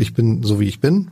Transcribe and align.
Ich 0.00 0.14
bin 0.14 0.44
so 0.44 0.60
wie 0.60 0.68
ich 0.68 0.78
bin. 0.78 1.10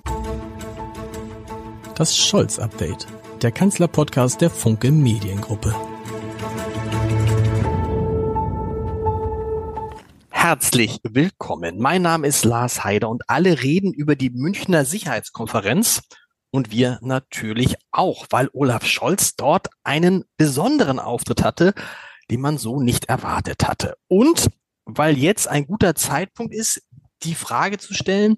Das 1.96 2.16
Scholz-Update, 2.16 3.08
der 3.42 3.50
Kanzler-Podcast 3.50 4.40
der 4.40 4.48
Funke 4.48 4.92
Mediengruppe. 4.92 5.74
Herzlich 10.30 11.00
willkommen. 11.02 11.80
Mein 11.80 12.02
Name 12.02 12.28
ist 12.28 12.44
Lars 12.44 12.84
Heider 12.84 13.08
und 13.08 13.28
alle 13.28 13.60
reden 13.60 13.92
über 13.92 14.14
die 14.14 14.30
Münchner 14.30 14.84
Sicherheitskonferenz 14.84 16.02
und 16.52 16.70
wir 16.70 17.00
natürlich 17.02 17.74
auch, 17.90 18.26
weil 18.30 18.50
Olaf 18.52 18.86
Scholz 18.86 19.34
dort 19.34 19.66
einen 19.82 20.22
besonderen 20.36 21.00
Auftritt 21.00 21.42
hatte, 21.42 21.74
den 22.30 22.40
man 22.40 22.56
so 22.56 22.80
nicht 22.80 23.06
erwartet 23.06 23.66
hatte. 23.66 23.96
Und 24.06 24.46
weil 24.84 25.18
jetzt 25.18 25.48
ein 25.48 25.66
guter 25.66 25.96
Zeitpunkt 25.96 26.54
ist, 26.54 26.82
die 27.24 27.34
Frage 27.34 27.78
zu 27.78 27.92
stellen, 27.92 28.36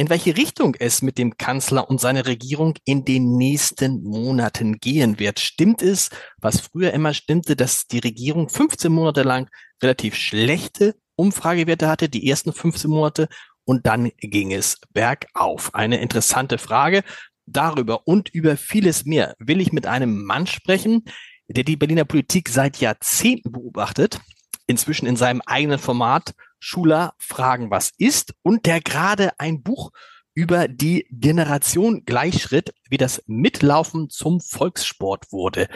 in 0.00 0.08
welche 0.08 0.34
Richtung 0.34 0.76
es 0.78 1.02
mit 1.02 1.18
dem 1.18 1.36
Kanzler 1.36 1.90
und 1.90 2.00
seiner 2.00 2.24
Regierung 2.24 2.72
in 2.86 3.04
den 3.04 3.36
nächsten 3.36 4.02
Monaten 4.02 4.78
gehen 4.78 5.18
wird. 5.18 5.40
Stimmt 5.40 5.82
es, 5.82 6.08
was 6.38 6.58
früher 6.58 6.94
immer 6.94 7.12
stimmte, 7.12 7.54
dass 7.54 7.86
die 7.86 7.98
Regierung 7.98 8.48
15 8.48 8.90
Monate 8.90 9.24
lang 9.24 9.50
relativ 9.82 10.14
schlechte 10.14 10.94
Umfragewerte 11.16 11.86
hatte, 11.86 12.08
die 12.08 12.30
ersten 12.30 12.54
15 12.54 12.90
Monate, 12.90 13.28
und 13.66 13.84
dann 13.86 14.10
ging 14.16 14.54
es 14.54 14.78
bergauf. 14.94 15.74
Eine 15.74 16.00
interessante 16.00 16.56
Frage. 16.56 17.04
Darüber 17.44 18.08
und 18.08 18.30
über 18.30 18.56
vieles 18.56 19.04
mehr 19.04 19.34
will 19.38 19.60
ich 19.60 19.70
mit 19.70 19.84
einem 19.84 20.24
Mann 20.24 20.46
sprechen, 20.46 21.04
der 21.46 21.64
die 21.64 21.76
Berliner 21.76 22.06
Politik 22.06 22.48
seit 22.48 22.78
Jahrzehnten 22.78 23.52
beobachtet, 23.52 24.18
inzwischen 24.66 25.04
in 25.04 25.16
seinem 25.16 25.42
eigenen 25.44 25.78
Format 25.78 26.32
Schuler 26.60 27.14
fragen, 27.18 27.70
was 27.70 27.90
ist 27.98 28.34
und 28.42 28.66
der 28.66 28.80
gerade 28.80 29.32
ein 29.40 29.62
Buch 29.62 29.90
über 30.34 30.68
die 30.68 31.06
Generation 31.10 32.04
Gleichschritt, 32.04 32.72
wie 32.88 32.96
das 32.96 33.22
Mitlaufen 33.26 34.10
zum 34.10 34.40
Volkssport 34.40 35.32
wurde, 35.32 35.68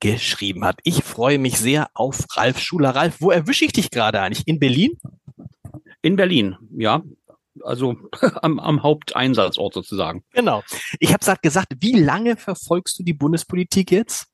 geschrieben 0.00 0.64
hat. 0.64 0.80
Ich 0.84 1.02
freue 1.02 1.38
mich 1.38 1.58
sehr 1.58 1.88
auf 1.94 2.24
Ralf 2.36 2.58
Schuler. 2.58 2.90
Ralf, 2.90 3.20
wo 3.20 3.30
erwische 3.30 3.64
ich 3.64 3.72
dich 3.72 3.90
gerade 3.90 4.20
eigentlich? 4.20 4.46
In 4.46 4.58
Berlin? 4.58 4.98
In 6.02 6.16
Berlin, 6.16 6.56
ja. 6.76 7.02
Also 7.62 7.96
am, 8.42 8.58
am 8.58 8.82
Haupteinsatzort 8.82 9.74
sozusagen. 9.74 10.24
Genau. 10.32 10.62
Ich 10.98 11.12
habe 11.12 11.38
gesagt, 11.40 11.74
wie 11.80 11.98
lange 11.98 12.36
verfolgst 12.36 12.98
du 12.98 13.02
die 13.02 13.14
Bundespolitik 13.14 13.90
jetzt? 13.90 14.31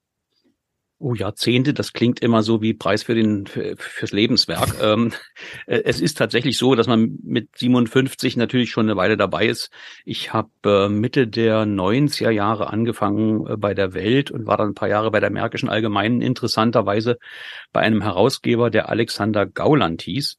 Oh, 1.01 1.15
Jahrzehnte, 1.15 1.75
das 1.75 1.93
klingt 1.93 2.19
immer 2.21 2.43
so 2.43 2.61
wie 2.61 2.75
Preis 2.75 3.05
für 3.05 3.15
den 3.15 3.47
für, 3.47 3.77
fürs 3.77 4.11
Lebenswerk. 4.11 4.75
ähm, 4.83 5.13
äh, 5.67 5.83
es 5.85 6.01
ist 6.01 6.19
tatsächlich 6.19 6.59
so, 6.59 6.75
dass 6.75 6.89
man 6.89 7.19
mit 7.23 7.57
57 7.57 8.37
natürlich 8.37 8.71
schon 8.73 8.87
eine 8.87 8.97
Weile 8.97 9.17
dabei 9.17 9.47
ist. 9.47 9.71
Ich 10.05 10.33
habe 10.33 10.51
äh, 10.65 10.89
Mitte 10.89 11.29
der 11.29 11.65
90er 11.67 12.31
Jahre 12.31 12.71
angefangen 12.71 13.47
äh, 13.47 13.57
bei 13.57 13.75
der 13.75 13.95
Welt 13.95 14.33
und 14.33 14.47
war 14.47 14.57
dann 14.57 14.71
ein 14.71 14.75
paar 14.75 14.89
Jahre 14.89 15.13
bei 15.13 15.21
der 15.21 15.31
Märkischen 15.31 15.69
Allgemeinen, 15.69 16.21
interessanterweise 16.21 17.19
bei 17.73 17.81
einem 17.81 18.03
Herausgeber, 18.03 18.69
der 18.69 18.89
Alexander 18.89 19.47
Gauland 19.47 20.03
hieß 20.03 20.39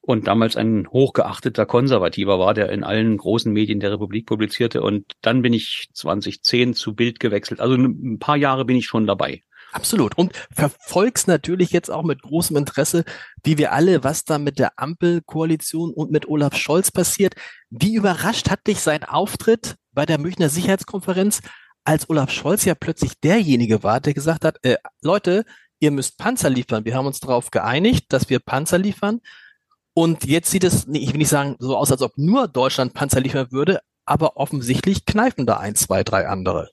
und 0.00 0.26
damals 0.26 0.56
ein 0.56 0.88
hochgeachteter 0.88 1.66
Konservativer 1.66 2.40
war, 2.40 2.54
der 2.54 2.70
in 2.70 2.82
allen 2.82 3.16
großen 3.16 3.52
Medien 3.52 3.78
der 3.78 3.92
Republik 3.92 4.26
publizierte. 4.26 4.82
Und 4.82 5.12
dann 5.20 5.42
bin 5.42 5.52
ich 5.52 5.88
2010 5.92 6.74
zu 6.74 6.94
Bild 6.96 7.20
gewechselt. 7.20 7.60
Also 7.60 7.76
ein 7.76 8.18
paar 8.18 8.36
Jahre 8.36 8.64
bin 8.64 8.76
ich 8.76 8.86
schon 8.86 9.06
dabei. 9.06 9.42
Absolut. 9.72 10.18
Und 10.18 10.32
verfolgst 10.52 11.28
natürlich 11.28 11.70
jetzt 11.70 11.90
auch 11.90 12.02
mit 12.02 12.22
großem 12.22 12.56
Interesse, 12.56 13.04
wie 13.44 13.58
wir 13.58 13.72
alle, 13.72 14.02
was 14.02 14.24
da 14.24 14.38
mit 14.38 14.58
der 14.58 14.72
Ampelkoalition 14.76 15.92
und 15.92 16.10
mit 16.10 16.28
Olaf 16.28 16.56
Scholz 16.56 16.90
passiert. 16.90 17.34
Wie 17.70 17.94
überrascht 17.94 18.50
hat 18.50 18.66
dich 18.66 18.80
sein 18.80 19.04
Auftritt 19.04 19.76
bei 19.92 20.06
der 20.06 20.18
Münchner 20.18 20.48
Sicherheitskonferenz, 20.48 21.40
als 21.84 22.08
Olaf 22.10 22.30
Scholz 22.30 22.64
ja 22.64 22.74
plötzlich 22.74 23.18
derjenige 23.20 23.82
war, 23.82 24.00
der 24.00 24.14
gesagt 24.14 24.44
hat, 24.44 24.58
äh, 24.62 24.76
Leute, 25.02 25.44
ihr 25.78 25.90
müsst 25.90 26.18
Panzer 26.18 26.50
liefern. 26.50 26.84
Wir 26.84 26.94
haben 26.94 27.06
uns 27.06 27.20
darauf 27.20 27.50
geeinigt, 27.50 28.06
dass 28.08 28.28
wir 28.28 28.38
Panzer 28.38 28.78
liefern. 28.78 29.20
Und 29.94 30.24
jetzt 30.24 30.50
sieht 30.50 30.64
es, 30.64 30.86
ich 30.92 31.12
will 31.12 31.18
nicht 31.18 31.28
sagen, 31.28 31.56
so 31.58 31.76
aus, 31.76 31.90
als 31.90 32.02
ob 32.02 32.16
nur 32.16 32.48
Deutschland 32.48 32.94
Panzer 32.94 33.20
liefern 33.20 33.50
würde, 33.50 33.80
aber 34.04 34.36
offensichtlich 34.36 35.04
kneifen 35.04 35.46
da 35.46 35.56
ein, 35.56 35.74
zwei, 35.74 36.04
drei 36.04 36.28
andere. 36.28 36.70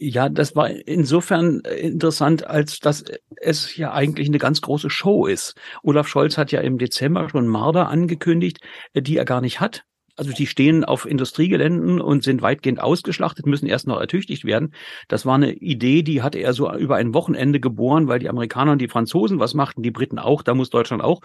Ja, 0.00 0.28
das 0.28 0.56
war 0.56 0.70
insofern 0.70 1.60
interessant, 1.60 2.46
als 2.46 2.80
dass 2.80 3.04
es 3.36 3.76
ja 3.76 3.92
eigentlich 3.92 4.28
eine 4.28 4.38
ganz 4.38 4.60
große 4.60 4.90
Show 4.90 5.26
ist. 5.26 5.54
Olaf 5.82 6.08
Scholz 6.08 6.36
hat 6.36 6.52
ja 6.52 6.60
im 6.60 6.78
Dezember 6.78 7.28
schon 7.28 7.46
Marder 7.46 7.88
angekündigt, 7.88 8.58
die 8.94 9.16
er 9.16 9.24
gar 9.24 9.40
nicht 9.40 9.60
hat. 9.60 9.84
Also 10.16 10.32
die 10.32 10.46
stehen 10.46 10.84
auf 10.84 11.06
Industriegeländen 11.06 12.00
und 12.00 12.22
sind 12.22 12.40
weitgehend 12.40 12.80
ausgeschlachtet, 12.80 13.46
müssen 13.46 13.66
erst 13.66 13.88
noch 13.88 14.00
ertüchtigt 14.00 14.44
werden. 14.44 14.72
Das 15.08 15.26
war 15.26 15.34
eine 15.34 15.54
Idee, 15.54 16.02
die 16.02 16.22
hatte 16.22 16.38
er 16.38 16.52
so 16.52 16.72
über 16.72 16.96
ein 16.96 17.14
Wochenende 17.14 17.58
geboren, 17.58 18.06
weil 18.06 18.20
die 18.20 18.28
Amerikaner 18.28 18.72
und 18.72 18.80
die 18.80 18.88
Franzosen 18.88 19.40
was 19.40 19.54
machten, 19.54 19.82
die 19.82 19.90
Briten 19.90 20.20
auch, 20.20 20.42
da 20.42 20.54
muss 20.54 20.70
Deutschland 20.70 21.02
auch, 21.02 21.20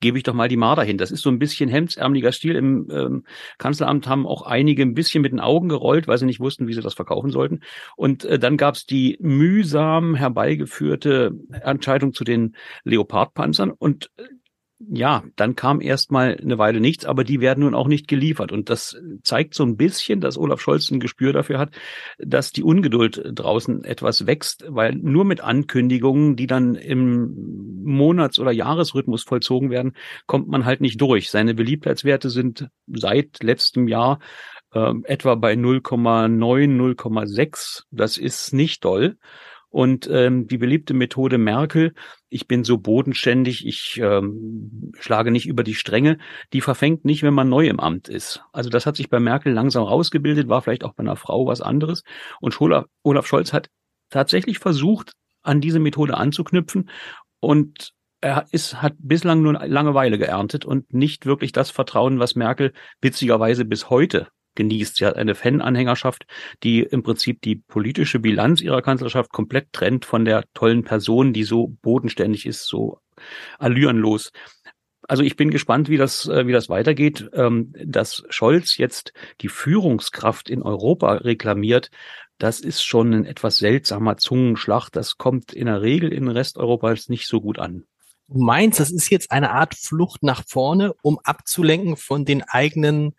gebe 0.00 0.18
ich 0.18 0.24
doch 0.24 0.34
mal 0.34 0.48
die 0.48 0.58
Marder 0.58 0.82
hin. 0.82 0.98
Das 0.98 1.10
ist 1.10 1.22
so 1.22 1.30
ein 1.30 1.38
bisschen 1.38 1.70
hemdsärmeliger 1.70 2.32
Stil. 2.32 2.56
Im 2.56 2.88
ähm, 2.90 3.24
Kanzleramt 3.56 4.06
haben 4.06 4.26
auch 4.26 4.42
einige 4.42 4.82
ein 4.82 4.92
bisschen 4.92 5.22
mit 5.22 5.32
den 5.32 5.40
Augen 5.40 5.70
gerollt, 5.70 6.06
weil 6.06 6.18
sie 6.18 6.26
nicht 6.26 6.40
wussten, 6.40 6.66
wie 6.66 6.74
sie 6.74 6.82
das 6.82 6.94
verkaufen 6.94 7.30
sollten. 7.30 7.60
Und 7.96 8.26
äh, 8.26 8.38
dann 8.38 8.58
gab 8.58 8.74
es 8.74 8.84
die 8.84 9.16
mühsam 9.20 10.14
herbeigeführte 10.14 11.32
Entscheidung 11.62 12.12
zu 12.12 12.24
den 12.24 12.56
Leopardpanzern 12.84 13.70
und 13.70 14.10
äh, 14.18 14.24
ja, 14.90 15.22
dann 15.36 15.56
kam 15.56 15.80
erstmal 15.80 16.36
eine 16.40 16.58
Weile 16.58 16.80
nichts, 16.80 17.04
aber 17.04 17.24
die 17.24 17.40
werden 17.40 17.64
nun 17.64 17.74
auch 17.74 17.88
nicht 17.88 18.08
geliefert. 18.08 18.52
Und 18.52 18.70
das 18.70 18.96
zeigt 19.22 19.54
so 19.54 19.64
ein 19.64 19.76
bisschen, 19.76 20.20
dass 20.20 20.38
Olaf 20.38 20.60
Scholz 20.60 20.90
ein 20.90 21.00
Gespür 21.00 21.32
dafür 21.32 21.58
hat, 21.58 21.74
dass 22.18 22.52
die 22.52 22.62
Ungeduld 22.62 23.22
draußen 23.34 23.84
etwas 23.84 24.26
wächst, 24.26 24.64
weil 24.68 24.94
nur 24.94 25.24
mit 25.24 25.40
Ankündigungen, 25.40 26.36
die 26.36 26.46
dann 26.46 26.74
im 26.74 27.82
Monats- 27.84 28.38
oder 28.38 28.52
Jahresrhythmus 28.52 29.22
vollzogen 29.22 29.70
werden, 29.70 29.92
kommt 30.26 30.48
man 30.48 30.64
halt 30.64 30.80
nicht 30.80 31.00
durch. 31.00 31.30
Seine 31.30 31.54
Beliebtheitswerte 31.54 32.30
sind 32.30 32.68
seit 32.86 33.42
letztem 33.42 33.88
Jahr 33.88 34.18
äh, 34.72 34.92
etwa 35.04 35.34
bei 35.34 35.54
0,9, 35.54 36.36
0,6. 36.96 37.82
Das 37.90 38.18
ist 38.18 38.52
nicht 38.52 38.84
doll. 38.84 39.16
Und 39.74 40.08
ähm, 40.08 40.46
die 40.46 40.56
beliebte 40.56 40.94
Methode 40.94 41.36
Merkel, 41.36 41.94
ich 42.28 42.46
bin 42.46 42.62
so 42.62 42.78
bodenständig, 42.78 43.66
ich 43.66 44.00
ähm, 44.00 44.92
schlage 45.00 45.32
nicht 45.32 45.46
über 45.46 45.64
die 45.64 45.74
Stränge, 45.74 46.18
die 46.52 46.60
verfängt 46.60 47.04
nicht, 47.04 47.24
wenn 47.24 47.34
man 47.34 47.48
neu 47.48 47.66
im 47.66 47.80
Amt 47.80 48.08
ist. 48.08 48.44
Also 48.52 48.70
das 48.70 48.86
hat 48.86 48.94
sich 48.94 49.10
bei 49.10 49.18
Merkel 49.18 49.52
langsam 49.52 49.82
rausgebildet, 49.82 50.48
war 50.48 50.62
vielleicht 50.62 50.84
auch 50.84 50.92
bei 50.92 51.00
einer 51.00 51.16
Frau 51.16 51.48
was 51.48 51.60
anderes. 51.60 52.04
Und 52.40 52.60
Olaf, 52.60 52.84
Olaf 53.02 53.26
Scholz 53.26 53.52
hat 53.52 53.68
tatsächlich 54.10 54.60
versucht, 54.60 55.10
an 55.42 55.60
diese 55.60 55.80
Methode 55.80 56.16
anzuknüpfen 56.16 56.88
und 57.40 57.94
er 58.20 58.46
ist, 58.52 58.80
hat 58.80 58.94
bislang 58.98 59.42
nur 59.42 59.54
Langeweile 59.54 60.18
geerntet 60.18 60.64
und 60.64 60.94
nicht 60.94 61.26
wirklich 61.26 61.50
das 61.50 61.70
Vertrauen, 61.70 62.20
was 62.20 62.36
Merkel 62.36 62.72
witzigerweise 63.00 63.64
bis 63.64 63.90
heute 63.90 64.28
genießt. 64.54 64.96
Sie 64.96 65.06
hat 65.06 65.16
eine 65.16 65.34
Fan-Anhängerschaft, 65.34 66.26
die 66.62 66.80
im 66.80 67.02
Prinzip 67.02 67.40
die 67.42 67.56
politische 67.56 68.18
Bilanz 68.18 68.60
ihrer 68.60 68.82
Kanzlerschaft 68.82 69.32
komplett 69.32 69.72
trennt 69.72 70.04
von 70.04 70.24
der 70.24 70.44
tollen 70.54 70.84
Person, 70.84 71.32
die 71.32 71.44
so 71.44 71.68
bodenständig 71.82 72.46
ist, 72.46 72.66
so 72.66 72.98
allürenlos. 73.58 74.32
Also 75.06 75.22
ich 75.22 75.36
bin 75.36 75.50
gespannt, 75.50 75.88
wie 75.88 75.98
das, 75.98 76.26
äh, 76.28 76.46
wie 76.46 76.52
das 76.52 76.68
weitergeht. 76.68 77.28
Ähm, 77.34 77.72
dass 77.84 78.24
Scholz 78.30 78.78
jetzt 78.78 79.12
die 79.40 79.48
Führungskraft 79.48 80.48
in 80.48 80.62
Europa 80.62 81.12
reklamiert, 81.14 81.90
das 82.38 82.60
ist 82.60 82.82
schon 82.82 83.12
ein 83.12 83.24
etwas 83.24 83.58
seltsamer 83.58 84.16
Zungenschlag. 84.16 84.90
Das 84.90 85.18
kommt 85.18 85.52
in 85.52 85.66
der 85.66 85.82
Regel 85.82 86.12
in 86.12 86.28
Resteuropa 86.28 86.94
nicht 87.08 87.28
so 87.28 87.40
gut 87.40 87.58
an. 87.58 87.84
Du 88.28 88.38
meinst, 88.38 88.80
das 88.80 88.90
ist 88.90 89.10
jetzt 89.10 89.30
eine 89.30 89.50
Art 89.50 89.74
Flucht 89.74 90.22
nach 90.22 90.42
vorne, 90.46 90.94
um 91.02 91.18
abzulenken 91.22 91.96
von 91.96 92.24
den 92.24 92.42
eigenen 92.42 93.14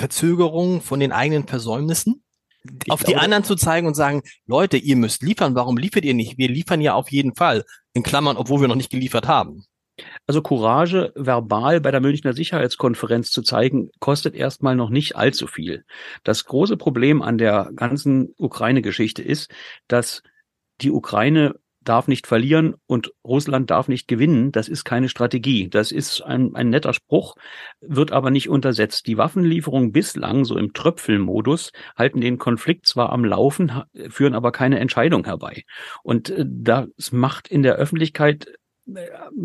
Verzögerungen, 0.00 0.80
von 0.80 0.98
den 0.98 1.12
eigenen 1.12 1.46
Versäumnissen? 1.46 2.24
Ich 2.64 2.90
auf 2.90 3.00
glaube, 3.00 3.12
die 3.12 3.16
anderen 3.16 3.44
zu 3.44 3.54
zeigen 3.54 3.86
und 3.86 3.94
sagen, 3.94 4.22
Leute, 4.46 4.78
ihr 4.78 4.96
müsst 4.96 5.22
liefern, 5.22 5.54
warum 5.54 5.76
liefert 5.76 6.04
ihr 6.04 6.14
nicht? 6.14 6.38
Wir 6.38 6.48
liefern 6.48 6.80
ja 6.80 6.94
auf 6.94 7.10
jeden 7.10 7.34
Fall. 7.34 7.64
In 7.92 8.02
Klammern, 8.02 8.36
obwohl 8.36 8.60
wir 8.62 8.68
noch 8.68 8.76
nicht 8.76 8.90
geliefert 8.90 9.28
haben. 9.28 9.64
Also 10.26 10.40
Courage 10.40 11.12
verbal 11.14 11.80
bei 11.80 11.90
der 11.90 12.00
Münchner 12.00 12.32
Sicherheitskonferenz 12.32 13.30
zu 13.30 13.42
zeigen, 13.42 13.90
kostet 13.98 14.34
erstmal 14.34 14.74
noch 14.74 14.88
nicht 14.88 15.16
allzu 15.16 15.46
viel. 15.46 15.84
Das 16.24 16.46
große 16.46 16.78
Problem 16.78 17.20
an 17.20 17.36
der 17.36 17.70
ganzen 17.76 18.34
Ukraine-Geschichte 18.38 19.22
ist, 19.22 19.50
dass 19.86 20.22
die 20.80 20.90
Ukraine 20.90 21.56
darf 21.82 22.08
nicht 22.08 22.26
verlieren 22.26 22.74
und 22.86 23.12
Russland 23.24 23.70
darf 23.70 23.88
nicht 23.88 24.06
gewinnen. 24.06 24.52
Das 24.52 24.68
ist 24.68 24.84
keine 24.84 25.08
Strategie. 25.08 25.68
Das 25.68 25.92
ist 25.92 26.20
ein, 26.20 26.54
ein 26.54 26.70
netter 26.70 26.92
Spruch, 26.92 27.36
wird 27.80 28.12
aber 28.12 28.30
nicht 28.30 28.48
untersetzt. 28.48 29.06
Die 29.06 29.16
Waffenlieferungen 29.16 29.92
bislang, 29.92 30.44
so 30.44 30.58
im 30.58 30.72
Tröpfelmodus, 30.72 31.72
halten 31.96 32.20
den 32.20 32.38
Konflikt 32.38 32.86
zwar 32.86 33.10
am 33.10 33.24
Laufen, 33.24 33.82
führen 34.08 34.34
aber 34.34 34.52
keine 34.52 34.78
Entscheidung 34.78 35.24
herbei. 35.24 35.64
Und 36.02 36.30
äh, 36.30 36.44
das 36.46 37.12
macht 37.12 37.48
in 37.48 37.62
der 37.62 37.76
Öffentlichkeit 37.76 38.46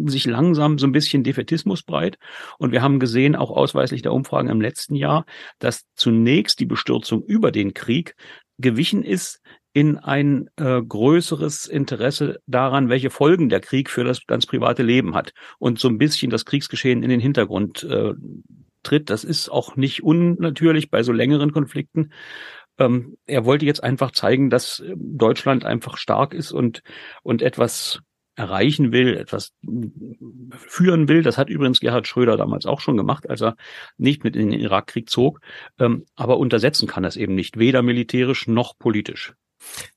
sich 0.06 0.26
langsam 0.26 0.78
so 0.78 0.88
ein 0.88 0.92
bisschen 0.92 1.24
Defetismus 1.24 1.84
breit. 1.84 2.18
Und 2.58 2.72
wir 2.72 2.82
haben 2.82 3.00
gesehen, 3.00 3.36
auch 3.36 3.52
ausweislich 3.52 4.02
der 4.02 4.14
Umfragen 4.14 4.50
im 4.50 4.62
letzten 4.62 4.96
Jahr, 4.96 5.26
dass 5.60 5.86
zunächst 5.96 6.60
die 6.60 6.66
Bestürzung 6.66 7.24
über 7.24 7.52
den 7.52 7.74
Krieg 7.74 8.16
gewichen 8.58 9.04
ist 9.04 9.42
in 9.76 9.98
ein 9.98 10.50
äh, 10.56 10.82
größeres 10.82 11.66
Interesse 11.66 12.40
daran, 12.48 12.88
welche 12.88 13.10
Folgen 13.10 13.50
der 13.50 13.60
Krieg 13.60 13.90
für 13.90 14.06
das 14.06 14.26
ganz 14.26 14.46
private 14.46 14.84
Leben 14.84 15.16
hat 15.16 15.34
und 15.60 15.80
so 15.80 15.90
ein 15.90 15.98
bisschen 15.98 16.30
das 16.30 16.46
Kriegsgeschehen 16.46 17.04
in 17.04 17.10
den 17.10 17.20
Hintergrund 17.20 17.84
äh, 17.84 18.14
tritt. 18.84 19.10
Das 19.10 19.26
ist 19.26 19.50
auch 19.50 19.76
nicht 19.76 20.02
unnatürlich 20.02 20.90
bei 20.90 21.04
so 21.04 21.12
längeren 21.12 21.52
Konflikten. 21.52 22.14
Ähm, 22.80 23.18
er 23.26 23.44
wollte 23.44 23.66
jetzt 23.66 23.84
einfach 23.84 24.12
zeigen, 24.12 24.50
dass 24.50 24.82
Deutschland 24.96 25.66
einfach 25.66 25.98
stark 25.98 26.34
ist 26.34 26.54
und, 26.54 26.82
und 27.22 27.42
etwas 27.42 28.00
erreichen 28.38 28.94
will, 28.94 29.18
etwas 29.18 29.52
führen 30.56 31.10
will. 31.10 31.22
Das 31.22 31.38
hat 31.38 31.50
übrigens 31.50 31.82
Gerhard 31.82 32.08
Schröder 32.08 32.38
damals 32.38 32.66
auch 32.66 32.80
schon 32.80 32.96
gemacht, 32.96 33.30
als 33.30 33.42
er 33.42 33.58
nicht 33.98 34.24
mit 34.24 34.38
in 34.38 34.52
den 34.52 34.60
Irakkrieg 34.62 35.10
zog. 35.10 35.42
Ähm, 35.80 36.06
aber 36.16 36.38
untersetzen 36.38 36.88
kann 36.88 37.04
das 37.04 37.18
eben 37.18 37.36
nicht, 37.36 37.60
weder 37.60 37.82
militärisch 37.82 38.48
noch 38.48 38.78
politisch. 38.80 39.34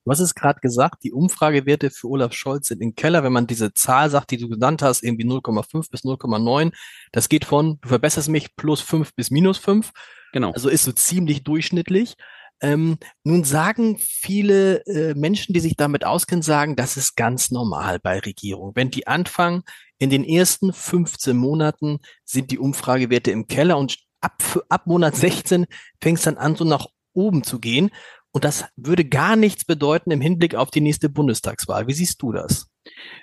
Du 0.05 0.11
hast 0.11 0.21
es 0.21 0.35
gerade 0.35 0.61
gesagt, 0.61 1.05
die 1.05 1.13
Umfragewerte 1.13 1.91
für 1.91 2.09
Olaf 2.09 2.33
Scholz 2.33 2.69
sind 2.69 2.81
im 2.81 2.95
Keller. 2.95 3.23
Wenn 3.23 3.33
man 3.33 3.47
diese 3.47 3.73
Zahl 3.75 4.11
sagt, 4.11 4.31
die 4.31 4.39
du 4.39 4.49
genannt 4.49 4.83
hast, 4.83 5.03
irgendwie 5.03 5.27
0,5 5.27 5.91
bis 5.91 6.03
0,9, 6.03 6.73
das 7.13 7.29
geht 7.29 7.45
von, 7.45 7.79
du 7.81 7.89
verbesserst 7.89 8.29
mich, 8.29 8.57
plus 8.57 8.81
5 8.81 9.15
bis 9.15 9.31
minus 9.31 9.59
5. 9.59 9.91
Genau. 10.33 10.53
Also 10.53 10.69
ist 10.69 10.85
so 10.85 10.93
ziemlich 10.93 11.45
durchschnittlich. 11.45 12.17
Ähm, 12.61 12.99
nun 13.23 13.45
sagen 13.45 13.99
viele 13.99 14.85
äh, 14.87 15.15
Menschen, 15.15 15.53
die 15.53 15.61
sich 15.61 15.77
damit 15.77 16.05
auskennen, 16.05 16.43
sagen, 16.43 16.75
das 16.75 16.97
ist 16.97 17.17
ganz 17.17 17.51
normal 17.51 18.01
bei 18.01 18.19
Regierungen. 18.19 18.75
Wenn 18.75 18.91
die 18.91 19.07
anfangen, 19.07 19.63
in 19.99 20.11
den 20.11 20.25
ersten 20.25 20.73
15 20.73 21.37
Monaten 21.37 22.01
sind 22.25 22.51
die 22.51 22.59
Umfragewerte 22.59 23.31
im 23.31 23.47
Keller 23.47 23.79
und 23.79 23.99
ab, 24.21 24.43
ab 24.69 24.87
Monat 24.87 25.15
16 25.15 25.67
fängt 26.01 26.19
es 26.19 26.25
dann 26.25 26.37
an, 26.37 26.57
so 26.57 26.65
nach 26.65 26.87
oben 27.13 27.43
zu 27.43 27.59
gehen. 27.61 27.91
Und 28.33 28.45
das 28.45 28.67
würde 28.77 29.05
gar 29.05 29.37
nichts 29.37 29.65
bedeuten 29.65 30.11
im 30.11 30.21
Hinblick 30.21 30.55
auf 30.55 30.71
die 30.71 30.81
nächste 30.81 31.09
Bundestagswahl. 31.09 31.87
Wie 31.87 31.95
siehst 31.95 32.23
du 32.23 32.33
das? 32.33 32.69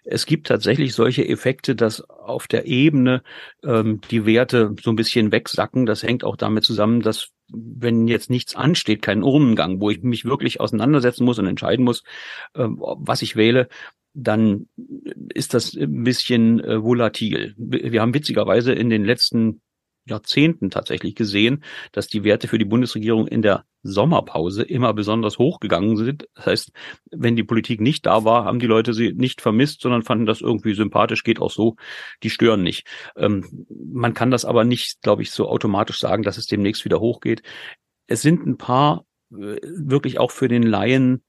Es 0.04 0.26
gibt 0.26 0.48
tatsächlich 0.48 0.94
solche 0.94 1.28
Effekte, 1.28 1.76
dass 1.76 2.02
auf 2.02 2.48
der 2.48 2.66
Ebene 2.66 3.24
ähm, 3.64 4.02
die 4.12 4.26
Werte 4.26 4.76
so 4.82 4.90
ein 4.92 4.96
bisschen 4.96 5.32
wegsacken. 5.32 5.86
Das 5.86 6.04
hängt 6.04 6.24
auch 6.24 6.36
damit 6.36 6.64
zusammen, 6.64 7.02
dass 7.02 7.30
wenn 7.52 8.08
jetzt 8.08 8.30
nichts 8.30 8.56
ansteht, 8.56 9.02
kein 9.02 9.24
Urnengang, 9.24 9.80
wo 9.80 9.90
ich 9.90 10.02
mich 10.02 10.26
wirklich 10.26 10.60
auseinandersetzen 10.60 11.26
muss 11.26 11.40
und 11.40 11.46
entscheiden 11.46 11.86
muss, 11.86 12.04
äh, 12.54 12.66
was 12.68 13.22
ich 13.22 13.36
wähle, 13.36 13.68
dann 14.14 14.68
ist 15.34 15.54
das 15.54 15.76
ein 15.76 16.04
bisschen 16.04 16.64
äh, 16.64 16.82
volatil. 16.82 17.54
Wir 17.58 18.02
haben 18.02 18.14
witzigerweise 18.14 18.72
in 18.74 18.90
den 18.90 19.04
letzten 19.04 19.62
Jahrzehnten 20.06 20.70
tatsächlich 20.70 21.16
gesehen, 21.16 21.64
dass 21.92 22.08
die 22.08 22.24
Werte 22.24 22.48
für 22.48 22.58
die 22.58 22.66
Bundesregierung 22.66 23.28
in 23.28 23.42
der 23.42 23.66
Sommerpause 23.86 24.64
immer 24.64 24.94
besonders 24.94 25.38
hochgegangen 25.38 25.96
sind. 25.96 26.28
Das 26.34 26.46
heißt, 26.48 26.72
wenn 27.12 27.36
die 27.36 27.44
Politik 27.44 27.82
nicht 27.82 28.06
da 28.06 28.26
war, 28.26 28.46
haben 28.46 28.60
die 28.60 28.68
Leute 28.68 28.94
sie 28.94 29.14
nicht 29.14 29.42
vermisst, 29.42 29.82
sondern 29.82 30.02
fanden 30.02 30.26
das 30.26 30.42
irgendwie 30.42 30.74
sympathisch, 30.74 31.24
geht 31.24 31.40
auch 31.40 31.52
so, 31.52 31.76
die 32.24 32.30
stören 32.30 32.64
nicht. 32.64 32.88
Ähm, 33.16 33.66
man 33.70 34.14
kann 34.14 34.32
das 34.32 34.44
aber 34.44 34.64
nicht, 34.64 35.02
glaube 35.02 35.22
ich, 35.22 35.32
so 35.32 35.48
automatisch 35.48 36.00
sagen, 36.00 36.24
dass 36.24 36.38
es 36.38 36.48
demnächst 36.48 36.84
wieder 36.84 37.00
hochgeht. 37.00 37.44
Es 38.08 38.22
sind 38.22 38.46
ein 38.46 38.58
paar 38.58 39.06
äh, 39.32 39.58
wirklich 39.64 40.20
auch 40.20 40.32
für 40.32 40.48
den 40.48 40.64
Laien 40.64 41.24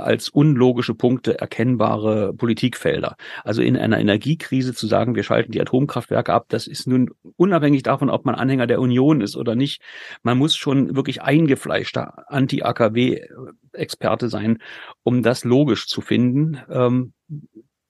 als 0.00 0.28
unlogische 0.28 0.94
Punkte 0.94 1.38
erkennbare 1.38 2.32
Politikfelder. 2.34 3.16
Also 3.44 3.62
in 3.62 3.76
einer 3.76 3.98
Energiekrise 3.98 4.74
zu 4.74 4.86
sagen, 4.86 5.14
wir 5.14 5.22
schalten 5.22 5.52
die 5.52 5.60
Atomkraftwerke 5.60 6.32
ab, 6.32 6.46
das 6.48 6.66
ist 6.66 6.86
nun 6.86 7.10
unabhängig 7.36 7.82
davon, 7.82 8.10
ob 8.10 8.24
man 8.24 8.34
Anhänger 8.34 8.66
der 8.66 8.80
Union 8.80 9.20
ist 9.20 9.36
oder 9.36 9.54
nicht. 9.54 9.80
Man 10.22 10.38
muss 10.38 10.56
schon 10.56 10.96
wirklich 10.96 11.22
eingefleischter 11.22 12.24
Anti-AKW-Experte 12.28 14.28
sein, 14.28 14.58
um 15.02 15.22
das 15.22 15.44
logisch 15.44 15.86
zu 15.86 16.00
finden. 16.00 16.58
Ähm, 16.68 17.12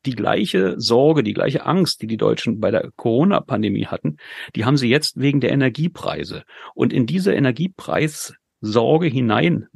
die 0.05 0.17
gleiche 0.17 0.81
Sorge, 0.81 1.23
die 1.23 1.33
gleiche 1.33 1.65
Angst, 1.65 2.03
die 2.03 2.07
die 2.07 2.17
Deutschen 2.17 2.61
bei 2.61 2.71
der 2.71 2.91
Corona-Pandemie 2.97 3.87
hatten, 3.87 4.17
die 4.57 4.65
haben 4.65 4.77
sie 4.77 4.89
jetzt 4.89 5.21
wegen 5.21 5.41
der 5.41 5.53
Energiepreise. 5.53 6.43
Und 6.75 6.93
in 6.93 7.07
diese 7.07 7.33
Energiepreis 7.33 8.35
Sorge 8.61 9.09
hinein, 9.09 9.69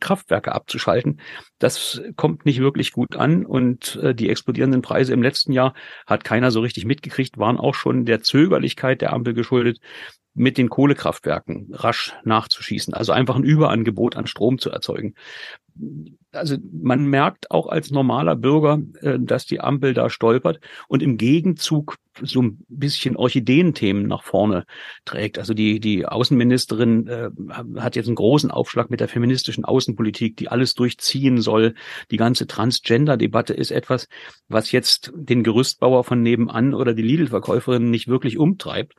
Kraftwerke 0.00 0.52
abzuschalten. 0.52 1.20
Das 1.58 2.02
kommt 2.16 2.44
nicht 2.46 2.60
wirklich 2.60 2.92
gut 2.92 3.16
an 3.16 3.44
und 3.44 3.96
äh, 3.96 4.14
die 4.14 4.28
explodierenden 4.28 4.82
Preise 4.82 5.12
im 5.12 5.22
letzten 5.22 5.52
Jahr 5.52 5.74
hat 6.06 6.24
keiner 6.24 6.50
so 6.50 6.60
richtig 6.60 6.84
mitgekriegt, 6.84 7.38
waren 7.38 7.58
auch 7.58 7.74
schon 7.74 8.04
der 8.04 8.22
Zögerlichkeit 8.22 9.00
der 9.00 9.12
Ampel 9.12 9.34
geschuldet, 9.34 9.78
mit 10.36 10.58
den 10.58 10.68
Kohlekraftwerken 10.68 11.68
rasch 11.72 12.14
nachzuschießen, 12.24 12.94
also 12.94 13.12
einfach 13.12 13.34
ein 13.36 13.42
Überangebot 13.42 14.16
an 14.16 14.26
Strom 14.26 14.58
zu 14.58 14.70
erzeugen 14.70 15.14
also 16.32 16.56
man 16.72 17.06
merkt 17.06 17.50
auch 17.50 17.66
als 17.66 17.90
normaler 17.90 18.36
Bürger, 18.36 18.80
äh, 19.00 19.18
dass 19.18 19.46
die 19.46 19.60
Ampel 19.60 19.94
da 19.94 20.10
stolpert 20.10 20.60
und 20.88 21.02
im 21.02 21.16
Gegenzug 21.16 21.96
so 22.22 22.42
ein 22.42 22.64
bisschen 22.68 23.16
Orchideenthemen 23.16 24.06
nach 24.06 24.22
vorne 24.22 24.64
trägt. 25.04 25.38
Also 25.38 25.52
die, 25.52 25.80
die 25.80 26.06
Außenministerin 26.06 27.06
äh, 27.08 27.30
hat 27.78 27.96
jetzt 27.96 28.06
einen 28.06 28.16
großen 28.16 28.50
Aufschlag 28.50 28.90
mit 28.90 29.00
der 29.00 29.08
feministischen 29.08 29.64
Außenpolitik, 29.64 30.36
die 30.36 30.48
alles 30.48 30.74
durchziehen 30.74 31.40
soll. 31.40 31.74
Die 32.10 32.16
ganze 32.16 32.46
Transgender-Debatte 32.46 33.52
ist 33.52 33.70
etwas, 33.70 34.08
was 34.48 34.72
jetzt 34.72 35.12
den 35.14 35.42
Gerüstbauer 35.42 36.04
von 36.04 36.22
nebenan 36.22 36.74
oder 36.74 36.94
die 36.94 37.02
Lidl-Verkäuferin 37.02 37.90
nicht 37.90 38.08
wirklich 38.08 38.38
umtreibt. 38.38 38.94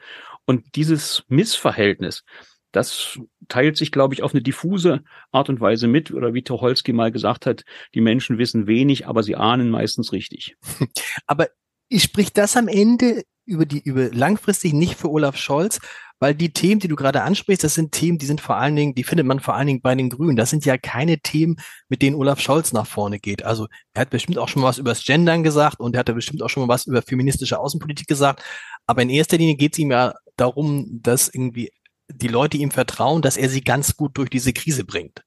Und 0.48 0.76
dieses 0.76 1.24
Missverhältnis, 1.28 2.24
das 2.72 3.20
teilt 3.48 3.78
sich, 3.78 3.92
glaube 3.92 4.14
ich, 4.14 4.24
auf 4.24 4.34
eine 4.34 4.42
diffuse 4.42 5.04
Art 5.32 5.50
und 5.50 5.60
Weise 5.60 5.88
mit. 5.88 6.12
Oder 6.12 6.34
wie 6.34 6.42
Tucholsky 6.42 6.94
mal 6.94 7.12
gesagt 7.12 7.46
hat, 7.46 7.64
die 7.94 8.02
Menschen 8.02 8.38
wissen 8.38 8.66
wenig, 8.66 9.08
aber 9.08 9.24
sie 9.24 9.36
ahnen 9.36 9.70
meistens 9.70 10.12
richtig. 10.12 10.56
Aber 11.28 11.48
spricht 11.94 12.38
das 12.38 12.58
am 12.58 12.68
Ende 12.68 13.24
über 13.48 13.66
die, 13.66 13.82
über 13.82 14.10
langfristig 14.10 14.74
nicht 14.74 14.96
für 14.96 15.10
Olaf 15.10 15.38
Scholz? 15.38 15.80
Weil 16.20 16.34
die 16.34 16.52
Themen, 16.52 16.80
die 16.80 16.88
du 16.88 16.96
gerade 16.96 17.22
ansprichst, 17.22 17.64
das 17.64 17.76
sind 17.76 17.92
Themen, 17.92 18.18
die 18.18 18.26
sind 18.26 18.42
vor 18.42 18.56
allen 18.56 18.76
Dingen, 18.76 18.96
die 18.96 19.04
findet 19.04 19.28
man 19.28 19.40
vor 19.40 19.54
allen 19.54 19.68
Dingen 19.68 19.82
bei 19.82 19.94
den 19.94 20.10
Grünen. 20.10 20.36
Das 20.36 20.50
sind 20.50 20.66
ja 20.66 20.78
keine 20.78 21.20
Themen, 21.20 21.58
mit 21.90 22.02
denen 22.02 22.16
Olaf 22.16 22.40
Scholz 22.40 22.74
nach 22.74 22.88
vorne 22.88 23.20
geht. 23.20 23.44
Also 23.44 23.68
er 23.94 24.02
hat 24.02 24.10
bestimmt 24.10 24.40
auch 24.40 24.50
schon 24.50 24.64
mal 24.64 24.70
was 24.70 24.80
über 24.80 24.90
das 24.92 25.04
Gendern 25.04 25.44
gesagt 25.44 25.80
und 25.80 25.96
er 25.96 26.00
hat 26.00 26.14
bestimmt 26.16 26.42
auch 26.42 26.50
schon 26.50 26.66
mal 26.66 26.74
was 26.74 26.88
über 26.88 27.04
feministische 27.04 27.60
Außenpolitik 27.60 28.08
gesagt. 28.08 28.42
Aber 28.88 29.04
in 29.04 29.10
erster 29.12 29.38
Linie 29.38 29.58
geht 29.58 29.74
es 29.74 29.80
ihm 29.80 29.92
ja 29.92 30.16
darum, 30.38 30.88
dass 31.04 31.28
irgendwie 31.28 31.72
die 32.10 32.30
Leute 32.30 32.58
ihm 32.58 32.72
vertrauen, 32.72 33.22
dass 33.22 33.38
er 33.38 33.50
sie 33.50 33.62
ganz 33.62 33.96
gut 33.96 34.18
durch 34.18 34.30
diese 34.30 34.54
Krise 34.54 34.86
bringt. 34.86 35.24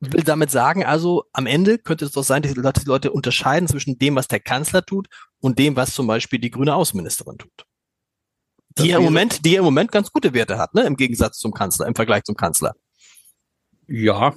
Ich 0.00 0.12
will 0.12 0.22
damit 0.22 0.50
sagen, 0.50 0.84
also 0.84 1.24
am 1.32 1.46
Ende 1.46 1.78
könnte 1.78 2.04
es 2.04 2.12
doch 2.12 2.22
sein, 2.22 2.42
dass 2.42 2.52
die 2.52 2.86
Leute 2.86 3.12
unterscheiden 3.12 3.68
zwischen 3.68 3.98
dem, 3.98 4.14
was 4.16 4.28
der 4.28 4.40
Kanzler 4.40 4.84
tut 4.84 5.08
und 5.40 5.58
dem, 5.58 5.76
was 5.76 5.94
zum 5.94 6.06
Beispiel 6.06 6.38
die 6.38 6.50
grüne 6.50 6.74
Außenministerin 6.74 7.38
tut. 7.38 7.64
Die 8.78 8.88
ja 8.88 8.98
im 8.98 9.04
Moment, 9.04 9.44
die 9.44 9.52
ja 9.52 9.60
im 9.60 9.64
Moment 9.64 9.90
ganz 9.90 10.12
gute 10.12 10.34
Werte 10.34 10.58
hat, 10.58 10.74
ne, 10.74 10.82
im 10.82 10.96
Gegensatz 10.96 11.38
zum 11.38 11.52
Kanzler, 11.52 11.86
im 11.86 11.94
Vergleich 11.94 12.24
zum 12.24 12.36
Kanzler. 12.36 12.74
Ja, 13.88 14.34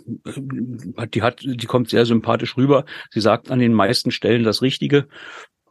die 1.13 1.21
hat, 1.23 1.41
die 1.43 1.65
kommt 1.65 1.89
sehr 1.89 2.05
sympathisch 2.05 2.55
rüber. 2.55 2.85
Sie 3.09 3.19
sagt 3.19 3.49
an 3.49 3.59
den 3.59 3.73
meisten 3.73 4.11
Stellen 4.11 4.43
das 4.43 4.61
Richtige. 4.61 5.07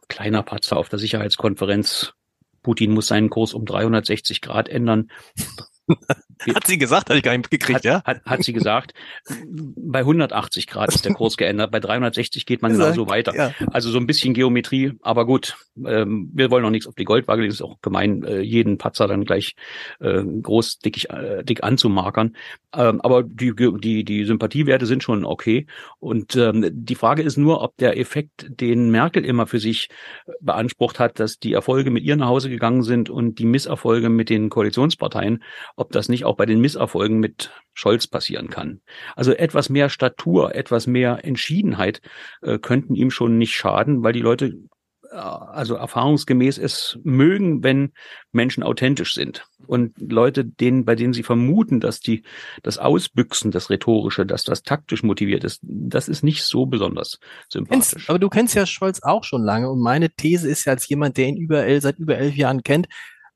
Kleiner 0.09 0.43
Patzer 0.43 0.77
auf 0.77 0.89
der 0.89 0.99
Sicherheitskonferenz. 0.99 2.13
Putin 2.61 2.91
muss 2.91 3.07
seinen 3.07 3.29
Kurs 3.29 3.53
um 3.53 3.65
360 3.65 4.41
Grad 4.41 4.67
ändern. 4.67 5.09
hat 6.47 6.67
sie 6.67 6.77
gesagt, 6.77 7.09
habe 7.09 7.17
ich 7.17 7.23
gar 7.23 7.31
nicht 7.31 7.51
mitgekriegt, 7.51 7.79
hat, 7.79 7.85
ja? 7.85 8.03
Hat, 8.03 8.23
hat 8.25 8.43
sie 8.43 8.53
gesagt. 8.53 8.93
Bei 9.77 9.99
180 9.99 10.67
Grad 10.67 10.93
ist 10.93 11.05
der 11.05 11.13
Kurs 11.13 11.37
geändert, 11.37 11.71
bei 11.71 11.79
360 11.79 12.45
geht 12.45 12.61
man 12.61 12.71
genauso 12.71 13.09
weiter. 13.09 13.35
Ja. 13.35 13.51
Also 13.71 13.89
so 13.89 13.97
ein 13.97 14.07
bisschen 14.07 14.33
Geometrie, 14.33 14.93
aber 15.01 15.25
gut, 15.25 15.57
ähm, 15.85 16.29
wir 16.33 16.51
wollen 16.51 16.63
noch 16.63 16.69
nichts 16.69 16.87
auf 16.87 16.95
die 16.95 17.03
Goldwaage 17.03 17.41
legen, 17.41 17.51
ist 17.51 17.61
auch 17.61 17.81
gemein, 17.81 18.23
äh, 18.23 18.39
jeden 18.41 18.77
Patzer 18.77 19.07
dann 19.07 19.25
gleich 19.25 19.55
äh, 19.99 20.23
groß 20.23 20.79
dick, 20.79 21.09
äh, 21.09 21.43
dick 21.43 21.63
anzumarkern. 21.63 22.35
Ähm, 22.75 23.01
aber 23.01 23.23
die, 23.23 23.53
die, 23.55 24.03
die 24.03 24.25
Sympathiewerte 24.25 24.85
sind 24.85 25.03
schon 25.03 25.25
okay. 25.25 25.65
Und 25.99 26.35
ähm, 26.35 26.69
die 26.71 26.95
Frage 26.95 27.23
ist 27.23 27.37
nur, 27.37 27.61
ob 27.61 27.75
der 27.77 27.97
Effekt, 27.97 28.47
den 28.49 28.91
Merkel 28.91 29.25
immer 29.25 29.47
für 29.47 29.59
sich 29.59 29.89
beansprucht 30.39 30.99
hat, 30.99 31.19
dass 31.19 31.39
die 31.39 31.53
Erfolge 31.53 31.89
mit 31.91 32.03
ihr 32.03 32.15
nach 32.15 32.27
Hause 32.27 32.49
gegangen 32.49 32.83
sind 32.83 33.09
und 33.09 33.39
die 33.39 33.45
Misserfolge 33.45 34.09
mit 34.09 34.29
den 34.29 34.49
Koalitionsparteien, 34.49 35.43
ob 35.75 35.91
das 35.91 36.09
nicht 36.09 36.25
auch 36.29 36.37
bei 36.37 36.45
den 36.45 36.61
Misserfolgen 36.61 37.19
mit 37.19 37.51
Scholz 37.73 38.07
passieren 38.07 38.49
kann. 38.49 38.81
Also 39.15 39.33
etwas 39.33 39.69
mehr 39.69 39.89
Statur, 39.89 40.55
etwas 40.55 40.87
mehr 40.87 41.25
Entschiedenheit 41.25 42.01
äh, 42.41 42.59
könnten 42.59 42.95
ihm 42.95 43.11
schon 43.11 43.37
nicht 43.37 43.55
schaden, 43.55 44.03
weil 44.03 44.13
die 44.13 44.21
Leute 44.21 44.53
also 45.11 45.75
erfahrungsgemäß 45.75 46.57
es 46.57 46.99
mögen, 47.03 47.63
wenn 47.63 47.93
Menschen 48.31 48.63
authentisch 48.63 49.15
sind 49.15 49.47
und 49.65 49.95
Leute, 49.99 50.45
denen, 50.45 50.85
bei 50.85 50.95
denen 50.95 51.13
sie 51.13 51.23
vermuten, 51.23 51.79
dass 51.79 51.99
die 51.99 52.23
das 52.61 52.77
Ausbüchsen, 52.77 53.51
das 53.51 53.69
Rhetorische, 53.69 54.25
dass 54.25 54.43
das 54.43 54.61
taktisch 54.61 55.01
motiviert 55.03 55.43
ist, 55.43 55.61
das 55.63 56.09
ist 56.09 56.23
nicht 56.23 56.43
so 56.43 56.65
besonders 56.67 57.19
sympathisch. 57.49 57.91
Kennst, 57.93 58.09
aber 58.09 58.19
du 58.19 58.29
kennst 58.29 58.55
ja 58.55 58.65
Scholz 58.65 59.01
auch 59.01 59.23
schon 59.23 59.43
lange 59.43 59.69
und 59.71 59.81
meine 59.81 60.11
These 60.11 60.47
ist 60.47 60.65
ja 60.65 60.73
als 60.73 60.87
jemand, 60.87 61.17
der 61.17 61.27
ihn 61.27 61.37
überall 61.37 61.81
seit 61.81 61.97
über 61.97 62.17
elf 62.17 62.35
Jahren 62.35 62.61
kennt, 62.61 62.87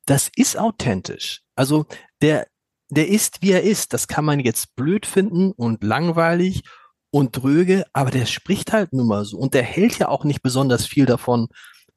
das 0.06 0.30
ist 0.36 0.60
authentisch. 0.60 1.42
Also 1.56 1.86
der 2.22 2.48
der 2.94 3.08
ist, 3.08 3.42
wie 3.42 3.52
er 3.52 3.64
ist. 3.64 3.94
Das 3.94 4.08
kann 4.08 4.26
man 4.26 4.40
jetzt 4.40 4.76
blöd 4.76 5.06
finden 5.06 5.52
und 5.52 5.84
langweilig 5.84 6.64
und 7.12 7.38
dröge, 7.38 7.86
aber 7.94 8.12
der 8.12 8.26
spricht 8.26 8.74
halt 8.74 8.94
nun 8.94 9.08
mal 9.08 9.26
so 9.26 9.38
und 9.38 9.54
der 9.54 9.64
hält 9.64 10.00
ja 10.00 10.08
auch 10.10 10.24
nicht 10.24 10.42
besonders 10.42 10.86
viel 10.86 11.06
davon, 11.06 11.48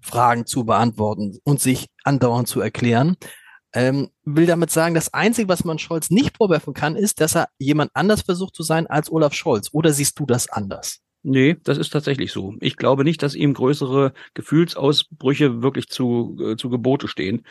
Fragen 0.00 0.46
zu 0.46 0.64
beantworten 0.64 1.38
und 1.42 1.60
sich 1.60 1.86
andauernd 2.04 2.48
zu 2.48 2.60
erklären. 2.60 3.16
Ähm, 3.72 4.10
will 4.24 4.46
damit 4.46 4.70
sagen, 4.70 4.94
das 4.94 5.12
Einzige, 5.12 5.48
was 5.48 5.64
man 5.64 5.78
Scholz 5.78 6.10
nicht 6.10 6.36
vorwerfen 6.36 6.74
kann, 6.74 6.96
ist, 6.96 7.20
dass 7.20 7.34
er 7.34 7.48
jemand 7.58 7.90
anders 7.94 8.22
versucht 8.22 8.54
zu 8.54 8.62
sein 8.62 8.86
als 8.86 9.10
Olaf 9.10 9.34
Scholz. 9.34 9.70
Oder 9.72 9.92
siehst 9.92 10.18
du 10.18 10.26
das 10.26 10.48
anders? 10.48 11.00
Nee, 11.28 11.56
das 11.64 11.76
ist 11.76 11.90
tatsächlich 11.90 12.30
so. 12.30 12.54
Ich 12.60 12.76
glaube 12.76 13.02
nicht, 13.02 13.20
dass 13.20 13.34
ihm 13.34 13.52
größere 13.52 14.12
Gefühlsausbrüche 14.34 15.60
wirklich 15.60 15.88
zu, 15.88 16.36
äh, 16.40 16.54
zu 16.56 16.70
Gebote 16.70 17.08
stehen. 17.08 17.44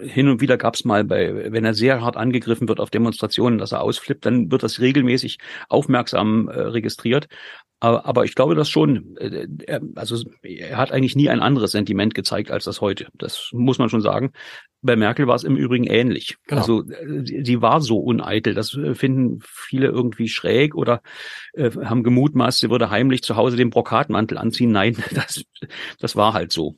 Hin 0.00 0.28
und 0.28 0.40
wieder 0.40 0.56
gab 0.56 0.74
es 0.76 0.84
mal 0.84 1.02
bei, 1.02 1.50
wenn 1.50 1.64
er 1.64 1.74
sehr 1.74 2.00
hart 2.00 2.16
angegriffen 2.16 2.68
wird 2.68 2.78
auf 2.78 2.90
Demonstrationen, 2.90 3.58
dass 3.58 3.72
er 3.72 3.80
ausflippt, 3.82 4.24
dann 4.24 4.52
wird 4.52 4.62
das 4.62 4.78
regelmäßig 4.78 5.38
aufmerksam 5.68 6.46
äh, 6.48 6.60
registriert. 6.60 7.26
Aber, 7.80 8.06
aber 8.06 8.24
ich 8.24 8.34
glaube 8.34 8.54
das 8.54 8.68
schon. 8.68 9.16
Äh, 9.18 9.46
er, 9.66 9.80
also 9.94 10.22
er 10.42 10.76
hat 10.76 10.90
eigentlich 10.90 11.14
nie 11.14 11.28
ein 11.28 11.40
anderes 11.40 11.72
Sentiment 11.72 12.14
gezeigt 12.14 12.50
als 12.50 12.64
das 12.64 12.80
heute. 12.80 13.06
Das 13.14 13.50
muss 13.52 13.78
man 13.78 13.88
schon 13.88 14.00
sagen. 14.00 14.32
Bei 14.82 14.96
Merkel 14.96 15.26
war 15.26 15.36
es 15.36 15.44
im 15.44 15.56
Übrigen 15.56 15.84
ähnlich. 15.84 16.36
Genau. 16.46 16.60
Also 16.60 16.82
äh, 16.90 17.44
sie 17.44 17.62
war 17.62 17.80
so 17.80 17.98
uneitel. 17.98 18.54
Das 18.54 18.74
äh, 18.74 18.94
finden 18.94 19.40
viele 19.42 19.86
irgendwie 19.86 20.28
schräg 20.28 20.74
oder 20.74 21.02
äh, 21.52 21.70
haben 21.70 22.02
gemutmaßt, 22.02 22.58
sie 22.58 22.70
würde 22.70 22.90
heimlich 22.90 23.22
zu 23.22 23.36
Hause 23.36 23.56
den 23.56 23.70
Brokatmantel 23.70 24.38
anziehen. 24.38 24.72
Nein, 24.72 24.96
das, 25.14 25.44
das 26.00 26.16
war 26.16 26.32
halt 26.32 26.50
so. 26.50 26.76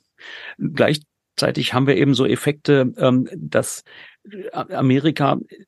Gleichzeitig 0.59 1.73
haben 1.73 1.87
wir 1.87 1.97
eben 1.97 2.15
so 2.15 2.27
Effekte, 2.27 2.93
ähm, 2.99 3.27
dass 3.35 3.85
Amerika 4.53 5.39
äh, 5.49 5.65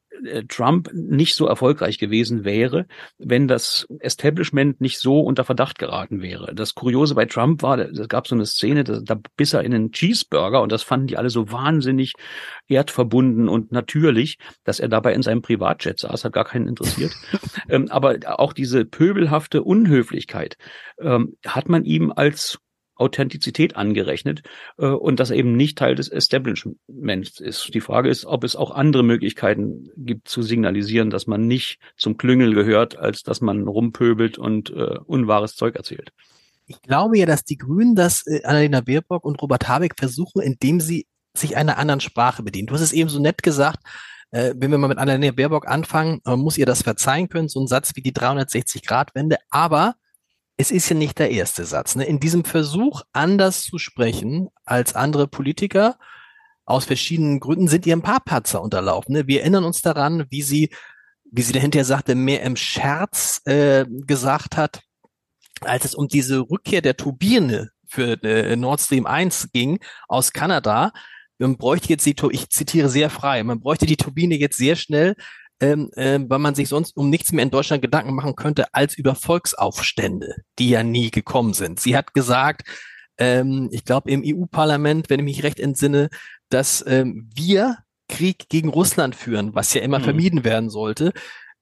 Trump 0.49 0.91
nicht 0.93 1.35
so 1.35 1.47
erfolgreich 1.47 1.99
gewesen 1.99 2.45
wäre, 2.45 2.87
wenn 3.19 3.49
das 3.49 3.87
Establishment 4.01 4.81
nicht 4.81 4.99
so 4.99 5.21
unter 5.21 5.45
Verdacht 5.45 5.79
geraten 5.79 6.23
wäre. 6.23 6.55
Das 6.55 6.75
Kuriose 6.75 7.15
bei 7.15 7.27
Trump 7.27 7.63
war, 7.63 7.79
es 7.79 8.09
gab 8.09 8.27
so 8.27 8.35
eine 8.35 8.47
Szene, 8.47 8.85
da, 8.85 9.01
da 9.01 9.19
biss 9.37 9.53
er 9.53 9.63
in 9.63 9.75
einen 9.75 9.93
Cheeseburger 9.93 10.63
und 10.63 10.73
das 10.73 10.83
fanden 10.83 11.07
die 11.07 11.17
alle 11.17 11.31
so 11.31 11.51
wahnsinnig 11.51 12.15
erdverbunden 12.69 13.49
und 13.49 13.73
natürlich, 13.73 14.39
dass 14.65 14.81
er 14.81 14.89
dabei 14.89 15.15
in 15.15 15.23
seinem 15.23 15.43
Privatjet 15.43 15.99
saß, 15.99 16.25
hat 16.25 16.33
gar 16.33 16.45
keinen 16.45 16.69
interessiert. 16.69 17.13
ähm, 17.69 17.89
aber 17.91 18.19
auch 18.39 18.53
diese 18.53 18.85
pöbelhafte 18.85 19.63
Unhöflichkeit 19.63 20.57
ähm, 21.01 21.37
hat 21.47 21.69
man 21.69 21.85
ihm 21.85 22.13
als 22.15 22.59
Authentizität 22.95 23.77
angerechnet 23.77 24.43
äh, 24.79 24.87
und 24.87 25.21
das 25.21 25.31
eben 25.31 25.57
nicht 25.57 25.79
Teil 25.79 25.95
des 25.95 26.09
Establishments 26.09 27.41
ist. 27.41 27.75
Die 27.75 27.81
Frage 27.81 28.09
ist, 28.09 28.25
ob 28.25 28.45
es 28.45 28.57
auch 28.57 28.71
andere 28.71 29.03
Möglichkeiten 29.03 29.91
gibt 29.97 30.29
zu 30.29 30.43
signalisieren, 30.43 31.11
dass 31.11 31.27
man 31.27 31.47
nicht 31.47 31.79
zum 31.97 32.17
Klüngel 32.17 32.55
gehört, 32.55 32.97
als 32.97 33.23
dass 33.23 33.41
man 33.41 33.67
rumpöbelt 33.67 34.39
und 34.39 34.71
äh, 34.71 34.99
unwahres 35.05 35.57
Zeug 35.57 35.77
erzählt. 35.77 36.13
Ich 36.67 36.81
glaube 36.83 37.19
ja, 37.19 37.27
dass 37.27 37.45
die 37.45 37.59
Grünen 37.59 37.95
das 37.95 38.27
äh, 38.27 38.43
Annalena 38.45 38.81
Baerbock 38.81 39.25
und 39.25 39.41
Robert 39.43 39.69
Habeck 39.69 39.95
versuchen, 39.99 40.43
indem 40.43 40.81
sie 40.81 41.07
sich 41.35 41.57
einer 41.57 41.79
anderen 41.79 42.01
Sprache 42.01 42.43
bedienen. 42.43 42.67
Du 42.67 42.75
hast 42.75 42.83
es 42.83 42.93
eben 42.93 43.09
so 43.09 43.19
nett 43.19 43.43
gesagt, 43.43 43.79
äh, 44.31 44.55
wenn 44.57 44.71
wir 44.71 44.79
mal 44.79 44.89
mit 44.89 44.99
Annalena 44.99 45.33
Baerbock 45.33 45.67
anfangen, 45.67 46.21
man 46.25 46.41
muss 46.41 46.59
ihr 46.59 46.67
das 46.67 46.83
verzeihen 46.83 47.29
können, 47.29 47.49
so 47.49 47.61
ein 47.61 47.67
Satz 47.67 47.93
wie 47.95 48.03
die 48.03 48.13
360-Grad-Wende, 48.13 49.37
aber 49.51 49.95
es 50.63 50.71
ist 50.71 50.89
ja 50.89 50.95
nicht 50.95 51.19
der 51.19 51.33
erste 51.33 51.65
Satz. 51.65 51.97
Ne? 51.97 52.05
In 52.05 52.21
diesem 52.21 52.45
Versuch, 52.45 53.03
anders 53.13 53.65
zu 53.65 53.79
sprechen 53.79 54.49
als 54.65 54.95
andere 54.95 55.27
Politiker, 55.27 55.99
aus 56.65 56.85
verschiedenen 56.85 57.41
Gründen 57.41 57.67
sind 57.67 57.85
ihr 57.85 57.97
ein 57.97 58.03
paar 58.03 58.21
Patzer 58.21 58.63
unterlaufen. 58.63 59.13
Ne? 59.15 59.27
Wir 59.27 59.41
erinnern 59.41 59.65
uns 59.65 59.83
daran, 59.83 60.27
wie 60.31 60.43
sie, 60.43 60.71
wie 61.25 61.43
sie 61.43 61.53
dahinter 61.53 61.85
sagte, 61.85 62.15
mehr 62.15 62.43
im 62.43 62.55
Scherz 62.55 63.41
äh, 63.45 63.85
gesagt 64.07 64.57
hat, 64.57 64.83
als 65.63 65.85
es 65.85 65.97
um 65.97 66.07
diese 66.07 66.39
Rückkehr 66.39 66.81
der 66.81 66.97
Turbine 66.97 67.71
für 67.89 68.23
äh, 68.23 68.55
Nord 68.55 68.81
Stream 68.81 69.07
1 69.07 69.51
ging 69.53 69.81
aus 70.07 70.33
Kanada. 70.33 70.93
Man 71.39 71.57
bräuchte 71.57 71.89
jetzt 71.89 72.07
die, 72.07 72.15
ich 72.31 72.51
zitiere 72.51 72.89
sehr 72.89 73.11
frei, 73.11 73.43
man 73.43 73.59
bräuchte 73.59 73.87
die 73.87 73.97
Turbine 73.97 74.37
jetzt 74.37 74.59
sehr 74.59 74.77
schnell, 74.77 75.17
ähm, 75.63 75.91
äh, 75.95 76.19
weil 76.29 76.41
man 76.41 76.57
sich 76.57 76.69
sonst 76.69 76.97
um 76.97 77.09
nichts 77.09 77.31
mehr 77.33 77.45
in 77.45 77.51
Deutschland 77.51 77.83
Gedanken 77.83 78.15
machen 78.15 78.35
könnte 78.35 78.75
als 78.75 78.99
über 78.99 79.15
Volksaufstände, 79.15 80.35
die 80.59 80.71
ja 80.71 80.83
nie 80.83 81.13
gekommen 81.13 81.55
sind. 81.55 81.79
Sie 81.79 81.97
hat 81.97 82.15
gesagt, 82.15 82.69
ähm, 83.17 83.69
ich 83.71 83.85
glaube 83.85 84.11
im 84.11 84.23
EU-Parlament, 84.25 85.09
wenn 85.09 85.21
ich 85.21 85.25
mich 85.25 85.43
recht 85.45 85.61
entsinne, 85.61 86.11
dass 86.49 86.85
ähm, 86.87 87.31
wir 87.33 87.79
Krieg 88.09 88.49
gegen 88.49 88.71
Russland 88.71 89.15
führen, 89.15 89.55
was 89.55 89.73
ja 89.73 89.83
immer 89.83 90.01
mhm. 90.01 90.05
vermieden 90.05 90.45
werden 90.45 90.69
sollte. 90.69 91.13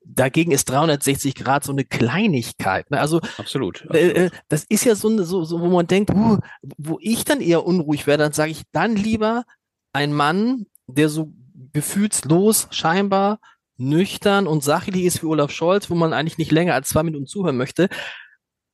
Dagegen 0.02 0.50
ist 0.50 0.71
360 0.71 1.35
Grad 1.35 1.62
so 1.62 1.73
eine 1.73 1.85
Kleinigkeit. 1.85 2.90
Ne? 2.90 2.99
Also 2.99 3.19
absolut. 3.37 3.83
absolut. 3.83 3.95
Äh, 3.95 4.26
äh 4.26 4.30
das 4.49 4.64
ist 4.64 4.85
ja 4.87 4.95
so, 4.95 5.23
so, 5.23 5.45
so, 5.45 5.61
wo 5.61 5.69
man 5.69 5.87
denkt, 5.87 6.11
uh, 6.14 6.38
wo 6.78 6.97
ich 7.02 7.26
dann 7.26 7.42
eher 7.42 7.66
unruhig 7.66 8.07
werde, 8.07 8.23
dann 8.23 8.33
sage 8.33 8.52
ich 8.52 8.62
dann 8.73 8.97
lieber 8.97 9.45
ein 9.92 10.14
Mann, 10.14 10.64
der 10.87 11.11
so 11.11 11.30
gefühlslos 11.73 12.66
scheinbar 12.71 13.40
nüchtern 13.80 14.46
und 14.46 14.62
sachlich 14.62 15.04
ist 15.04 15.22
wie 15.22 15.26
Olaf 15.26 15.50
Scholz, 15.50 15.90
wo 15.90 15.94
man 15.94 16.12
eigentlich 16.12 16.38
nicht 16.38 16.52
länger 16.52 16.75
als 16.75 16.88
zwei 16.90 17.02
Minuten 17.02 17.26
zuhören 17.26 17.56
möchte, 17.56 17.88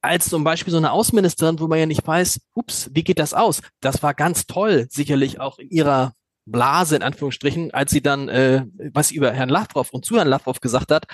als 0.02 0.28
zum 0.28 0.44
Beispiel 0.44 0.70
so 0.70 0.76
eine 0.76 0.92
Außenministerin, 0.92 1.58
wo 1.60 1.66
man 1.68 1.78
ja 1.78 1.86
nicht 1.86 2.06
weiß, 2.06 2.40
ups, 2.54 2.90
wie 2.92 3.04
geht 3.04 3.18
das 3.18 3.34
aus? 3.34 3.60
Das 3.80 4.02
war 4.02 4.14
ganz 4.14 4.46
toll, 4.46 4.86
sicherlich 4.90 5.40
auch 5.40 5.58
in 5.58 5.70
ihrer 5.70 6.12
Blase, 6.44 6.96
in 6.96 7.02
Anführungsstrichen, 7.02 7.72
als 7.72 7.90
sie 7.90 8.02
dann, 8.02 8.28
äh, 8.28 8.64
was 8.92 9.08
sie 9.08 9.16
über 9.16 9.32
Herrn 9.32 9.48
Lavrov 9.48 9.90
und 9.90 10.04
zu 10.04 10.16
Herrn 10.16 10.28
Lavrov 10.28 10.60
gesagt 10.60 10.92
hat, 10.92 11.06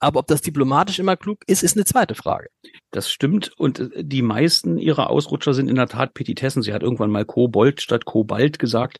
aber 0.00 0.20
ob 0.20 0.26
das 0.26 0.42
diplomatisch 0.42 0.98
immer 0.98 1.16
klug 1.16 1.40
ist, 1.46 1.62
ist 1.62 1.76
eine 1.76 1.84
zweite 1.84 2.14
Frage. 2.14 2.48
Das 2.90 3.10
stimmt. 3.10 3.52
Und 3.58 3.80
äh, 3.80 4.04
die 4.04 4.22
meisten 4.22 4.78
ihrer 4.78 5.10
Ausrutscher 5.10 5.54
sind 5.54 5.68
in 5.68 5.76
der 5.76 5.88
Tat 5.88 6.14
Petitessen. 6.14 6.62
Sie 6.62 6.72
hat 6.72 6.82
irgendwann 6.82 7.10
mal 7.10 7.24
Kobold 7.24 7.82
statt 7.82 8.04
Kobalt 8.04 8.58
gesagt. 8.58 8.98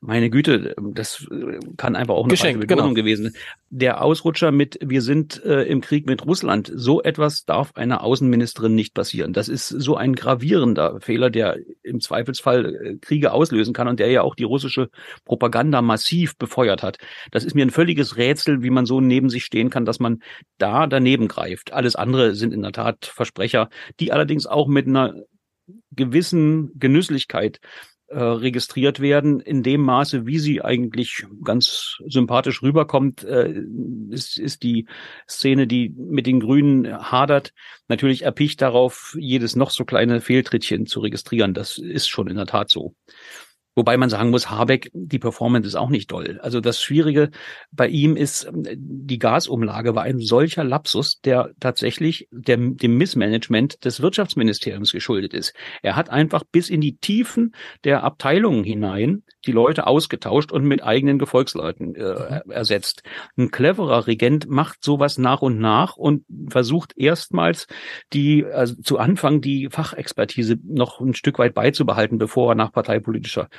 Meine 0.00 0.28
Güte, 0.28 0.74
das 0.92 1.26
äh, 1.30 1.58
kann 1.76 1.96
einfach 1.96 2.14
auch 2.14 2.24
eine 2.24 2.32
Geschenk, 2.32 2.66
genau. 2.66 2.92
gewesen 2.92 3.24
sein. 3.24 3.34
Der 3.70 4.02
Ausrutscher 4.02 4.50
mit 4.50 4.78
Wir 4.82 5.00
sind 5.00 5.42
äh, 5.44 5.62
im 5.62 5.80
Krieg 5.80 6.06
mit 6.06 6.26
Russland, 6.26 6.70
so 6.74 7.02
etwas 7.02 7.44
darf 7.44 7.72
einer 7.76 8.02
Außenministerin 8.02 8.74
nicht 8.74 8.94
passieren. 8.94 9.32
Das 9.32 9.48
ist 9.48 9.68
so 9.68 9.96
ein 9.96 10.14
gravierender 10.14 11.00
Fehler, 11.00 11.30
der 11.30 11.58
im 11.82 12.00
Zweifelsfall 12.00 12.74
äh, 12.74 12.96
Kriege 12.96 13.32
auslösen 13.32 13.72
kann 13.72 13.88
und 13.88 14.00
der 14.00 14.10
ja 14.10 14.22
auch 14.22 14.34
die 14.34 14.44
russische 14.44 14.90
Propaganda 15.24 15.80
massiv 15.80 16.36
befeuert 16.36 16.82
hat. 16.82 16.98
Das 17.30 17.44
ist 17.44 17.54
mir 17.54 17.64
ein 17.64 17.70
völliges 17.70 18.16
Rätsel, 18.16 18.62
wie 18.62 18.70
man 18.70 18.86
so 18.86 19.00
neben 19.00 19.30
sich 19.30 19.44
stehen 19.44 19.70
kann, 19.70 19.84
dass 19.84 20.00
man 20.00 20.20
da 20.58 20.86
daneben 20.86 21.28
greift. 21.28 21.72
Alles 21.72 21.96
andere 21.96 22.34
sind 22.34 22.52
in 22.52 22.62
der 22.62 22.72
Tat 22.72 23.06
Versprecher, 23.06 23.68
die 23.98 24.12
allerdings 24.12 24.46
auch 24.46 24.68
mit 24.68 24.86
einer 24.86 25.14
gewissen 25.92 26.72
Genüsslichkeit 26.78 27.60
äh, 28.08 28.18
registriert 28.18 28.98
werden. 28.98 29.38
In 29.38 29.62
dem 29.62 29.82
Maße, 29.82 30.26
wie 30.26 30.40
sie 30.40 30.62
eigentlich 30.62 31.26
ganz 31.44 31.98
sympathisch 32.08 32.60
rüberkommt, 32.60 33.22
äh, 33.22 33.54
ist, 34.10 34.36
ist 34.36 34.64
die 34.64 34.86
Szene, 35.28 35.68
die 35.68 35.90
mit 35.90 36.26
den 36.26 36.40
Grünen 36.40 36.92
hadert, 37.10 37.52
natürlich 37.86 38.22
erpicht 38.22 38.62
darauf, 38.62 39.16
jedes 39.16 39.54
noch 39.54 39.70
so 39.70 39.84
kleine 39.84 40.20
Fehltrittchen 40.20 40.86
zu 40.86 40.98
registrieren. 40.98 41.54
Das 41.54 41.78
ist 41.78 42.08
schon 42.08 42.26
in 42.26 42.36
der 42.36 42.46
Tat 42.46 42.68
so. 42.70 42.96
Wobei 43.76 43.96
man 43.96 44.10
sagen 44.10 44.30
muss, 44.30 44.50
Habeck, 44.50 44.90
die 44.92 45.18
Performance 45.18 45.68
ist 45.68 45.76
auch 45.76 45.90
nicht 45.90 46.10
doll. 46.10 46.40
Also 46.42 46.60
das 46.60 46.82
Schwierige 46.82 47.30
bei 47.70 47.86
ihm 47.88 48.16
ist, 48.16 48.44
ähm, 48.44 48.64
die 48.66 49.18
Gasumlage 49.18 49.94
war 49.94 50.02
ein 50.02 50.18
solcher 50.18 50.64
Lapsus, 50.64 51.20
der 51.20 51.52
tatsächlich 51.60 52.28
dem, 52.32 52.76
dem 52.76 52.96
Missmanagement 52.98 53.84
des 53.84 54.02
Wirtschaftsministeriums 54.02 54.92
geschuldet 54.92 55.34
ist. 55.34 55.54
Er 55.82 55.94
hat 55.94 56.10
einfach 56.10 56.42
bis 56.50 56.68
in 56.68 56.80
die 56.80 56.96
Tiefen 56.96 57.54
der 57.84 58.02
Abteilungen 58.02 58.64
hinein 58.64 59.22
die 59.46 59.52
Leute 59.52 59.86
ausgetauscht 59.86 60.52
und 60.52 60.64
mit 60.64 60.82
eigenen 60.82 61.18
Gefolgsleuten 61.18 61.94
äh, 61.94 62.42
mhm. 62.44 62.50
ersetzt. 62.50 63.02
Ein 63.38 63.50
cleverer 63.50 64.06
Regent 64.06 64.48
macht 64.48 64.84
sowas 64.84 65.16
nach 65.16 65.42
und 65.42 65.58
nach 65.58 65.96
und 65.96 66.24
versucht 66.48 66.92
erstmals 66.96 67.66
die, 68.12 68.44
also 68.44 68.74
zu 68.82 68.98
Anfang 68.98 69.40
die 69.40 69.68
Fachexpertise 69.70 70.56
noch 70.64 71.00
ein 71.00 71.14
Stück 71.14 71.38
weit 71.38 71.54
beizubehalten, 71.54 72.18
bevor 72.18 72.52
er 72.52 72.54
nach 72.54 72.72
parteipolitischer 72.72 73.48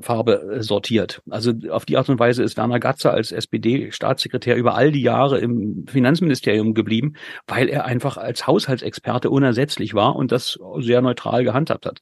Farbe 0.00 0.56
äh, 0.58 0.62
sortiert. 0.62 1.22
Also 1.28 1.52
auf 1.70 1.84
die 1.84 1.96
Art 1.96 2.08
und 2.08 2.18
Weise 2.18 2.42
ist 2.42 2.56
Werner 2.56 2.80
Gatzer 2.80 3.12
als 3.12 3.32
SPD-Staatssekretär 3.32 4.56
über 4.56 4.74
all 4.74 4.92
die 4.92 5.02
Jahre 5.02 5.38
im 5.38 5.84
Finanzministerium 5.86 6.74
geblieben, 6.74 7.14
weil 7.46 7.68
er 7.68 7.84
einfach 7.84 8.16
als 8.16 8.46
Haushaltsexperte 8.46 9.30
unersetzlich 9.30 9.94
war 9.94 10.16
und 10.16 10.32
das 10.32 10.58
sehr 10.78 11.02
neutral 11.02 11.44
gehandhabt 11.44 11.86
hat. 11.86 12.00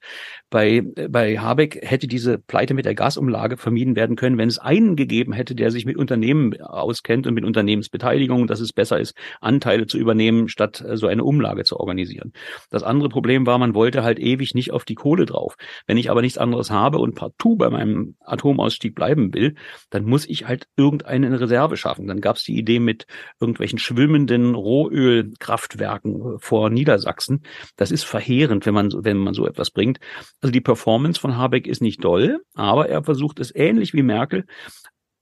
Bei, 0.51 0.83
bei 1.09 1.39
Habeck 1.39 1.81
hätte 1.83 2.07
diese 2.07 2.39
Pleite 2.39 2.75
mit 2.75 2.85
der 2.85 2.95
Gasumlage 2.95 3.57
vermieden 3.57 3.97
werden 3.97 4.17
können, 4.17 4.39
wenn 4.39 4.49
es 4.49 4.59
einen 4.59 4.97
gegeben 4.97 5.33
hätte, 5.33 5.55
der 5.55 5.71
sich 5.71 5.85
mit 5.85 5.97
Unternehmen 5.97 6.61
auskennt 6.61 7.27
und 7.27 7.35
mit 7.35 7.45
Unternehmensbeteiligung, 7.45 8.47
dass 8.47 8.61
es 8.61 8.73
besser 8.73 9.01
ist, 9.01 9.17
Anteile 9.41 9.87
zu 9.87 9.99
übernehmen, 9.99 10.49
statt 10.49 10.85
äh, 10.87 10.97
so 10.97 11.07
eine 11.07 11.25
Umlage 11.25 11.65
zu 11.65 11.79
organisieren. 11.79 12.33
Das 12.71 12.83
andere 12.83 13.09
Problem 13.09 13.47
war, 13.47 13.59
man 13.59 13.75
wollte 13.75 14.03
halt 14.03 14.19
ewig 14.19 14.55
nicht 14.55 14.73
auf 14.73 14.85
die 14.85 14.95
Kohle 14.95 15.27
drauf. 15.27 15.57
Wenn 15.87 15.97
ich 15.97 16.11
aber 16.11 16.23
nichts 16.23 16.39
anderes 16.39 16.71
habe 16.71 16.99
und 16.99 17.15
partout 17.15 17.57
bei 17.57 17.69
meinem 17.69 17.80
Atomausstieg 18.21 18.95
bleiben 18.95 19.35
will, 19.35 19.55
dann 19.91 20.05
muss 20.05 20.29
ich 20.29 20.47
halt 20.47 20.69
irgendeine 20.77 21.41
Reserve 21.41 21.77
schaffen. 21.77 22.07
Dann 22.07 22.21
gab 22.21 22.37
es 22.37 22.45
die 22.45 22.57
Idee 22.57 22.79
mit 22.79 23.07
irgendwelchen 23.41 23.79
schwimmenden 23.79 24.55
Rohölkraftwerken 24.55 26.37
äh, 26.37 26.39
vor 26.39 26.71
Niedersachsen. 26.71 27.43
Das 27.77 27.91
ist 27.91 28.05
verheerend, 28.05 28.67
wenn 28.67 28.75
man, 28.75 28.93
wenn 28.93 29.19
man 29.19 29.35
so 29.35 29.47
etwas 29.47 29.71
bringt. 29.71 29.99
Also 30.41 30.53
die 30.53 30.61
Performance 30.61 31.21
von 31.21 31.37
Habeck 31.37 31.67
ist 31.67 31.83
nicht 31.83 32.05
doll, 32.05 32.41
aber 32.55 32.89
er 32.89 33.03
versucht 33.03 33.41
es 33.41 33.55
ähnlich 33.55 33.95
wie 33.95 34.03
Merkel 34.03 34.45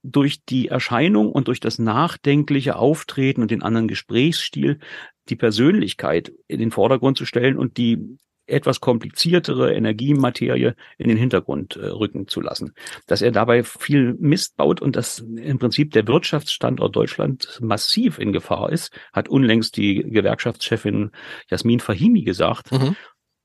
durch 0.01 0.45
die 0.45 0.69
Erscheinung 0.69 1.31
und 1.31 1.47
durch 1.47 1.59
das 1.59 1.77
nachdenkliche 1.77 2.77
Auftreten 2.77 3.41
und 3.41 3.51
den 3.51 3.61
anderen 3.63 3.87
Gesprächsstil 3.87 4.79
die 5.27 5.35
Persönlichkeit 5.35 6.31
in 6.47 6.59
den 6.59 6.71
Vordergrund 6.71 7.17
zu 7.17 7.25
stellen 7.25 7.57
und 7.57 7.77
die 7.77 8.17
etwas 8.49 8.79
kompliziertere 8.79 9.73
Energiematerie 9.73 10.73
in 10.97 11.07
den 11.07 11.17
Hintergrund 11.17 11.75
äh, 11.75 11.87
rücken 11.87 12.27
zu 12.27 12.41
lassen. 12.41 12.73
Dass 13.07 13.21
er 13.21 13.31
dabei 13.31 13.63
viel 13.63 14.15
Mist 14.19 14.57
baut 14.57 14.81
und 14.81 14.95
dass 14.95 15.19
im 15.19 15.59
Prinzip 15.59 15.91
der 15.91 16.07
Wirtschaftsstandort 16.07 16.95
Deutschland 16.95 17.59
massiv 17.61 18.19
in 18.19 18.33
Gefahr 18.33 18.71
ist, 18.71 18.91
hat 19.13 19.29
unlängst 19.29 19.77
die 19.77 20.03
Gewerkschaftschefin 20.03 21.11
Jasmin 21.49 21.79
Fahimi 21.79 22.23
gesagt. 22.23 22.71
Mhm. 22.71 22.95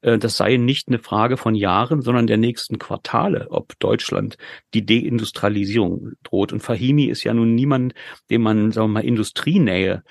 Äh, 0.04 0.18
das 0.18 0.36
sei 0.36 0.56
nicht 0.56 0.88
eine 0.88 0.98
Frage 0.98 1.36
von 1.36 1.54
Jahren, 1.54 2.02
sondern 2.02 2.26
der 2.26 2.36
nächsten 2.36 2.78
Quartale, 2.78 3.48
ob 3.50 3.78
Deutschland 3.78 4.36
die 4.74 4.84
Deindustrialisierung 4.86 6.12
droht. 6.22 6.52
Und 6.52 6.60
Fahimi 6.60 7.06
ist 7.06 7.24
ja 7.24 7.34
nun 7.34 7.54
niemand, 7.54 7.94
dem 8.30 8.42
man, 8.42 8.70
sagen 8.70 8.88
wir 8.88 9.00
mal, 9.00 9.04
Industrienähe 9.04 10.02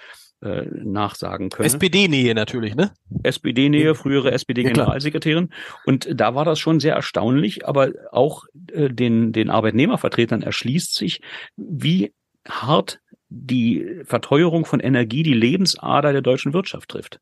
äh, 0.43 0.65
nachsagen 0.83 1.49
können. 1.49 1.65
SPD-Nähe 1.65 2.35
natürlich, 2.35 2.75
ne? 2.75 2.91
SPD-Nähe, 3.23 3.95
frühere 3.95 4.31
SPD-Generalsekretärin. 4.31 5.49
Und 5.85 6.07
da 6.13 6.35
war 6.35 6.45
das 6.45 6.59
schon 6.59 6.79
sehr 6.79 6.95
erstaunlich, 6.95 7.65
aber 7.67 7.91
auch 8.11 8.43
äh, 8.71 8.89
den, 8.89 9.31
den 9.31 9.49
Arbeitnehmervertretern 9.49 10.41
erschließt 10.41 10.95
sich, 10.95 11.21
wie 11.55 12.13
hart 12.47 12.99
die 13.29 14.01
Verteuerung 14.03 14.65
von 14.65 14.79
Energie 14.79 15.23
die 15.23 15.33
Lebensader 15.33 16.11
der 16.11 16.21
deutschen 16.21 16.53
Wirtschaft 16.53 16.89
trifft. 16.89 17.19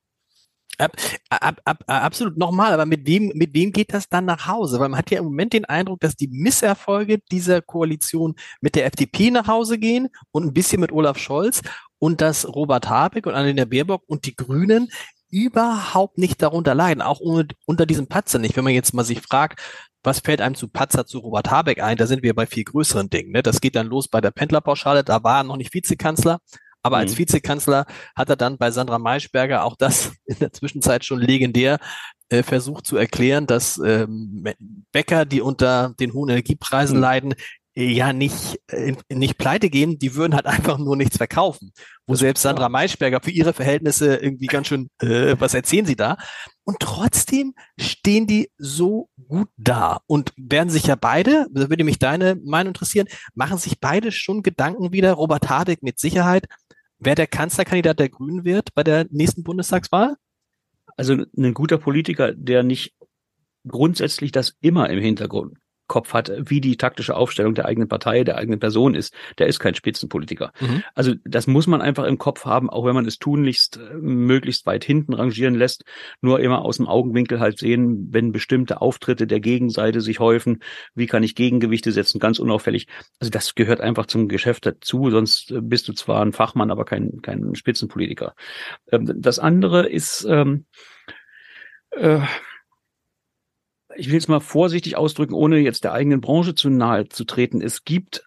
Ab, 0.78 0.98
ab, 1.30 1.62
ab, 1.64 1.84
absolut 1.86 2.38
nochmal, 2.38 2.74
aber 2.74 2.88
mit 2.88 3.06
wem, 3.06 3.32
mit 3.36 3.54
wem 3.54 3.72
geht 3.72 3.94
das 3.94 4.10
dann 4.10 4.26
nach 4.26 4.48
Hause? 4.48 4.80
Weil 4.80 4.90
man 4.90 4.98
hat 4.98 5.12
ja 5.12 5.20
im 5.20 5.26
Moment 5.26 5.54
den 5.54 5.66
Eindruck, 5.66 6.00
dass 6.00 6.16
die 6.16 6.28
Misserfolge 6.28 7.20
dieser 7.32 7.62
Koalition 7.62 8.34
mit 8.62 8.76
der 8.76 8.86
FDP 8.88 9.30
nach 9.30 9.48
Hause 9.48 9.78
gehen 9.78 10.08
und 10.32 10.44
ein 10.44 10.54
bisschen 10.54 10.82
mit 10.82 10.92
Olaf 10.92 11.20
Scholz 11.20 11.62
und 12.02 12.20
dass 12.20 12.48
Robert 12.48 12.90
Habeck 12.90 13.28
und 13.28 13.36
Annalena 13.36 13.66
Baerbock 13.66 14.02
und 14.08 14.26
die 14.26 14.36
Grünen 14.36 14.90
überhaupt 15.30 16.18
nicht 16.18 16.42
darunter 16.42 16.74
leiden, 16.74 17.02
auch 17.02 17.20
unter 17.20 17.86
diesem 17.86 18.08
Patzer 18.08 18.40
nicht. 18.40 18.58
Wenn 18.58 18.64
man 18.64 18.74
jetzt 18.74 18.94
mal 18.94 19.04
sich 19.04 19.22
fragt, 19.22 19.62
was 20.04 20.20
fällt 20.20 20.42
einem 20.42 20.56
zu 20.56 20.68
Patzer 20.68 21.06
zu 21.06 21.20
Robert 21.20 21.52
Habeck 21.52 21.82
ein, 21.82 21.98
da 21.98 22.08
sind 22.08 22.24
wir 22.24 22.34
bei 22.34 22.48
viel 22.48 22.64
größeren 22.64 23.12
Dingen. 23.12 23.32
Ne? 23.32 23.44
Das 23.44 23.62
geht 23.62 23.76
dann 23.76 23.86
los 23.86 24.08
bei 24.08 24.20
der 24.20 24.32
Pendlerpauschale, 24.32 25.04
da 25.04 25.24
war 25.24 25.42
er 25.42 25.44
noch 25.44 25.58
nicht 25.58 25.76
Vizekanzler, 25.76 26.40
aber 26.82 26.98
mhm. 26.98 27.02
als 27.02 27.18
Vizekanzler 27.20 27.86
hat 28.16 28.30
er 28.30 28.36
dann 28.36 28.58
bei 28.58 28.72
Sandra 28.72 28.98
Maischberger 28.98 29.64
auch 29.64 29.76
das 29.78 30.12
in 30.26 30.40
der 30.40 30.52
Zwischenzeit 30.52 31.06
schon 31.06 31.22
legendär 31.22 31.78
äh, 32.30 32.42
versucht 32.42 32.88
zu 32.88 32.98
erklären, 32.98 33.46
dass 33.46 33.78
ähm, 33.78 34.44
Bäcker, 34.92 35.26
die 35.26 35.42
unter 35.42 35.94
den 36.00 36.14
hohen 36.14 36.30
Energiepreisen 36.30 36.98
mhm. 36.98 37.02
leiden, 37.02 37.34
ja 37.76 38.12
nicht, 38.12 38.60
äh, 38.68 38.96
nicht 39.10 39.38
pleite 39.38 39.70
gehen, 39.70 39.98
die 39.98 40.16
würden 40.16 40.36
halt 40.36 40.46
einfach 40.48 40.78
nur 40.78 40.96
nichts 40.96 41.18
verkaufen. 41.18 41.72
Wo 42.06 42.16
selbst 42.16 42.42
Sandra 42.42 42.70
Maischberger 42.70 43.22
für 43.22 43.32
ihre 43.32 43.54
Verhältnisse 43.54 44.16
irgendwie 44.16 44.48
ganz 44.48 44.68
schön, 44.68 44.90
äh, 45.00 45.36
was 45.40 45.54
erzählen 45.54 45.86
sie 45.86 45.96
da? 45.96 46.18
Und 46.64 46.80
trotzdem 46.80 47.54
stehen 47.80 48.28
die 48.28 48.50
so 48.58 49.10
gut 49.28 49.50
da 49.58 50.00
und 50.08 50.34
werden 50.38 50.70
sich 50.70 50.84
ja 50.84 50.96
beide, 50.96 51.48
da 51.52 51.70
würde 51.70 51.84
mich 51.84 52.00
deine 52.00 52.36
Meinung 52.44 52.72
interessieren, 52.72 53.08
machen 53.34 53.58
sich 53.58 53.80
beide 53.80 54.12
schon 54.12 54.44
Gedanken 54.44 54.92
wieder, 54.92 55.14
Robert 55.14 55.50
Habeck 55.50 55.82
mit 55.82 56.00
Sicherheit, 56.00 56.46
wer 57.00 57.16
der 57.16 57.28
Kanzlerkandidat 57.28 58.00
der 58.00 58.10
Grünen 58.10 58.46
wird 58.46 58.74
bei 58.74 58.84
der 58.84 59.08
nächsten 59.10 59.44
Bundestagswahl? 59.44 60.16
Also 60.98 61.24
ein 61.38 61.54
guter 61.54 61.78
Politiker, 61.78 62.34
der 62.34 62.64
nicht 62.64 62.94
grundsätzlich 63.68 64.32
das 64.32 64.56
immer 64.62 64.90
im 64.90 65.00
Hintergrund 65.00 65.61
Kopf 65.92 66.14
hat, 66.14 66.32
wie 66.38 66.62
die 66.62 66.78
taktische 66.78 67.18
Aufstellung 67.18 67.54
der 67.54 67.66
eigenen 67.66 67.90
Partei, 67.90 68.24
der 68.24 68.38
eigenen 68.38 68.62
Person 68.62 68.96
ist, 68.96 69.14
der 69.40 69.48
ist 69.48 69.60
kein 69.60 69.76
Spitzenpolitiker. 69.76 70.54
Mhm. 70.62 70.84
Also 70.96 71.16
das 71.26 71.48
muss 71.48 71.68
man 71.68 71.82
einfach 71.82 72.06
im 72.06 72.18
Kopf 72.18 72.46
haben, 72.46 72.70
auch 72.70 72.86
wenn 72.86 72.96
man 72.96 73.06
es 73.06 73.20
tunlichst 73.20 73.76
äh, 73.76 73.96
möglichst 73.98 74.66
weit 74.66 74.86
hinten 74.86 75.14
rangieren 75.14 75.54
lässt, 75.54 75.84
nur 76.22 76.40
immer 76.40 76.64
aus 76.64 76.78
dem 76.78 76.88
Augenwinkel 76.88 77.42
halt 77.42 77.60
sehen, 77.60 78.08
wenn 78.12 78.32
bestimmte 78.32 78.80
Auftritte 78.80 79.28
der 79.28 79.42
Gegenseite 79.42 80.00
sich 80.00 80.22
häufen, 80.22 80.60
wie 80.96 81.08
kann 81.08 81.24
ich 81.24 81.36
Gegengewichte 81.36 81.92
setzen, 81.92 82.20
ganz 82.20 82.40
unauffällig. 82.40 82.88
Also 83.20 83.30
das 83.30 83.54
gehört 83.54 83.82
einfach 83.82 84.06
zum 84.06 84.30
Geschäft 84.30 84.66
dazu, 84.66 85.10
sonst 85.10 85.52
äh, 85.52 85.60
bist 85.60 85.90
du 85.90 85.94
zwar 85.94 86.22
ein 86.22 86.32
Fachmann, 86.32 86.72
aber 86.72 86.86
kein, 86.86 87.22
kein 87.22 87.54
Spitzenpolitiker. 87.54 88.34
Ähm, 88.94 89.12
das 89.14 89.40
andere 89.40 89.90
ist, 89.90 90.24
ähm, 90.24 90.68
äh, 91.92 92.22
ich 93.96 94.10
will 94.10 94.18
es 94.18 94.28
mal 94.28 94.40
vorsichtig 94.40 94.98
ausdrücken, 94.98 95.34
ohne 95.34 95.60
jetzt 95.60 95.84
der 95.84 95.94
eigenen 95.94 96.22
Branche 96.22 96.56
zu 96.56 96.70
nahe 96.70 97.08
zu 97.08 97.26
treten. 97.26 97.62
Es 97.62 97.84
gibt, 97.84 98.26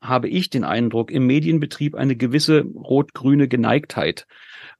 habe 0.00 0.28
ich 0.28 0.50
den 0.50 0.64
Eindruck, 0.64 1.10
im 1.10 1.26
Medienbetrieb 1.26 1.94
eine 1.94 2.16
gewisse 2.16 2.62
rot-grüne 2.62 3.48
Geneigtheit, 3.48 4.26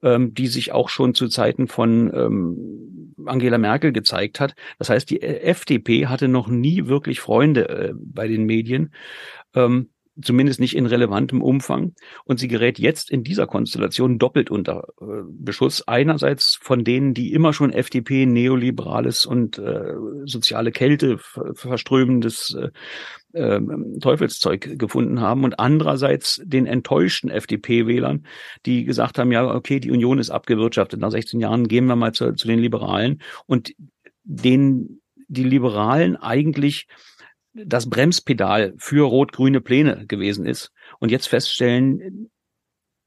ähm, 0.02 0.34
die 0.34 0.46
sich 0.46 0.72
auch 0.72 0.88
schon 0.88 1.14
zu 1.14 1.28
Zeiten 1.28 1.68
von 1.68 2.10
ähm, 2.14 3.14
Angela 3.26 3.58
Merkel 3.58 3.92
gezeigt 3.92 4.40
hat. 4.40 4.54
Das 4.78 4.88
heißt, 4.90 5.10
die 5.10 5.22
FDP 5.22 6.06
hatte 6.06 6.28
noch 6.28 6.48
nie 6.48 6.86
wirklich 6.86 7.20
Freunde 7.20 7.68
äh, 7.68 7.92
bei 7.94 8.28
den 8.28 8.44
Medien. 8.44 8.94
Ähm, 9.54 9.90
zumindest 10.22 10.60
nicht 10.60 10.76
in 10.76 10.86
relevantem 10.86 11.42
Umfang. 11.42 11.94
Und 12.24 12.40
sie 12.40 12.48
gerät 12.48 12.78
jetzt 12.78 13.10
in 13.10 13.24
dieser 13.24 13.46
Konstellation 13.46 14.18
doppelt 14.18 14.50
unter 14.50 14.88
äh, 15.00 15.22
Beschuss. 15.28 15.86
Einerseits 15.86 16.58
von 16.60 16.84
denen, 16.84 17.14
die 17.14 17.32
immer 17.32 17.52
schon 17.52 17.72
FDP, 17.72 18.26
neoliberales 18.26 19.26
und 19.26 19.58
äh, 19.58 19.94
soziale 20.24 20.72
Kälte 20.72 21.18
verströmendes 21.18 22.54
äh, 22.54 22.70
äh, 23.32 23.60
Teufelszeug 24.00 24.78
gefunden 24.78 25.20
haben 25.20 25.44
und 25.44 25.58
andererseits 25.58 26.40
den 26.44 26.66
enttäuschten 26.66 27.30
FDP-Wählern, 27.30 28.26
die 28.66 28.84
gesagt 28.84 29.18
haben, 29.18 29.32
ja, 29.32 29.54
okay, 29.54 29.80
die 29.80 29.90
Union 29.90 30.18
ist 30.18 30.30
abgewirtschaftet. 30.30 31.00
Nach 31.00 31.10
16 31.10 31.40
Jahren 31.40 31.68
gehen 31.68 31.86
wir 31.86 31.96
mal 31.96 32.12
zu, 32.12 32.34
zu 32.34 32.48
den 32.48 32.58
Liberalen 32.58 33.22
und 33.46 33.72
denen 34.24 35.00
die 35.28 35.44
Liberalen 35.44 36.16
eigentlich 36.16 36.88
das 37.52 37.88
Bremspedal 37.88 38.74
für 38.78 39.06
rot-grüne 39.06 39.60
Pläne 39.60 40.06
gewesen 40.06 40.46
ist 40.46 40.70
und 40.98 41.10
jetzt 41.10 41.26
feststellen, 41.26 42.30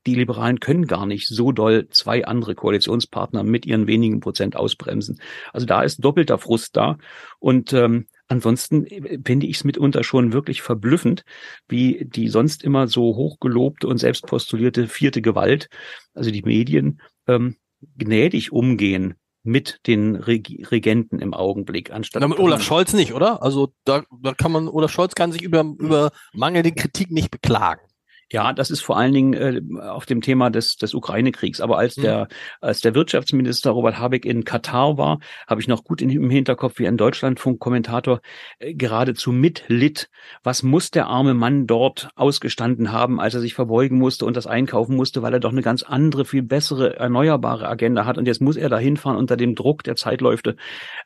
die 0.06 0.16
Liberalen 0.16 0.60
können 0.60 0.86
gar 0.86 1.06
nicht 1.06 1.28
so 1.28 1.52
doll 1.52 1.88
zwei 1.90 2.26
andere 2.26 2.56
Koalitionspartner 2.56 3.44
mit 3.44 3.66
ihren 3.66 3.88
wenigen 3.88 4.20
Prozent 4.20 4.56
ausbremsen. 4.56 5.22
Also 5.54 5.66
da 5.66 5.82
ist 5.82 6.04
doppelter 6.04 6.38
Frust 6.38 6.76
da. 6.76 6.98
Und 7.40 7.72
ähm, 7.72 8.08
ansonsten 8.28 8.86
finde 9.26 9.48
ich 9.48 9.58
es 9.58 9.64
mitunter 9.64 10.04
schon 10.04 10.34
wirklich 10.34 10.62
verblüffend, 10.62 11.24
wie 11.70 12.06
die 12.06 12.28
sonst 12.28 12.64
immer 12.64 12.88
so 12.88 13.16
hochgelobte 13.16 13.88
und 13.88 13.98
selbst 13.98 14.26
postulierte 14.26 14.88
vierte 14.88 15.22
Gewalt, 15.22 15.70
also 16.14 16.32
die 16.32 16.44
Medien, 16.44 17.02
ähm, 17.28 17.56
gnädig 17.98 18.52
umgehen 18.52 19.16
mit 19.44 19.82
den 19.88 20.16
Reg 20.16 20.72
Regenten 20.72 21.20
im 21.20 21.34
Augenblick, 21.34 21.92
anstatt. 21.92 22.22
Na, 22.22 22.28
mit 22.28 22.40
Olaf 22.40 22.62
Scholz 22.62 22.94
nicht, 22.94 23.14
oder? 23.14 23.44
Also 23.44 23.74
da, 23.84 24.04
da 24.22 24.34
kann 24.34 24.52
man, 24.52 24.68
Olaf 24.68 24.92
Scholz 24.92 25.16
kann 25.16 25.32
sich 25.32 25.42
über, 25.42 25.62
über 25.62 26.12
mangelnde 26.34 26.72
Kritik 26.72 27.12
nicht 27.12 27.30
beklagen. 27.30 27.82
Ja, 28.32 28.54
das 28.54 28.72
ist 28.72 28.82
vor 28.82 28.98
allen 28.98 29.14
Dingen 29.14 29.34
äh, 29.34 29.62
auf 29.82 30.06
dem 30.06 30.22
Thema 30.22 30.50
des, 30.50 30.78
des 30.78 30.94
Ukraine-Kriegs. 30.94 31.62
Aber 31.62 31.78
als 31.78 31.98
mhm. 31.98 32.02
der, 32.02 32.28
als 32.62 32.82
der 32.82 32.96
Wirtschaftsminister 32.96 33.72
Robert 33.72 34.00
Habeck 34.00 34.26
in 34.26 34.44
Katar 34.44 34.98
war, 34.98 35.20
habe 35.48 35.62
ich 35.62 35.68
noch 35.68 35.84
gut 35.84 36.02
in, 36.02 36.10
im 36.10 36.30
Hinterkopf, 36.30 36.80
wie 36.80 36.88
ein 36.88 36.98
Deutschlandfunk-Kommentator 36.98 38.22
äh, 38.60 38.74
geradezu 38.74 39.32
mitlitt. 39.32 40.10
Was 40.44 40.64
muss 40.64 40.92
der 40.92 41.08
arme 41.08 41.34
Mann 41.34 41.68
dort 41.68 42.10
ausgestanden 42.16 42.92
haben, 42.92 43.20
als 43.20 43.34
er 43.34 43.42
sich 43.42 43.54
verbeugen 43.54 43.98
musste 43.98 44.26
und 44.26 44.36
das 44.36 44.48
einkaufen 44.48 44.96
musste, 44.96 45.22
weil 45.22 45.34
er 45.34 45.40
doch 45.40 45.52
eine 45.52 45.62
ganz 45.62 45.84
andere, 45.84 46.26
viel 46.26 46.44
bessere, 46.44 46.96
erneuerbare 46.98 47.68
Agenda 47.68 48.06
hat. 48.06 48.18
Und 48.18 48.26
jetzt 48.26 48.42
muss 48.42 48.56
er 48.56 48.70
da 48.70 48.78
hinfahren 48.78 49.18
unter 49.18 49.38
dem 49.38 49.56
Druck 49.56 49.84
der 49.84 49.96
Zeitläufe. 49.96 50.56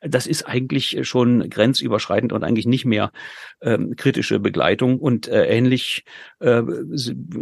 Das 0.01 0.27
ist 0.27 0.47
eigentlich 0.47 0.99
schon 1.01 1.49
grenzüberschreitend 1.49 2.33
und 2.33 2.43
eigentlich 2.43 2.67
nicht 2.67 2.85
mehr 2.85 3.11
ähm, 3.61 3.95
kritische 3.95 4.39
Begleitung. 4.39 4.99
Und 4.99 5.27
äh, 5.27 5.45
ähnlich 5.45 6.05
äh, 6.39 6.61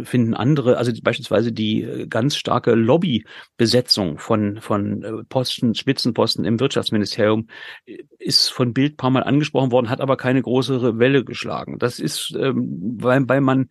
finden 0.04 0.34
andere, 0.34 0.78
also 0.78 0.92
beispielsweise 1.02 1.52
die 1.52 1.82
äh, 1.82 2.06
ganz 2.06 2.36
starke 2.36 2.74
Lobbybesetzung 2.74 4.18
von, 4.18 4.60
von 4.60 5.02
äh, 5.02 5.24
Posten, 5.28 5.74
Spitzenposten 5.74 6.44
im 6.44 6.58
Wirtschaftsministerium 6.60 7.48
äh, 7.86 7.98
ist 8.18 8.48
von 8.48 8.72
Bild 8.72 8.96
paar 8.96 9.10
Mal 9.10 9.22
angesprochen 9.22 9.70
worden, 9.70 9.90
hat 9.90 10.00
aber 10.00 10.16
keine 10.16 10.42
größere 10.42 10.98
Welle 10.98 11.24
geschlagen. 11.24 11.78
Das 11.78 11.98
ist, 11.98 12.34
ähm, 12.38 12.96
weil, 12.98 13.28
weil 13.28 13.40
man, 13.40 13.68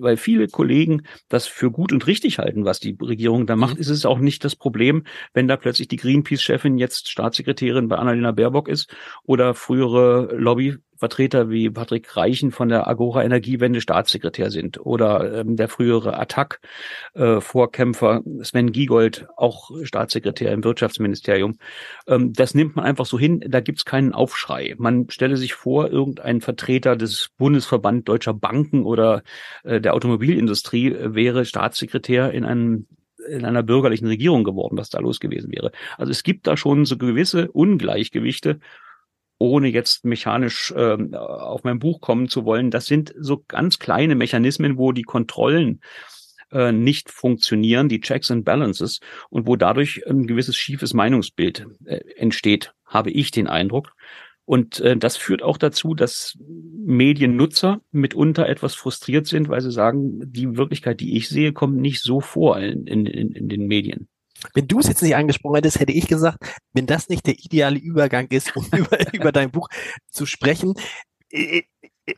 weil 0.00 0.16
viele 0.16 0.48
Kollegen 0.48 1.02
das 1.28 1.46
für 1.46 1.70
gut 1.70 1.92
und 1.92 2.06
richtig 2.06 2.38
halten, 2.38 2.64
was 2.64 2.80
die 2.80 2.96
Regierung 3.00 3.46
da 3.46 3.56
macht, 3.56 3.74
mhm. 3.74 3.80
ist 3.80 3.90
es 3.90 4.06
auch 4.06 4.18
nicht 4.18 4.44
das 4.44 4.56
Problem, 4.56 5.04
wenn 5.34 5.48
da 5.48 5.56
plötzlich 5.56 5.88
die 5.88 5.96
Greenpeace-Chefin 5.96 6.78
jetzt 6.78 7.10
Staatssekretärin 7.10 7.88
bei 7.88 7.96
Annalena 7.96 8.32
Baerbock 8.32 8.68
ist 8.68 8.94
oder 9.24 9.54
frühere 9.54 10.34
Lobby 10.36 10.76
Vertreter 10.96 11.50
wie 11.50 11.70
Patrick 11.70 12.16
Reichen 12.16 12.50
von 12.50 12.68
der 12.68 12.88
Agora 12.88 13.24
Energiewende 13.24 13.80
Staatssekretär 13.80 14.50
sind 14.50 14.84
oder 14.84 15.40
ähm, 15.40 15.56
der 15.56 15.68
frühere 15.68 16.18
Attac-Vorkämpfer 16.18 18.22
äh, 18.24 18.44
Sven 18.44 18.72
Giegold 18.72 19.28
auch 19.36 19.70
Staatssekretär 19.82 20.52
im 20.52 20.64
Wirtschaftsministerium. 20.64 21.58
Ähm, 22.06 22.32
das 22.32 22.54
nimmt 22.54 22.76
man 22.76 22.84
einfach 22.84 23.06
so 23.06 23.18
hin, 23.18 23.40
da 23.46 23.60
gibt's 23.60 23.84
keinen 23.84 24.12
Aufschrei. 24.12 24.74
Man 24.78 25.10
stelle 25.10 25.36
sich 25.36 25.54
vor, 25.54 25.90
irgendein 25.90 26.40
Vertreter 26.40 26.96
des 26.96 27.30
Bundesverband 27.36 28.08
deutscher 28.08 28.34
Banken 28.34 28.84
oder 28.84 29.22
äh, 29.64 29.80
der 29.80 29.94
Automobilindustrie 29.94 30.94
wäre 30.98 31.44
Staatssekretär 31.44 32.32
in 32.32 32.44
einem 32.44 32.86
in 33.28 33.44
einer 33.44 33.62
bürgerlichen 33.62 34.06
Regierung 34.06 34.44
geworden, 34.44 34.76
was 34.76 34.90
da 34.90 35.00
los 35.00 35.20
gewesen 35.20 35.52
wäre. 35.52 35.72
Also 35.96 36.12
es 36.12 36.22
gibt 36.22 36.46
da 36.46 36.56
schon 36.56 36.84
so 36.84 36.96
gewisse 36.96 37.50
Ungleichgewichte 37.50 38.60
ohne 39.38 39.68
jetzt 39.68 40.04
mechanisch 40.04 40.72
äh, 40.76 40.96
auf 41.14 41.64
mein 41.64 41.78
Buch 41.78 42.00
kommen 42.00 42.28
zu 42.28 42.44
wollen, 42.44 42.70
das 42.70 42.86
sind 42.86 43.14
so 43.18 43.44
ganz 43.46 43.78
kleine 43.78 44.14
Mechanismen, 44.14 44.78
wo 44.78 44.92
die 44.92 45.02
Kontrollen 45.02 45.80
äh, 46.52 46.72
nicht 46.72 47.10
funktionieren, 47.10 47.88
die 47.88 48.00
Checks 48.00 48.30
and 48.30 48.44
Balances, 48.44 49.00
und 49.30 49.46
wo 49.46 49.56
dadurch 49.56 50.06
ein 50.06 50.26
gewisses 50.26 50.56
schiefes 50.56 50.94
Meinungsbild 50.94 51.66
äh, 51.84 52.00
entsteht, 52.16 52.72
habe 52.86 53.10
ich 53.10 53.30
den 53.30 53.48
Eindruck. 53.48 53.92
Und 54.44 54.78
äh, 54.80 54.96
das 54.96 55.16
führt 55.16 55.42
auch 55.42 55.58
dazu, 55.58 55.94
dass 55.94 56.38
Mediennutzer 56.38 57.80
mitunter 57.90 58.48
etwas 58.48 58.76
frustriert 58.76 59.26
sind, 59.26 59.48
weil 59.48 59.60
sie 59.60 59.72
sagen, 59.72 60.20
die 60.24 60.56
Wirklichkeit, 60.56 61.00
die 61.00 61.16
ich 61.16 61.28
sehe, 61.28 61.52
kommt 61.52 61.78
nicht 61.78 62.00
so 62.00 62.20
vor 62.20 62.58
in, 62.58 62.86
in, 62.86 63.06
in 63.06 63.48
den 63.48 63.66
Medien. 63.66 64.08
Wenn 64.54 64.68
du 64.68 64.80
es 64.80 64.88
jetzt 64.88 65.02
nicht 65.02 65.16
angesprochen 65.16 65.56
hättest, 65.56 65.80
hätte 65.80 65.92
ich 65.92 66.06
gesagt, 66.06 66.38
wenn 66.72 66.86
das 66.86 67.08
nicht 67.08 67.26
der 67.26 67.34
ideale 67.34 67.78
Übergang 67.78 68.26
ist, 68.28 68.54
um 68.56 68.66
über, 68.76 69.12
über 69.12 69.32
dein 69.32 69.50
Buch 69.50 69.68
zu 70.10 70.26
sprechen. 70.26 70.74
Äh, 71.30 71.62
äh, 72.06 72.14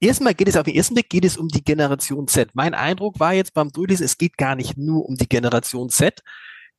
erstmal 0.00 0.34
geht 0.34 0.48
es 0.48 0.56
auf 0.56 0.64
den 0.64 0.74
ersten 0.74 0.94
Blick 0.94 1.10
geht 1.10 1.24
es 1.24 1.36
um 1.36 1.48
die 1.48 1.64
Generation 1.64 2.28
Z. 2.28 2.50
Mein 2.54 2.74
Eindruck 2.74 3.20
war 3.20 3.34
jetzt 3.34 3.54
beim 3.54 3.70
Durchlesen, 3.70 4.04
es 4.04 4.18
geht 4.18 4.38
gar 4.38 4.56
nicht 4.56 4.76
nur 4.78 5.06
um 5.06 5.16
die 5.16 5.28
Generation 5.28 5.90
Z. 5.90 6.20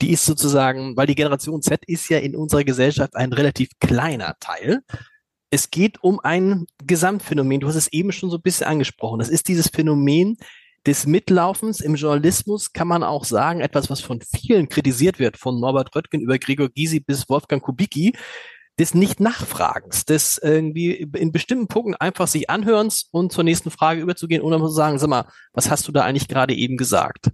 Die 0.02 0.12
ist 0.12 0.26
sozusagen, 0.26 0.98
weil 0.98 1.08
die 1.08 1.16
Generation 1.16 1.62
Z 1.62 1.84
ist 1.86 2.10
ja 2.10 2.18
in 2.18 2.36
unserer 2.36 2.64
Gesellschaft 2.64 3.16
ein 3.16 3.32
relativ 3.32 3.70
kleiner 3.80 4.36
Teil. 4.40 4.82
Es 5.52 5.70
geht 5.70 6.04
um 6.04 6.20
ein 6.20 6.66
Gesamtphänomen. 6.84 7.60
Du 7.60 7.68
hast 7.68 7.76
es 7.76 7.94
eben 7.94 8.12
schon 8.12 8.32
so 8.32 8.38
ein 8.38 8.42
bisschen 8.42 8.66
angesprochen. 8.66 9.20
Das 9.20 9.30
ist 9.30 9.48
dieses 9.48 9.68
Phänomen 9.68 10.38
des 10.86 11.06
Mitlaufens 11.06 11.80
im 11.80 11.96
Journalismus 11.96 12.74
kann 12.74 12.88
man 12.88 13.04
auch 13.04 13.26
sagen, 13.26 13.62
etwas, 13.62 13.90
was 13.90 14.02
von 14.02 14.20
vielen 14.22 14.68
kritisiert 14.68 15.20
wird, 15.20 15.38
von 15.38 15.60
Norbert 15.60 15.96
Röttgen 15.96 16.22
über 16.22 16.38
Gregor 16.38 16.70
Gysi 16.70 17.00
bis 17.00 17.30
Wolfgang 17.30 17.64
Kubicki, 17.64 18.14
des 18.80 18.94
Nicht-Nachfragens, 18.94 20.06
des 20.06 20.40
irgendwie 20.40 21.08
in 21.16 21.32
bestimmten 21.32 21.68
Punkten 21.68 21.96
einfach 21.96 22.28
sich 22.28 22.50
anhörens 22.50 23.08
und 23.12 23.32
zur 23.32 23.44
nächsten 23.44 23.70
Frage 23.70 24.02
überzugehen 24.02 24.42
dann 24.50 24.62
zu 24.62 24.70
sagen, 24.70 24.98
sag 24.98 25.10
mal, 25.10 25.28
was 25.54 25.70
hast 25.70 25.88
du 25.88 25.92
da 25.92 26.04
eigentlich 26.04 26.28
gerade 26.28 26.56
eben 26.56 26.76
gesagt? 26.76 27.30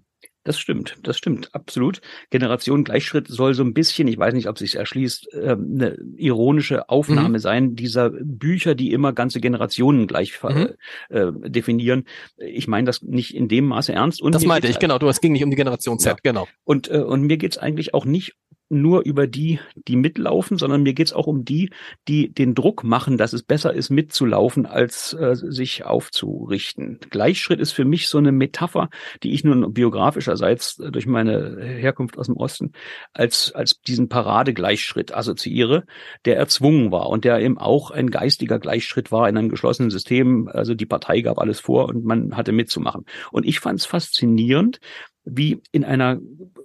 Das 0.46 0.58
stimmt, 0.58 0.98
das 1.04 1.18
stimmt, 1.18 1.54
absolut. 1.54 2.00
Generation 2.30 2.86
Gleichschritt 2.86 3.28
soll 3.28 3.54
so 3.54 3.64
ein 3.64 3.74
bisschen, 3.74 4.08
ich 4.08 4.18
weiß 4.18 4.34
nicht, 4.34 4.48
ob 4.48 4.58
sich 4.58 4.76
erschließt, 4.76 5.34
äh, 5.34 5.52
eine 5.52 5.98
ironische 6.16 6.88
Aufnahme 6.88 7.38
mhm. 7.38 7.42
sein 7.42 7.76
dieser 7.76 8.10
Bücher, 8.10 8.74
die 8.74 8.94
immer 8.94 9.12
ganze 9.12 9.42
Generationen 9.42 10.08
gleich 10.08 10.42
mhm. 10.42 10.70
äh, 11.10 11.32
definieren. 11.50 12.06
Ich 12.38 12.70
meine 12.70 12.86
das 12.86 13.02
nicht 13.02 13.36
in 13.36 13.50
dem 13.50 13.66
Maße 13.66 13.92
ernst. 13.92 14.22
Und 14.22 14.34
das 14.34 14.46
meinte 14.46 14.70
ich, 14.70 14.80
genau. 14.80 14.98
Du, 14.98 15.10
es 15.10 15.20
ging 15.20 15.34
nicht 15.34 15.44
um 15.44 15.50
die 15.50 15.58
Generation 15.58 16.00
Z, 16.00 16.12
ja. 16.12 16.18
genau. 16.24 16.48
Und, 16.64 16.90
äh, 16.90 17.00
und 17.00 17.24
mir 17.24 17.38
geht's 17.38 17.58
eigentlich 17.58 17.94
auch 17.94 18.06
nicht 18.06 18.36
nur 18.70 19.04
über 19.04 19.28
die, 19.28 19.60
die 19.88 19.96
mitlaufen, 19.96 20.58
sondern 20.58 20.84
mir 20.84 20.94
geht's 20.94 21.14
auch 21.14 21.28
um 21.28 21.44
die, 21.44 21.72
die 22.08 22.32
den 22.32 22.56
Druck 22.56 22.84
machen, 22.84 23.18
dass 23.18 23.34
es 23.34 23.44
besser 23.44 23.74
ist, 23.74 23.90
mitzulaufen, 23.90 24.66
als 24.66 25.14
äh, 25.14 25.36
sich 25.36 25.86
aufzurichten. 25.86 27.00
Gleichschritt 27.10 27.60
ist 27.60 27.72
für 27.72 27.86
mich 27.86 28.08
so 28.08 28.20
eine 28.20 28.32
Metapher, 28.32 28.90
die 29.24 29.34
ich 29.34 29.44
nun 29.44 29.74
biografischerseits 29.74 30.80
äh, 30.80 30.92
durch 30.92 31.08
meine 31.08 31.58
Herkunft 31.62 32.18
aus 32.18 32.28
dem 32.28 32.38
Osten 32.38 32.74
als, 33.14 33.52
als 33.54 33.82
diesen 33.82 34.10
Paradegleichschritt 34.10 35.14
assoziiere, 35.14 35.86
der 36.26 36.38
erzwungen 36.38 36.92
war 36.92 37.10
und 37.10 37.26
der 37.26 37.40
eben 37.40 37.58
auch 37.58 37.92
ein 37.92 38.12
geistiger 38.12 38.60
Gleichschritt 38.60 39.12
war 39.12 39.28
in 39.28 39.38
einem 39.38 39.50
geschlossenen 39.50 39.90
System. 39.90 40.48
Also 40.48 40.76
die 40.76 40.86
Partei 40.86 41.22
gab 41.22 41.40
alles 41.40 41.60
vor 41.60 41.90
und 41.90 42.06
man 42.06 42.38
hatte 42.38 42.52
mitzumachen. 42.52 43.06
Und 43.32 43.46
ich 43.46 43.60
fand 43.60 43.80
es 43.80 43.86
faszinierend, 43.86 44.80
wie 45.26 45.62
in 45.72 45.84
einer 45.84 46.20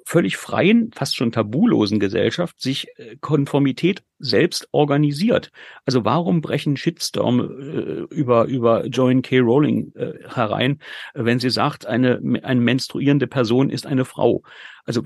völlig 0.05 0.37
freien, 0.37 0.90
fast 0.93 1.17
schon 1.17 1.33
tabulosen 1.33 1.99
Gesellschaft 1.99 2.61
sich 2.61 2.88
äh, 2.97 3.17
Konformität 3.21 4.05
selbst 4.19 4.69
organisiert. 4.71 5.51
Also 5.87 6.05
warum 6.05 6.43
brechen 6.43 6.77
Shitstorm 6.77 7.40
äh, 7.40 8.14
über, 8.14 8.45
über 8.45 8.87
Joan 8.87 9.23
K. 9.23 9.40
Rowling 9.40 9.93
äh, 9.95 10.12
herein, 10.29 10.81
wenn 11.14 11.40
sie 11.40 11.51
sagt, 11.51 11.87
eine, 11.87 12.21
eine 12.43 12.61
menstruierende 12.61 13.27
Person 13.27 13.71
ist 13.71 13.87
eine 13.87 14.05
Frau? 14.05 14.43
Also 14.85 15.03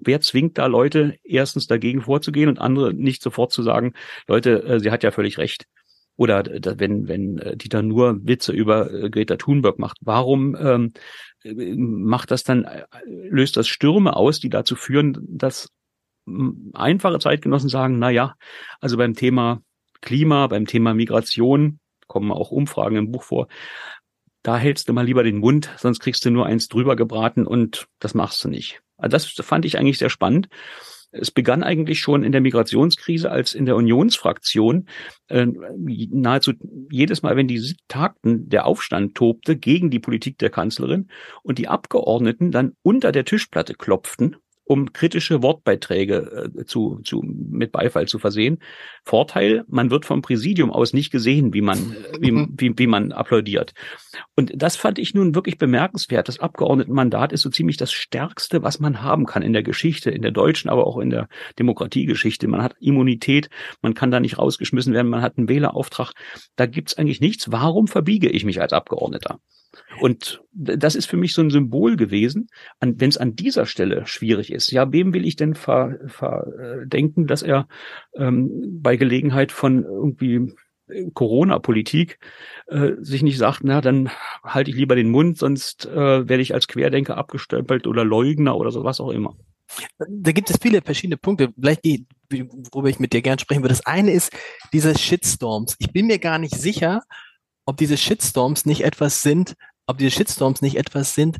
wer 0.00 0.20
zwingt 0.22 0.56
da 0.56 0.66
Leute 0.66 1.16
erstens 1.22 1.66
dagegen 1.66 2.00
vorzugehen 2.00 2.48
und 2.48 2.58
andere 2.58 2.94
nicht 2.94 3.22
sofort 3.22 3.52
zu 3.52 3.62
sagen, 3.62 3.92
Leute, 4.26 4.64
äh, 4.64 4.80
sie 4.80 4.90
hat 4.90 5.02
ja 5.02 5.10
völlig 5.10 5.36
recht 5.36 5.66
oder 6.16 6.44
wenn 6.78 7.08
wenn 7.08 7.38
äh, 7.38 7.56
Dieter 7.56 7.82
nur 7.82 8.18
Witze 8.26 8.52
über 8.52 8.92
äh, 8.92 9.10
Greta 9.10 9.36
Thunberg 9.36 9.78
macht, 9.78 9.98
warum 10.00 10.56
ähm, 10.56 10.92
macht 11.44 12.30
das 12.30 12.42
dann, 12.42 12.66
löst 13.06 13.56
das 13.56 13.68
Stürme 13.68 14.16
aus, 14.16 14.40
die 14.40 14.48
dazu 14.48 14.76
führen, 14.76 15.18
dass 15.28 15.68
einfache 16.72 17.18
Zeitgenossen 17.18 17.68
sagen, 17.68 17.98
na 17.98 18.08
ja, 18.10 18.34
also 18.80 18.96
beim 18.96 19.14
Thema 19.14 19.60
Klima, 20.00 20.46
beim 20.46 20.66
Thema 20.66 20.94
Migration, 20.94 21.80
kommen 22.06 22.32
auch 22.32 22.50
Umfragen 22.50 22.96
im 22.96 23.10
Buch 23.10 23.24
vor, 23.24 23.48
da 24.42 24.56
hältst 24.58 24.88
du 24.88 24.92
mal 24.92 25.06
lieber 25.06 25.22
den 25.22 25.38
Mund, 25.38 25.70
sonst 25.78 26.00
kriegst 26.00 26.24
du 26.24 26.30
nur 26.30 26.46
eins 26.46 26.68
drüber 26.68 26.96
gebraten 26.96 27.46
und 27.46 27.88
das 27.98 28.14
machst 28.14 28.44
du 28.44 28.48
nicht. 28.48 28.82
Also 28.96 29.16
das 29.16 29.46
fand 29.46 29.64
ich 29.64 29.78
eigentlich 29.78 29.98
sehr 29.98 30.10
spannend. 30.10 30.48
Es 31.16 31.30
begann 31.30 31.62
eigentlich 31.62 32.00
schon 32.00 32.24
in 32.24 32.32
der 32.32 32.40
Migrationskrise, 32.40 33.30
als 33.30 33.54
in 33.54 33.66
der 33.66 33.76
Unionsfraktion 33.76 34.88
äh, 35.28 35.46
nahezu 35.46 36.52
jedes 36.90 37.22
Mal, 37.22 37.36
wenn 37.36 37.48
die 37.48 37.76
tagten, 37.88 38.48
der 38.48 38.66
Aufstand 38.66 39.14
tobte 39.14 39.56
gegen 39.56 39.90
die 39.90 40.00
Politik 40.00 40.38
der 40.38 40.50
Kanzlerin 40.50 41.08
und 41.42 41.58
die 41.58 41.68
Abgeordneten 41.68 42.50
dann 42.50 42.72
unter 42.82 43.12
der 43.12 43.24
Tischplatte 43.24 43.74
klopften 43.74 44.36
um 44.64 44.92
kritische 44.92 45.42
Wortbeiträge 45.42 46.50
äh, 46.56 46.64
zu, 46.64 47.00
zu, 47.04 47.22
mit 47.22 47.70
Beifall 47.72 48.08
zu 48.08 48.18
versehen. 48.18 48.58
Vorteil, 49.04 49.64
man 49.68 49.90
wird 49.90 50.06
vom 50.06 50.22
Präsidium 50.22 50.70
aus 50.70 50.92
nicht 50.92 51.10
gesehen, 51.10 51.52
wie 51.52 51.60
man, 51.60 51.94
wie, 52.18 52.32
wie, 52.56 52.72
wie 52.76 52.86
man 52.86 53.12
applaudiert. 53.12 53.74
Und 54.34 54.52
das 54.54 54.76
fand 54.76 54.98
ich 54.98 55.14
nun 55.14 55.34
wirklich 55.34 55.58
bemerkenswert. 55.58 56.28
Das 56.28 56.40
Abgeordnetenmandat 56.40 57.32
ist 57.32 57.42
so 57.42 57.50
ziemlich 57.50 57.76
das 57.76 57.92
Stärkste, 57.92 58.62
was 58.62 58.80
man 58.80 59.02
haben 59.02 59.26
kann 59.26 59.42
in 59.42 59.52
der 59.52 59.62
Geschichte, 59.62 60.10
in 60.10 60.22
der 60.22 60.30
deutschen, 60.30 60.70
aber 60.70 60.86
auch 60.86 60.98
in 60.98 61.10
der 61.10 61.28
Demokratiegeschichte. 61.58 62.48
Man 62.48 62.62
hat 62.62 62.74
Immunität, 62.80 63.50
man 63.82 63.94
kann 63.94 64.10
da 64.10 64.20
nicht 64.20 64.38
rausgeschmissen 64.38 64.94
werden, 64.94 65.08
man 65.08 65.22
hat 65.22 65.36
einen 65.36 65.48
Wählerauftrag. 65.48 66.12
Da 66.56 66.66
gibt's 66.66 66.96
eigentlich 66.96 67.20
nichts. 67.20 67.52
Warum 67.52 67.86
verbiege 67.86 68.30
ich 68.30 68.44
mich 68.44 68.60
als 68.60 68.72
Abgeordneter? 68.72 69.40
Und 70.00 70.42
das 70.52 70.94
ist 70.94 71.06
für 71.06 71.16
mich 71.16 71.34
so 71.34 71.42
ein 71.42 71.50
Symbol 71.50 71.96
gewesen, 71.96 72.48
wenn 72.80 73.08
es 73.08 73.16
an 73.16 73.36
dieser 73.36 73.66
Stelle 73.66 74.06
schwierig 74.06 74.52
ist. 74.52 74.70
Ja, 74.70 74.92
wem 74.92 75.14
will 75.14 75.26
ich 75.26 75.36
denn 75.36 75.54
verdenken, 75.54 76.08
ver, 77.22 77.26
dass 77.26 77.42
er 77.42 77.68
ähm, 78.16 78.80
bei 78.80 78.96
Gelegenheit 78.96 79.52
von 79.52 79.84
irgendwie 79.84 80.54
Corona-Politik 81.14 82.18
äh, 82.66 82.92
sich 83.00 83.22
nicht 83.22 83.38
sagt, 83.38 83.60
na, 83.64 83.80
dann 83.80 84.10
halte 84.42 84.70
ich 84.70 84.76
lieber 84.76 84.96
den 84.96 85.10
Mund, 85.10 85.38
sonst 85.38 85.86
äh, 85.86 86.28
werde 86.28 86.42
ich 86.42 86.52
als 86.52 86.68
Querdenker 86.68 87.16
abgestempelt 87.16 87.86
oder 87.86 88.04
Leugner 88.04 88.56
oder 88.56 88.70
so, 88.70 88.84
was 88.84 89.00
auch 89.00 89.10
immer. 89.10 89.34
Da 90.08 90.32
gibt 90.32 90.50
es 90.50 90.58
viele 90.60 90.82
verschiedene 90.82 91.16
Punkte, 91.16 91.52
vielleicht 91.58 91.84
die, 91.84 92.06
worüber 92.70 92.90
ich 92.90 92.98
mit 92.98 93.14
dir 93.14 93.22
gern 93.22 93.38
sprechen 93.38 93.62
würde. 93.62 93.74
Das 93.74 93.86
eine 93.86 94.12
ist 94.12 94.30
diese 94.72 94.96
Shitstorms. 94.96 95.76
Ich 95.78 95.90
bin 95.90 96.06
mir 96.06 96.18
gar 96.18 96.38
nicht 96.38 96.54
sicher, 96.54 97.02
ob 97.66 97.76
diese 97.76 97.96
Shitstorms 97.96 98.66
nicht 98.66 98.84
etwas 98.84 99.22
sind, 99.22 99.54
ob 99.86 99.98
diese 99.98 100.10
Shitstorms 100.10 100.62
nicht 100.62 100.76
etwas 100.76 101.14
sind, 101.14 101.38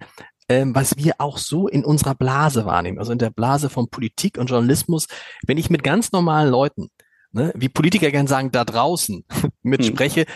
ähm, 0.48 0.74
was 0.74 0.96
wir 0.96 1.14
auch 1.18 1.38
so 1.38 1.68
in 1.68 1.84
unserer 1.84 2.14
Blase 2.14 2.66
wahrnehmen, 2.66 2.98
also 2.98 3.12
in 3.12 3.18
der 3.18 3.30
Blase 3.30 3.70
von 3.70 3.88
Politik 3.88 4.38
und 4.38 4.50
Journalismus. 4.50 5.06
Wenn 5.46 5.58
ich 5.58 5.70
mit 5.70 5.82
ganz 5.82 6.12
normalen 6.12 6.50
Leuten, 6.50 6.90
ne, 7.32 7.52
wie 7.56 7.68
Politiker 7.68 8.10
gern 8.10 8.26
sagen, 8.26 8.50
da 8.50 8.64
draußen 8.64 9.24
mitspreche, 9.62 10.22
hm. 10.22 10.26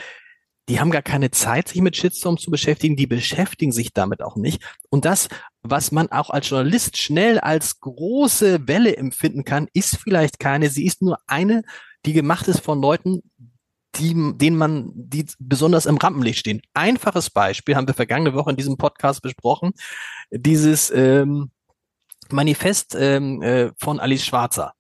die 0.69 0.81
haben 0.81 0.91
gar 0.91 1.03
keine 1.03 1.31
Zeit, 1.31 1.69
sich 1.69 1.83
mit 1.83 1.97
Shitstorms 1.97 2.43
zu 2.43 2.51
beschäftigen, 2.51 2.97
die 2.97 3.07
beschäftigen 3.07 3.73
sich 3.73 3.93
damit 3.93 4.23
auch 4.23 4.37
nicht. 4.37 4.63
Und 4.89 5.05
das, 5.05 5.29
was 5.63 5.93
man 5.93 6.11
auch 6.11 6.31
als 6.31 6.49
Journalist 6.49 6.97
schnell 6.97 7.39
als 7.39 7.81
große 7.81 8.67
Welle 8.67 8.97
empfinden 8.97 9.45
kann, 9.45 9.69
ist 9.75 9.99
vielleicht 9.99 10.39
keine, 10.39 10.71
sie 10.71 10.87
ist 10.87 11.03
nur 11.03 11.19
eine, 11.27 11.63
die 12.07 12.15
gemacht 12.15 12.49
ist 12.49 12.61
von 12.61 12.81
Leuten, 12.81 13.23
die, 13.99 14.15
denen 14.37 14.57
man, 14.57 14.91
die 14.95 15.27
besonders 15.39 15.87
im 15.87 15.97
Rampenlicht 15.97 16.39
stehen. 16.39 16.61
Einfaches 16.75 17.31
Beispiel 17.31 17.77
haben 17.77 17.87
wir 17.87 17.95
vergangene 17.95 18.35
Woche 18.35 18.51
in 18.51 18.57
diesem 18.57 18.77
Podcast 18.77 19.23
besprochen. 19.23 19.73
Dieses 20.31 20.91
ähm, 20.91 21.51
Manifest 22.31 22.97
ähm, 22.99 23.43
äh, 23.43 23.71
von 23.79 24.01
Alice 24.01 24.25
Schwarzer. 24.25 24.75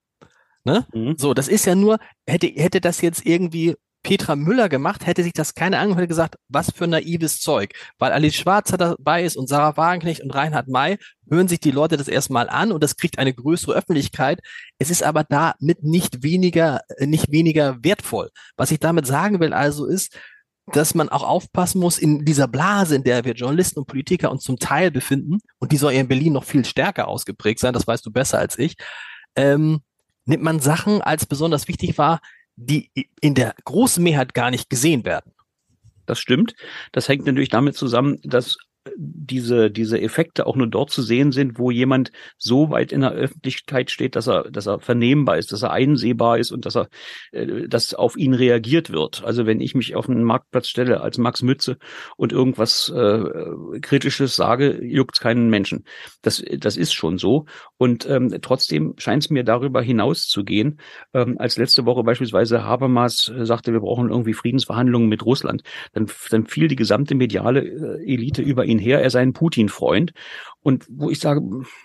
Ne? 0.64 0.86
Mhm. 0.92 1.16
So, 1.16 1.34
das 1.34 1.48
ist 1.48 1.64
ja 1.66 1.74
nur, 1.74 1.98
hätte, 2.26 2.46
hätte 2.46 2.80
das 2.80 3.00
jetzt 3.00 3.24
irgendwie 3.24 3.74
Petra 4.08 4.36
Müller 4.36 4.70
gemacht, 4.70 5.06
hätte 5.06 5.22
sich 5.22 5.34
das 5.34 5.54
keine 5.54 5.78
angehört, 5.78 5.98
hätte 5.98 6.08
gesagt, 6.08 6.36
was 6.48 6.70
für 6.70 6.86
naives 6.86 7.42
Zeug. 7.42 7.74
Weil 7.98 8.12
Alice 8.12 8.36
Schwarzer 8.36 8.78
dabei 8.78 9.22
ist 9.22 9.36
und 9.36 9.50
Sarah 9.50 9.76
Wagenknecht 9.76 10.22
und 10.22 10.34
Reinhard 10.34 10.66
May, 10.66 10.96
hören 11.28 11.46
sich 11.46 11.60
die 11.60 11.72
Leute 11.72 11.98
das 11.98 12.08
erstmal 12.08 12.48
an 12.48 12.72
und 12.72 12.82
das 12.82 12.96
kriegt 12.96 13.18
eine 13.18 13.34
größere 13.34 13.74
Öffentlichkeit. 13.74 14.40
Es 14.78 14.88
ist 14.88 15.02
aber 15.02 15.24
damit 15.24 15.82
nicht 15.82 16.22
weniger, 16.22 16.80
nicht 16.98 17.30
weniger 17.30 17.76
wertvoll. 17.84 18.30
Was 18.56 18.70
ich 18.70 18.80
damit 18.80 19.06
sagen 19.06 19.40
will 19.40 19.52
also 19.52 19.84
ist, 19.84 20.18
dass 20.72 20.94
man 20.94 21.10
auch 21.10 21.22
aufpassen 21.22 21.78
muss 21.78 21.98
in 21.98 22.24
dieser 22.24 22.48
Blase, 22.48 22.96
in 22.96 23.04
der 23.04 23.26
wir 23.26 23.34
Journalisten 23.34 23.80
und 23.80 23.88
Politiker 23.88 24.30
uns 24.30 24.42
zum 24.42 24.58
Teil 24.58 24.90
befinden, 24.90 25.40
und 25.58 25.70
die 25.70 25.76
soll 25.76 25.92
ja 25.92 26.00
in 26.00 26.08
Berlin 26.08 26.32
noch 26.32 26.44
viel 26.44 26.64
stärker 26.64 27.08
ausgeprägt 27.08 27.60
sein, 27.60 27.74
das 27.74 27.86
weißt 27.86 28.06
du 28.06 28.10
besser 28.10 28.38
als 28.38 28.58
ich, 28.58 28.76
ähm, 29.36 29.80
nimmt 30.24 30.42
man 30.42 30.60
Sachen 30.60 31.02
als 31.02 31.26
besonders 31.26 31.68
wichtig 31.68 31.98
wahr, 31.98 32.20
die 32.58 32.90
in 33.20 33.34
der 33.34 33.54
großen 33.64 34.02
Mehrheit 34.02 34.34
gar 34.34 34.50
nicht 34.50 34.68
gesehen 34.68 35.04
werden. 35.04 35.32
Das 36.06 36.18
stimmt. 36.18 36.54
Das 36.92 37.08
hängt 37.08 37.24
natürlich 37.24 37.50
damit 37.50 37.76
zusammen, 37.76 38.18
dass 38.24 38.56
diese, 38.96 39.70
diese 39.70 40.00
Effekte 40.00 40.46
auch 40.46 40.56
nur 40.56 40.66
dort 40.66 40.90
zu 40.90 41.02
sehen 41.02 41.32
sind, 41.32 41.58
wo 41.58 41.70
jemand 41.70 42.12
so 42.36 42.70
weit 42.70 42.92
in 42.92 43.02
der 43.02 43.12
Öffentlichkeit 43.12 43.90
steht, 43.90 44.16
dass 44.16 44.28
er, 44.28 44.50
dass 44.50 44.66
er 44.66 44.80
vernehmbar 44.80 45.38
ist, 45.38 45.52
dass 45.52 45.62
er 45.62 45.72
einsehbar 45.72 46.38
ist 46.38 46.52
und 46.52 46.66
dass 46.66 46.76
er, 46.76 46.88
äh, 47.32 47.68
dass 47.68 47.94
auf 47.94 48.16
ihn 48.16 48.34
reagiert 48.34 48.90
wird. 48.90 49.22
Also 49.24 49.46
wenn 49.46 49.60
ich 49.60 49.74
mich 49.74 49.96
auf 49.96 50.08
einen 50.08 50.24
Marktplatz 50.24 50.68
stelle 50.68 51.00
als 51.00 51.18
Max 51.18 51.42
Mütze 51.42 51.78
und 52.16 52.32
irgendwas 52.32 52.92
äh, 52.94 53.24
Kritisches 53.80 54.36
sage, 54.36 54.84
juckt's 54.84 55.20
keinen 55.20 55.50
Menschen. 55.50 55.84
Das, 56.22 56.42
das 56.58 56.76
ist 56.76 56.92
schon 56.92 57.18
so. 57.18 57.46
Und 57.76 58.08
ähm, 58.08 58.34
trotzdem 58.42 58.94
scheint 58.98 59.24
es 59.24 59.30
mir 59.30 59.44
darüber 59.44 59.82
hinaus 59.82 60.26
zu 60.26 60.44
gehen. 60.44 60.80
Ähm, 61.14 61.36
als 61.38 61.56
letzte 61.56 61.86
Woche 61.86 62.02
beispielsweise 62.04 62.64
Habermas 62.64 63.32
äh, 63.34 63.46
sagte, 63.46 63.72
wir 63.72 63.80
brauchen 63.80 64.10
irgendwie 64.10 64.34
Friedensverhandlungen 64.34 65.08
mit 65.08 65.24
Russland, 65.24 65.62
dann, 65.92 66.10
dann 66.30 66.46
fiel 66.46 66.68
die 66.68 66.76
gesamte 66.76 67.14
mediale 67.14 67.60
äh, 67.60 68.12
Elite 68.12 68.42
über 68.42 68.64
ihn 68.64 68.77
her, 68.78 69.02
er 69.02 69.10
sei 69.10 69.20
ein 69.20 69.32
Putin-Freund. 69.32 70.12
Und 70.60 70.86
wo 70.90 71.10
ich 71.10 71.20
sage, 71.20 71.40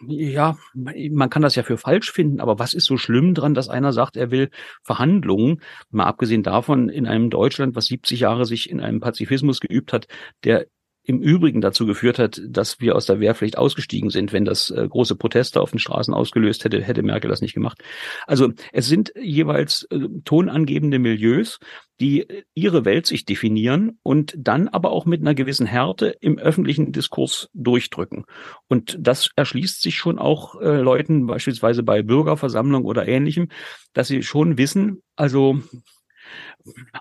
ja, 0.07 0.57
man 0.73 1.29
kann 1.29 1.41
das 1.41 1.55
ja 1.55 1.63
für 1.63 1.77
falsch 1.77 2.11
finden, 2.11 2.39
aber 2.39 2.59
was 2.59 2.73
ist 2.73 2.85
so 2.85 2.97
schlimm 2.97 3.33
dran, 3.33 3.53
dass 3.53 3.69
einer 3.69 3.93
sagt, 3.93 4.17
er 4.17 4.31
will 4.31 4.49
Verhandlungen, 4.81 5.61
mal 5.89 6.05
abgesehen 6.05 6.43
davon 6.43 6.89
in 6.89 7.07
einem 7.07 7.29
Deutschland, 7.29 7.75
was 7.75 7.85
70 7.85 8.21
Jahre 8.21 8.45
sich 8.45 8.69
in 8.69 8.81
einem 8.81 8.99
Pazifismus 8.99 9.59
geübt 9.59 9.93
hat, 9.93 10.07
der 10.43 10.67
im 11.05 11.21
Übrigen 11.21 11.59
dazu 11.59 11.85
geführt 11.85 12.17
hat, 12.17 12.41
dass 12.47 12.79
wir 12.79 12.95
aus 12.95 13.05
der 13.05 13.19
Wehrpflicht 13.19 13.57
ausgestiegen 13.57 14.09
sind. 14.09 14.31
Wenn 14.31 14.45
das 14.45 14.69
äh, 14.69 14.87
große 14.87 15.15
Proteste 15.15 15.59
auf 15.59 15.71
den 15.71 15.79
Straßen 15.79 16.13
ausgelöst 16.13 16.63
hätte, 16.63 16.81
hätte 16.81 17.03
Merkel 17.03 17.29
das 17.29 17.41
nicht 17.41 17.53
gemacht. 17.53 17.83
Also 18.25 18.53
es 18.71 18.87
sind 18.87 19.13
jeweils 19.21 19.83
äh, 19.91 19.99
tonangebende 20.23 20.99
Milieus, 20.99 21.59
die 21.99 22.21
äh, 22.21 22.43
ihre 22.53 22.85
Weltsicht 22.85 23.27
definieren 23.27 23.99
und 24.01 24.33
dann 24.37 24.69
aber 24.69 24.91
auch 24.91 25.05
mit 25.05 25.19
einer 25.19 25.35
gewissen 25.35 25.65
Härte 25.65 26.15
im 26.21 26.37
öffentlichen 26.37 26.93
Diskurs 26.93 27.49
durchdrücken. 27.53 28.23
Und 28.69 28.97
das 28.99 29.29
erschließt 29.35 29.81
sich 29.81 29.97
schon 29.97 30.19
auch 30.19 30.61
äh, 30.61 30.77
Leuten, 30.77 31.27
beispielsweise 31.27 31.83
bei 31.83 32.01
Bürgerversammlungen 32.01 32.87
oder 32.87 33.07
ähnlichem, 33.07 33.49
dass 33.91 34.07
sie 34.07 34.23
schon 34.23 34.57
wissen, 34.57 35.03
also 35.17 35.59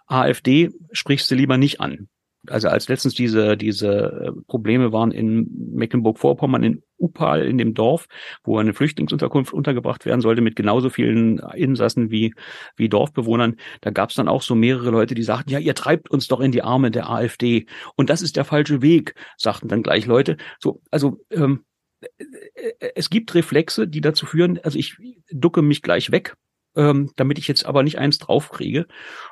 AfD 0.09 0.71
sprichst 0.91 1.31
du 1.31 1.37
lieber 1.37 1.57
nicht 1.57 1.81
an 1.81 2.09
also 2.49 2.69
als 2.69 2.89
letztens 2.89 3.15
diese, 3.15 3.57
diese 3.57 3.89
äh, 3.89 4.33
Probleme 4.47 4.93
waren 4.93 5.13
in 5.13 5.49
Mecklenburg-Vorpommern, 5.75 6.63
in 6.63 6.83
Upal, 6.99 7.47
in 7.47 7.59
dem 7.59 7.75
Dorf, 7.75 8.07
wo 8.45 8.59
eine 8.59 8.75
Flüchtlingsunterkunft 8.75 9.53
untergebracht 9.53 10.05
werden 10.07 10.21
sollte, 10.21 10.43
mit 10.43 10.57
genauso 10.57 10.91
vielen 10.91 11.39
Insassen 11.55 12.11
wie, 12.11 12.35
wie 12.77 12.89
Dorfbewohnern, 12.89 13.57
da 13.81 13.91
gab 13.91 14.11
es 14.11 14.17
dann 14.17 14.29
auch 14.29 14.43
so 14.43 14.55
mehrere 14.55 14.91
Leute, 14.91 15.15
die 15.15 15.23
sagten, 15.23 15.51
ja, 15.51 15.59
ihr 15.59 15.75
treibt 15.75 16.11
uns 16.11 16.29
doch 16.29 16.41
in 16.41 16.53
die 16.53 16.63
Arme 16.63 16.91
der 16.91 17.11
AfD. 17.11 17.67
Und 17.97 18.11
das 18.11 18.23
ist 18.23 18.37
der 18.37 18.45
falsche 18.45 18.83
Weg, 18.83 19.15
sagten 19.37 19.69
dann 19.69 19.83
gleich 19.83 20.07
Leute. 20.07 20.37
So, 20.59 20.81
also 20.91 21.19
ähm, 21.31 21.65
äh, 22.01 22.93
es 22.95 23.11
gibt 23.11 23.35
Reflexe, 23.35 23.89
die 23.89 24.01
dazu 24.01 24.27
führen, 24.27 24.59
also 24.63 24.79
ich 24.79 24.97
ducke 25.31 25.63
mich 25.63 25.83
gleich 25.83 26.11
weg, 26.11 26.37
ähm, 26.77 27.11
damit 27.17 27.39
ich 27.39 27.49
jetzt 27.49 27.67
aber 27.67 27.83
nicht 27.83 27.99
eins 27.99 28.19
draufkriege. 28.19 28.87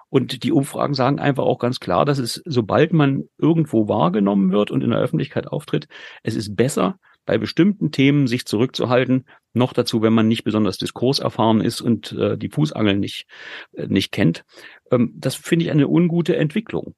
Und 0.09 0.43
die 0.43 0.53
Umfragen 0.53 0.95
sagen 0.95 1.19
einfach 1.19 1.45
auch 1.45 1.59
ganz 1.59 1.81
klar, 1.81 2.05
dass 2.05 2.19
es, 2.19 2.43
sobald 2.45 2.93
man 2.93 3.25
irgendwo 3.39 3.89
wahrgenommen 3.89 4.53
wird 4.53 4.71
und 4.71 4.83
in 4.83 4.91
der 4.91 4.99
Öffentlichkeit 4.99 5.47
auftritt, 5.47 5.89
es 6.23 6.35
ist 6.35 6.57
besser, 6.57 6.99
bei 7.27 7.39
bestimmten 7.39 7.93
Themen 7.93 8.27
sich 8.27 8.47
zurückzuhalten, 8.47 9.27
noch 9.53 9.73
dazu, 9.73 10.03
wenn 10.03 10.13
man 10.13 10.27
nicht 10.27 10.45
besonders 10.45 10.79
diskurserfahren 10.79 11.61
ist 11.61 11.81
und 11.81 12.13
äh, 12.13 12.37
die 12.37 12.49
Fußangeln 12.49 12.99
nicht, 12.99 13.27
äh, 13.73 13.87
nicht 13.87 14.11
kennt. 14.11 14.45
Ähm, 14.91 15.13
das 15.17 15.35
finde 15.35 15.67
ich 15.67 15.71
eine 15.71 15.89
ungute 15.89 16.37
Entwicklung. 16.37 16.95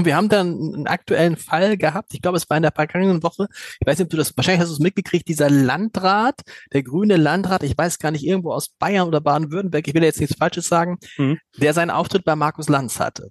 Und 0.00 0.06
wir 0.06 0.16
haben 0.16 0.30
dann 0.30 0.72
einen 0.72 0.86
aktuellen 0.86 1.36
Fall 1.36 1.76
gehabt. 1.76 2.14
Ich 2.14 2.22
glaube, 2.22 2.38
es 2.38 2.48
war 2.48 2.56
in 2.56 2.62
der 2.62 2.72
vergangenen 2.72 3.22
Woche. 3.22 3.48
Ich 3.80 3.86
weiß 3.86 3.98
nicht, 3.98 4.06
ob 4.06 4.10
du 4.10 4.16
das, 4.16 4.34
wahrscheinlich 4.34 4.62
hast 4.62 4.70
du 4.70 4.72
es 4.72 4.80
mitgekriegt, 4.80 5.28
dieser 5.28 5.50
Landrat, 5.50 6.40
der 6.72 6.82
grüne 6.82 7.18
Landrat, 7.18 7.64
ich 7.64 7.76
weiß 7.76 7.98
gar 7.98 8.10
nicht, 8.10 8.24
irgendwo 8.24 8.54
aus 8.54 8.70
Bayern 8.70 9.06
oder 9.06 9.20
Baden-Württemberg, 9.20 9.86
ich 9.86 9.92
will 9.92 10.02
jetzt 10.02 10.18
nichts 10.18 10.38
Falsches 10.38 10.68
sagen, 10.68 10.96
mhm. 11.18 11.38
der 11.58 11.74
seinen 11.74 11.90
Auftritt 11.90 12.24
bei 12.24 12.34
Markus 12.34 12.70
Lanz 12.70 12.98
hatte. 12.98 13.30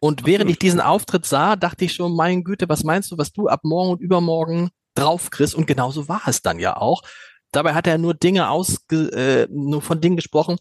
Und 0.00 0.24
während 0.24 0.50
ich 0.50 0.58
diesen 0.58 0.80
Auftritt 0.80 1.26
sah, 1.26 1.56
dachte 1.56 1.84
ich 1.84 1.92
schon, 1.92 2.16
mein 2.16 2.42
Güte, 2.42 2.70
was 2.70 2.84
meinst 2.84 3.10
du, 3.10 3.18
was 3.18 3.30
du 3.30 3.48
ab 3.48 3.60
morgen 3.64 3.90
und 3.90 4.00
übermorgen 4.00 4.70
drauf 4.94 5.28
kriegst? 5.28 5.54
Und 5.54 5.66
genauso 5.66 6.08
war 6.08 6.22
es 6.24 6.40
dann 6.40 6.58
ja 6.58 6.78
auch. 6.78 7.02
Dabei 7.52 7.74
hat 7.74 7.86
er 7.86 7.98
nur 7.98 8.14
Dinge 8.14 8.48
ausge, 8.48 9.12
äh, 9.12 9.46
nur 9.50 9.82
von 9.82 10.00
Dingen 10.00 10.16
gesprochen, 10.16 10.56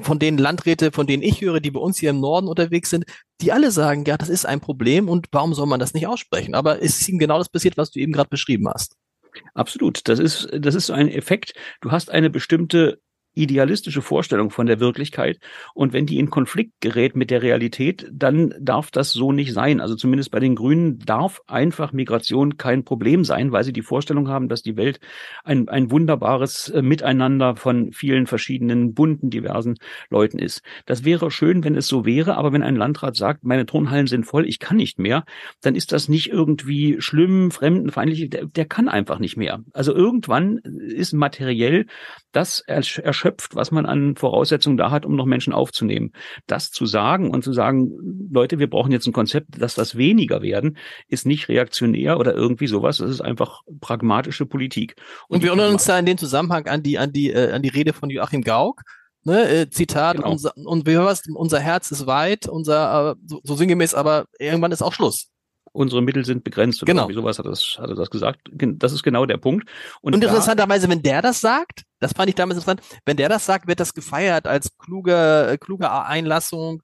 von 0.00 0.18
den 0.18 0.38
Landräte, 0.38 0.92
von 0.92 1.06
denen 1.06 1.22
ich 1.22 1.40
höre, 1.40 1.60
die 1.60 1.70
bei 1.70 1.80
uns 1.80 1.98
hier 1.98 2.10
im 2.10 2.20
Norden 2.20 2.48
unterwegs 2.48 2.90
sind, 2.90 3.04
die 3.40 3.52
alle 3.52 3.70
sagen, 3.70 4.04
ja, 4.06 4.16
das 4.16 4.28
ist 4.28 4.46
ein 4.46 4.60
Problem 4.60 5.08
und 5.08 5.28
warum 5.32 5.54
soll 5.54 5.66
man 5.66 5.80
das 5.80 5.94
nicht 5.94 6.06
aussprechen? 6.06 6.54
Aber 6.54 6.82
es 6.82 7.00
ist 7.00 7.08
ihm 7.08 7.18
genau 7.18 7.38
das 7.38 7.48
passiert, 7.48 7.76
was 7.76 7.90
du 7.90 8.00
eben 8.00 8.12
gerade 8.12 8.30
beschrieben 8.30 8.68
hast. 8.68 8.96
Absolut. 9.54 10.08
Das 10.08 10.18
ist, 10.18 10.48
das 10.52 10.74
ist 10.74 10.86
so 10.86 10.92
ein 10.92 11.08
Effekt. 11.08 11.54
Du 11.80 11.90
hast 11.90 12.10
eine 12.10 12.30
bestimmte 12.30 13.00
idealistische 13.34 14.02
Vorstellung 14.02 14.50
von 14.50 14.66
der 14.66 14.80
Wirklichkeit. 14.80 15.38
Und 15.74 15.92
wenn 15.92 16.06
die 16.06 16.18
in 16.18 16.30
Konflikt 16.30 16.80
gerät 16.80 17.16
mit 17.16 17.30
der 17.30 17.42
Realität, 17.42 18.08
dann 18.12 18.54
darf 18.60 18.90
das 18.90 19.12
so 19.12 19.32
nicht 19.32 19.52
sein. 19.52 19.80
Also 19.80 19.94
zumindest 19.94 20.30
bei 20.30 20.40
den 20.40 20.54
Grünen 20.54 20.98
darf 20.98 21.40
einfach 21.46 21.92
Migration 21.92 22.58
kein 22.58 22.84
Problem 22.84 23.24
sein, 23.24 23.52
weil 23.52 23.64
sie 23.64 23.72
die 23.72 23.82
Vorstellung 23.82 24.28
haben, 24.28 24.48
dass 24.48 24.62
die 24.62 24.76
Welt 24.76 25.00
ein, 25.44 25.68
ein 25.68 25.90
wunderbares 25.90 26.68
äh, 26.68 26.82
Miteinander 26.82 27.56
von 27.56 27.92
vielen 27.92 28.26
verschiedenen 28.26 28.92
bunten, 28.94 29.30
diversen 29.30 29.76
Leuten 30.10 30.38
ist. 30.38 30.62
Das 30.84 31.04
wäre 31.04 31.30
schön, 31.30 31.64
wenn 31.64 31.74
es 31.74 31.88
so 31.88 32.04
wäre, 32.04 32.36
aber 32.36 32.52
wenn 32.52 32.62
ein 32.62 32.76
Landrat 32.76 33.16
sagt, 33.16 33.44
meine 33.44 33.66
Turnhallen 33.66 34.06
sind 34.06 34.24
voll, 34.24 34.46
ich 34.46 34.58
kann 34.58 34.76
nicht 34.76 34.98
mehr, 34.98 35.24
dann 35.62 35.74
ist 35.74 35.92
das 35.92 36.08
nicht 36.08 36.30
irgendwie 36.30 37.00
schlimm, 37.00 37.50
fremdenfeindlich, 37.50 38.28
der, 38.28 38.46
der 38.46 38.66
kann 38.66 38.88
einfach 38.88 39.18
nicht 39.18 39.36
mehr. 39.36 39.60
Also 39.72 39.94
irgendwann 39.94 40.58
ist 40.58 41.12
materiell 41.14 41.86
das 42.32 42.60
erschöpft 42.60 43.21
erschöpft, 43.22 43.54
was 43.54 43.70
man 43.70 43.86
an 43.86 44.16
Voraussetzungen 44.16 44.76
da 44.76 44.90
hat, 44.90 45.06
um 45.06 45.16
noch 45.16 45.26
Menschen 45.26 45.52
aufzunehmen. 45.52 46.12
Das 46.46 46.70
zu 46.70 46.86
sagen 46.86 47.30
und 47.30 47.44
zu 47.44 47.52
sagen, 47.52 47.92
Leute, 48.30 48.58
wir 48.58 48.68
brauchen 48.68 48.92
jetzt 48.92 49.06
ein 49.06 49.12
Konzept, 49.12 49.60
dass 49.60 49.74
das 49.74 49.96
weniger 49.96 50.42
werden, 50.42 50.76
ist 51.08 51.26
nicht 51.26 51.48
reaktionär 51.48 52.18
oder 52.18 52.34
irgendwie 52.34 52.66
sowas. 52.66 52.98
Das 52.98 53.10
ist 53.10 53.20
einfach 53.20 53.62
pragmatische 53.80 54.46
Politik. 54.46 54.96
Und, 55.28 55.36
und 55.36 55.42
wir 55.42 55.50
erinnern 55.50 55.72
uns 55.72 55.84
da 55.84 55.98
in 55.98 56.06
dem 56.06 56.18
Zusammenhang 56.18 56.66
an 56.66 56.82
die, 56.82 56.98
an 56.98 57.12
die, 57.12 57.30
äh, 57.30 57.52
an 57.52 57.62
die 57.62 57.68
Rede 57.68 57.92
von 57.92 58.10
Joachim 58.10 58.42
Gauck, 58.42 58.82
ne, 59.24 59.48
äh, 59.48 59.70
Zitat, 59.70 60.16
genau. 60.16 60.32
unser, 60.32 60.56
und 60.56 60.86
wie 60.86 60.92
hörst, 60.92 61.28
unser 61.34 61.60
Herz 61.60 61.90
ist 61.90 62.06
weit, 62.06 62.48
unser, 62.48 63.12
äh, 63.12 63.14
so, 63.26 63.40
so 63.44 63.54
sinngemäß, 63.54 63.94
aber 63.94 64.26
irgendwann 64.38 64.72
ist 64.72 64.82
auch 64.82 64.92
Schluss 64.92 65.31
unsere 65.72 66.02
Mittel 66.02 66.24
sind 66.24 66.44
begrenzt 66.44 66.82
oder 66.82 66.92
genau. 66.92 67.02
irgendwie 67.04 67.20
sowas 67.20 67.38
hat 67.38 67.46
das, 67.46 67.76
hat 67.78 67.88
er 67.88 67.96
das 67.96 68.10
gesagt. 68.10 68.40
Das 68.52 68.92
ist 68.92 69.02
genau 69.02 69.26
der 69.26 69.38
Punkt. 69.38 69.68
Und, 70.00 70.14
und 70.14 70.22
interessanterweise, 70.22 70.88
wenn 70.88 71.02
der 71.02 71.22
das 71.22 71.40
sagt, 71.40 71.82
das 71.98 72.12
fand 72.12 72.28
ich 72.28 72.34
damals 72.34 72.58
interessant, 72.58 72.82
wenn 73.06 73.16
der 73.16 73.28
das 73.28 73.46
sagt, 73.46 73.66
wird 73.66 73.80
das 73.80 73.94
gefeiert 73.94 74.46
als 74.46 74.76
kluge, 74.76 75.48
äh, 75.50 75.58
kluge 75.58 75.90
Einlassung 75.90 76.82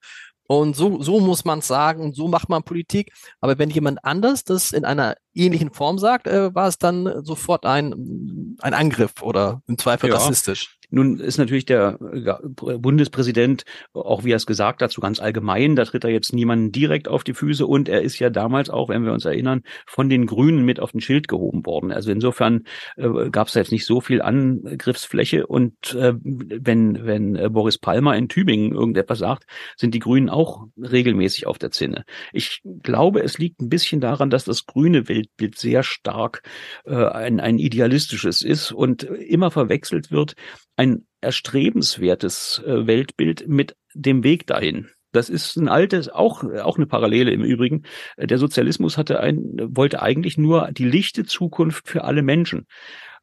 und 0.48 0.74
so, 0.74 1.02
so 1.02 1.20
muss 1.20 1.44
man 1.44 1.58
es 1.58 1.66
sagen 1.66 2.02
und 2.02 2.16
so 2.16 2.26
macht 2.26 2.48
man 2.48 2.62
Politik. 2.62 3.12
Aber 3.40 3.58
wenn 3.58 3.68
jemand 3.68 4.02
anders 4.04 4.44
das 4.44 4.72
in 4.72 4.86
einer 4.86 5.16
ähnlichen 5.34 5.70
Form 5.72 5.98
sagt, 5.98 6.26
äh, 6.26 6.54
war 6.54 6.68
es 6.68 6.78
dann 6.78 7.22
sofort 7.24 7.66
ein, 7.66 8.56
ein 8.60 8.74
Angriff 8.74 9.22
oder 9.22 9.62
im 9.66 9.76
Zweifel 9.76 10.08
ja. 10.08 10.16
rassistisch. 10.16 10.77
Nun 10.90 11.18
ist 11.20 11.38
natürlich 11.38 11.66
der 11.66 11.98
Bundespräsident, 12.00 13.64
auch 13.92 14.24
wie 14.24 14.32
er 14.32 14.36
es 14.36 14.46
gesagt 14.46 14.80
hat, 14.82 14.90
so 14.90 15.00
ganz 15.00 15.20
allgemein, 15.20 15.76
da 15.76 15.84
tritt 15.84 16.04
er 16.04 16.10
jetzt 16.10 16.32
niemanden 16.32 16.72
direkt 16.72 17.08
auf 17.08 17.24
die 17.24 17.34
Füße 17.34 17.66
und 17.66 17.88
er 17.88 18.02
ist 18.02 18.18
ja 18.18 18.30
damals 18.30 18.70
auch, 18.70 18.88
wenn 18.88 19.04
wir 19.04 19.12
uns 19.12 19.24
erinnern, 19.24 19.62
von 19.86 20.08
den 20.08 20.26
Grünen 20.26 20.64
mit 20.64 20.80
auf 20.80 20.92
den 20.92 21.00
Schild 21.00 21.28
gehoben 21.28 21.66
worden. 21.66 21.92
Also 21.92 22.10
insofern 22.10 22.64
äh, 22.96 23.30
gab 23.30 23.48
es 23.48 23.54
jetzt 23.54 23.72
nicht 23.72 23.84
so 23.84 24.00
viel 24.00 24.22
Angriffsfläche 24.22 25.46
und 25.46 25.94
äh, 25.94 26.14
wenn, 26.22 27.04
wenn 27.04 27.36
äh, 27.36 27.50
Boris 27.50 27.78
Palmer 27.78 28.16
in 28.16 28.28
Tübingen 28.28 28.72
irgendetwas 28.72 29.18
sagt, 29.18 29.44
sind 29.76 29.94
die 29.94 29.98
Grünen 29.98 30.30
auch 30.30 30.66
regelmäßig 30.76 31.46
auf 31.46 31.58
der 31.58 31.70
Zinne. 31.70 32.04
Ich 32.32 32.62
glaube, 32.82 33.22
es 33.22 33.38
liegt 33.38 33.60
ein 33.60 33.68
bisschen 33.68 34.00
daran, 34.00 34.30
dass 34.30 34.44
das 34.44 34.66
grüne 34.66 35.08
Weltbild 35.08 35.58
sehr 35.58 35.82
stark 35.82 36.42
äh, 36.86 36.94
ein, 36.94 37.40
ein 37.40 37.58
idealistisches 37.58 38.42
ist 38.42 38.72
und 38.72 39.02
immer 39.02 39.50
verwechselt 39.50 40.10
wird 40.10 40.34
ein 40.78 41.06
erstrebenswertes 41.20 42.62
äh, 42.64 42.86
Weltbild 42.86 43.48
mit 43.48 43.76
dem 43.94 44.22
Weg 44.22 44.46
dahin. 44.46 44.88
Das 45.12 45.28
ist 45.28 45.56
ein 45.56 45.68
altes, 45.68 46.08
auch, 46.08 46.44
auch 46.44 46.76
eine 46.76 46.86
Parallele 46.86 47.32
im 47.32 47.42
Übrigen. 47.42 47.82
Der 48.18 48.38
Sozialismus 48.38 48.96
hatte 48.96 49.20
ein, 49.20 49.56
wollte 49.58 50.02
eigentlich 50.02 50.38
nur 50.38 50.70
die 50.70 50.84
lichte 50.84 51.24
Zukunft 51.24 51.88
für 51.88 52.04
alle 52.04 52.22
Menschen. 52.22 52.66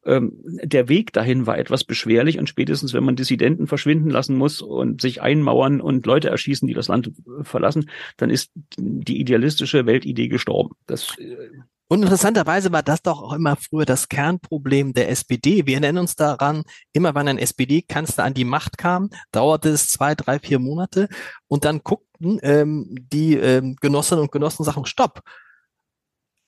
Ähm, 0.04 0.32
der 0.44 0.88
Weg 0.88 1.12
dahin 1.12 1.46
war 1.46 1.58
etwas 1.58 1.84
beschwerlich 1.84 2.38
und 2.38 2.48
spätestens, 2.48 2.92
wenn 2.92 3.04
man 3.04 3.16
Dissidenten 3.16 3.66
verschwinden 3.66 4.10
lassen 4.10 4.36
muss 4.36 4.60
und 4.60 5.00
sich 5.00 5.22
einmauern 5.22 5.80
und 5.80 6.06
Leute 6.06 6.28
erschießen, 6.28 6.68
die 6.68 6.74
das 6.74 6.88
Land 6.88 7.12
verlassen, 7.42 7.88
dann 8.16 8.30
ist 8.30 8.50
die 8.78 9.18
idealistische 9.18 9.86
Weltidee 9.86 10.28
gestorben. 10.28 10.74
Das 10.86 11.16
äh, 11.18 11.48
und 11.88 12.02
interessanterweise 12.02 12.72
war 12.72 12.82
das 12.82 13.02
doch 13.02 13.22
auch 13.22 13.32
immer 13.32 13.56
früher 13.56 13.84
das 13.84 14.08
Kernproblem 14.08 14.92
der 14.92 15.08
SPD. 15.08 15.66
Wir 15.66 15.74
erinnern 15.74 15.98
uns 15.98 16.16
daran, 16.16 16.64
immer 16.92 17.14
wenn 17.14 17.28
ein 17.28 17.38
SPD-Kanzler 17.38 18.24
an 18.24 18.34
die 18.34 18.44
Macht 18.44 18.76
kam, 18.76 19.10
dauerte 19.30 19.68
es 19.68 19.88
zwei, 19.88 20.16
drei, 20.16 20.40
vier 20.40 20.58
Monate 20.58 21.08
und 21.46 21.64
dann 21.64 21.82
guckten 21.84 22.40
ähm, 22.42 22.96
die 23.12 23.34
ähm, 23.34 23.76
Genossinnen 23.80 24.22
und 24.22 24.32
Genossen 24.32 24.64
Sachen, 24.64 24.84
stopp. 24.84 25.22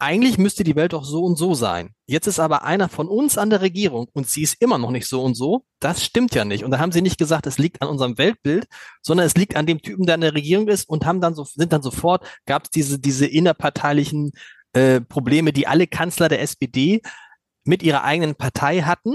Eigentlich 0.01 0.39
müsste 0.39 0.63
die 0.63 0.77
Welt 0.77 0.93
doch 0.93 1.05
so 1.05 1.25
und 1.25 1.37
so 1.37 1.55
sein. 1.55 1.91
Jetzt 2.07 2.29
ist 2.29 2.39
aber 2.39 2.63
einer 2.63 2.89
von 2.89 3.09
uns 3.09 3.37
an 3.37 3.51
der 3.51 3.61
Regierung 3.61 4.09
und 4.13 4.29
sie 4.29 4.43
ist 4.43 4.63
immer 4.63 4.79
noch 4.79 4.93
nicht 4.93 5.09
so 5.09 5.23
und 5.23 5.35
so. 5.35 5.65
Das 5.81 6.05
stimmt 6.05 6.37
ja 6.37 6.45
nicht. 6.45 6.63
Und 6.65 6.71
da 6.71 6.79
haben 6.79 6.93
sie 6.93 7.03
nicht 7.03 7.19
gesagt, 7.19 7.49
es 7.49 7.59
liegt 7.59 7.83
an 7.83 7.89
unserem 7.89 8.17
Weltbild, 8.17 8.67
sondern 9.03 9.27
es 9.27 9.35
liegt 9.35 9.57
an 9.57 9.67
dem 9.67 9.83
Typen, 9.83 10.07
der 10.07 10.15
an 10.15 10.21
der 10.21 10.35
Regierung 10.35 10.69
ist 10.69 10.89
und 10.89 11.05
haben 11.05 11.21
dann 11.21 11.35
so, 11.35 11.43
sind 11.45 11.73
dann 11.73 11.83
sofort, 11.83 12.25
gab 12.47 12.65
es 12.65 12.71
diese, 12.71 13.01
diese 13.01 13.27
innerparteilichen 13.27 14.31
äh, 14.73 15.01
Probleme, 15.01 15.53
die 15.53 15.67
alle 15.67 15.87
Kanzler 15.87 16.29
der 16.29 16.41
SPD 16.43 17.03
mit 17.65 17.83
ihrer 17.83 18.05
eigenen 18.05 18.35
Partei 18.35 18.83
hatten, 18.83 19.15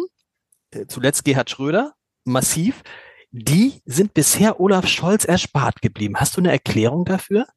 äh, 0.71 0.85
zuletzt 0.87 1.25
Gerhard 1.25 1.49
Schröder, 1.49 1.93
massiv, 2.25 2.83
die 3.31 3.81
sind 3.85 4.13
bisher 4.13 4.59
Olaf 4.59 4.87
Scholz 4.87 5.25
erspart 5.25 5.81
geblieben. 5.81 6.15
Hast 6.17 6.37
du 6.37 6.41
eine 6.41 6.51
Erklärung 6.51 7.05
dafür? 7.05 7.47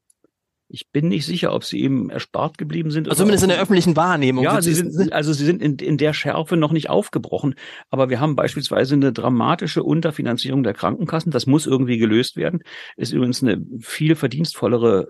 Ich 0.69 0.91
bin 0.91 1.09
nicht 1.09 1.27
sicher, 1.27 1.53
ob 1.53 1.63
sie 1.63 1.81
eben 1.81 2.11
erspart 2.11 2.59
geblieben 2.59 2.91
sind. 2.91 3.09
Also 3.09 3.23
zumindest 3.23 3.45
in 3.45 3.51
der 3.51 3.61
öffentlichen 3.61 3.95
Wahrnehmung. 3.95 4.43
Ja, 4.43 4.61
sie 4.61 4.75
sind, 4.75 5.13
also 5.13 5.33
sie 5.33 5.45
sind 5.45 5.63
in, 5.63 5.77
in 5.77 5.97
der 5.97 6.13
Schärfe 6.13 6.57
noch 6.57 6.73
nicht 6.73 6.91
aufgebrochen. 6.91 7.55
Aber 7.89 8.11
wir 8.11 8.19
haben 8.19 8.35
beispielsweise 8.35 8.95
eine 8.95 9.13
dramatische 9.13 9.85
Unterfinanzierung 9.85 10.65
der 10.65 10.75
Krankenkassen. 10.75 11.31
Das 11.31 11.47
muss 11.47 11.67
irgendwie 11.67 11.99
gelöst 11.99 12.37
werden. 12.37 12.63
Ist 12.97 13.13
übrigens 13.13 13.43
eine 13.43 13.65
viel 13.81 14.17
verdienstvollere 14.17 15.07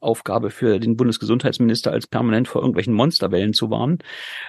Aufgabe 0.00 0.50
für 0.50 0.78
den 0.78 0.96
Bundesgesundheitsminister, 0.96 1.90
als 1.90 2.06
permanent 2.06 2.46
vor 2.46 2.60
irgendwelchen 2.60 2.92
Monsterwellen 2.92 3.54
zu 3.54 3.70
warnen. 3.70 3.98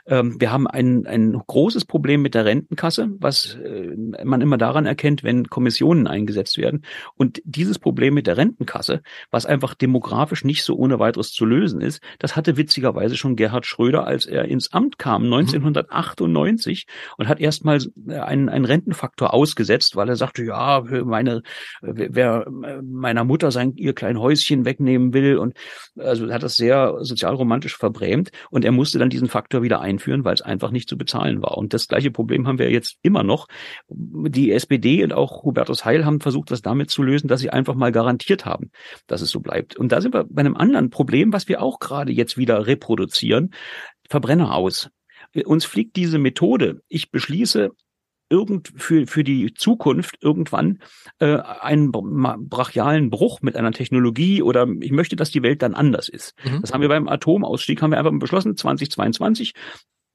Ähm, 0.07 0.41
wir 0.41 0.51
haben 0.51 0.67
ein, 0.67 1.05
ein 1.05 1.41
großes 1.47 1.85
Problem 1.85 2.21
mit 2.21 2.35
der 2.35 2.43
Rentenkasse, 2.43 3.07
was 3.19 3.55
äh, 3.63 3.95
man 4.25 4.41
immer 4.41 4.57
daran 4.57 4.85
erkennt, 4.85 5.23
wenn 5.23 5.47
Kommissionen 5.47 6.05
eingesetzt 6.05 6.57
werden. 6.57 6.83
Und 7.15 7.41
dieses 7.45 7.79
Problem 7.79 8.13
mit 8.13 8.27
der 8.27 8.35
Rentenkasse, 8.35 9.01
was 9.31 9.45
einfach 9.45 9.73
demografisch 9.73 10.43
nicht 10.49 10.63
so 10.63 10.75
ohne 10.75 10.97
weiteres 10.97 11.31
zu 11.31 11.45
lösen 11.45 11.79
ist. 11.79 12.01
Das 12.17 12.35
hatte 12.35 12.57
witzigerweise 12.57 13.15
schon 13.15 13.35
Gerhard 13.35 13.67
Schröder, 13.67 14.07
als 14.07 14.25
er 14.25 14.45
ins 14.45 14.73
Amt 14.73 14.97
kam, 14.97 15.23
1998, 15.25 16.87
mhm. 16.87 17.13
und 17.17 17.27
hat 17.27 17.39
erstmal 17.39 17.79
einen, 18.07 18.49
einen 18.49 18.65
Rentenfaktor 18.65 19.31
ausgesetzt, 19.31 19.95
weil 19.95 20.09
er 20.09 20.15
sagte, 20.15 20.43
ja, 20.43 20.83
meine, 21.05 21.43
wer 21.81 22.47
meiner 22.81 23.23
Mutter 23.23 23.51
sein, 23.51 23.75
ihr 23.75 23.93
klein 23.93 24.19
Häuschen 24.19 24.65
wegnehmen 24.65 25.13
will 25.13 25.37
und 25.37 25.53
also 25.95 26.31
hat 26.31 26.41
das 26.41 26.55
sehr 26.55 26.95
sozialromantisch 27.01 27.77
verbrämt 27.77 28.31
und 28.49 28.65
er 28.65 28.71
musste 28.71 28.97
dann 28.97 29.09
diesen 29.09 29.27
Faktor 29.27 29.61
wieder 29.61 29.81
einführen, 29.81 30.23
weil 30.23 30.33
es 30.33 30.41
einfach 30.41 30.71
nicht 30.71 30.89
zu 30.89 30.97
bezahlen 30.97 31.43
war. 31.43 31.57
Und 31.57 31.75
das 31.75 31.87
gleiche 31.87 32.09
Problem 32.09 32.47
haben 32.47 32.57
wir 32.57 32.71
jetzt 32.71 32.97
immer 33.03 33.21
noch. 33.21 33.47
Die 33.89 34.51
SPD 34.51 35.03
und 35.03 35.13
auch 35.13 35.43
Hubertus 35.43 35.85
Heil 35.85 36.05
haben 36.05 36.19
versucht, 36.19 36.49
das 36.49 36.63
damit 36.63 36.89
zu 36.89 37.03
lösen, 37.03 37.27
dass 37.27 37.39
sie 37.39 37.51
einfach 37.51 37.75
mal 37.75 37.91
garantiert 37.91 38.45
haben, 38.45 38.71
dass 39.05 39.21
es 39.21 39.29
so 39.29 39.39
bleibt. 39.39 39.75
Und 39.75 39.91
da 39.91 40.01
sind 40.01 40.13
wir 40.13 40.25
bei 40.39 40.45
einem 40.45 40.55
anderen 40.55 40.89
Problem, 40.89 41.33
was 41.33 41.49
wir 41.49 41.61
auch 41.61 41.79
gerade 41.79 42.13
jetzt 42.13 42.37
wieder 42.37 42.65
reproduzieren, 42.65 43.51
Verbrenner 44.09 44.55
aus. 44.55 44.89
Uns 45.43 45.65
fliegt 45.65 45.97
diese 45.97 46.17
Methode, 46.17 46.81
ich 46.87 47.11
beschließe 47.11 47.71
irgend 48.29 48.71
für, 48.77 49.05
für 49.05 49.25
die 49.25 49.53
Zukunft 49.53 50.15
irgendwann 50.21 50.79
äh, 51.19 51.39
einen 51.39 51.91
brachialen 51.91 53.09
Bruch 53.09 53.41
mit 53.41 53.57
einer 53.57 53.73
Technologie 53.73 54.41
oder 54.41 54.65
ich 54.79 54.91
möchte, 54.91 55.17
dass 55.17 55.29
die 55.29 55.43
Welt 55.43 55.61
dann 55.61 55.73
anders 55.73 56.07
ist. 56.07 56.35
Mhm. 56.45 56.61
Das 56.61 56.71
haben 56.71 56.81
wir 56.81 56.87
beim 56.87 57.09
Atomausstieg, 57.09 57.81
haben 57.81 57.91
wir 57.91 57.97
einfach 57.97 58.17
beschlossen, 58.17 58.55
2022 58.55 59.51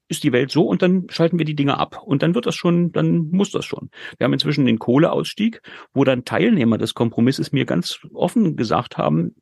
ist 0.09 0.25
die 0.25 0.33
Welt 0.33 0.51
so 0.51 0.67
und 0.67 0.81
dann 0.81 1.07
schalten 1.11 1.39
wir 1.39 1.45
die 1.45 1.57
Dinge 1.57 1.77
ab 1.77 2.03
und 2.03 2.23
dann 2.23 2.35
wird 2.35 2.47
das 2.47 2.55
schon, 2.55 2.93
dann 2.93 3.29
muss 3.29 3.51
das 3.51 3.67
schon. 3.67 3.91
Wir 4.17 4.25
haben 4.25 4.33
inzwischen 4.33 4.65
den 4.65 4.79
Kohleausstieg, 4.79 5.61
wo 5.93 6.05
dann 6.05 6.25
Teilnehmer 6.25 6.79
des 6.79 6.95
Kompromisses 6.95 7.53
mir 7.53 7.67
ganz 7.67 8.01
offen 8.15 8.57
gesagt 8.57 8.97
haben, 8.97 9.35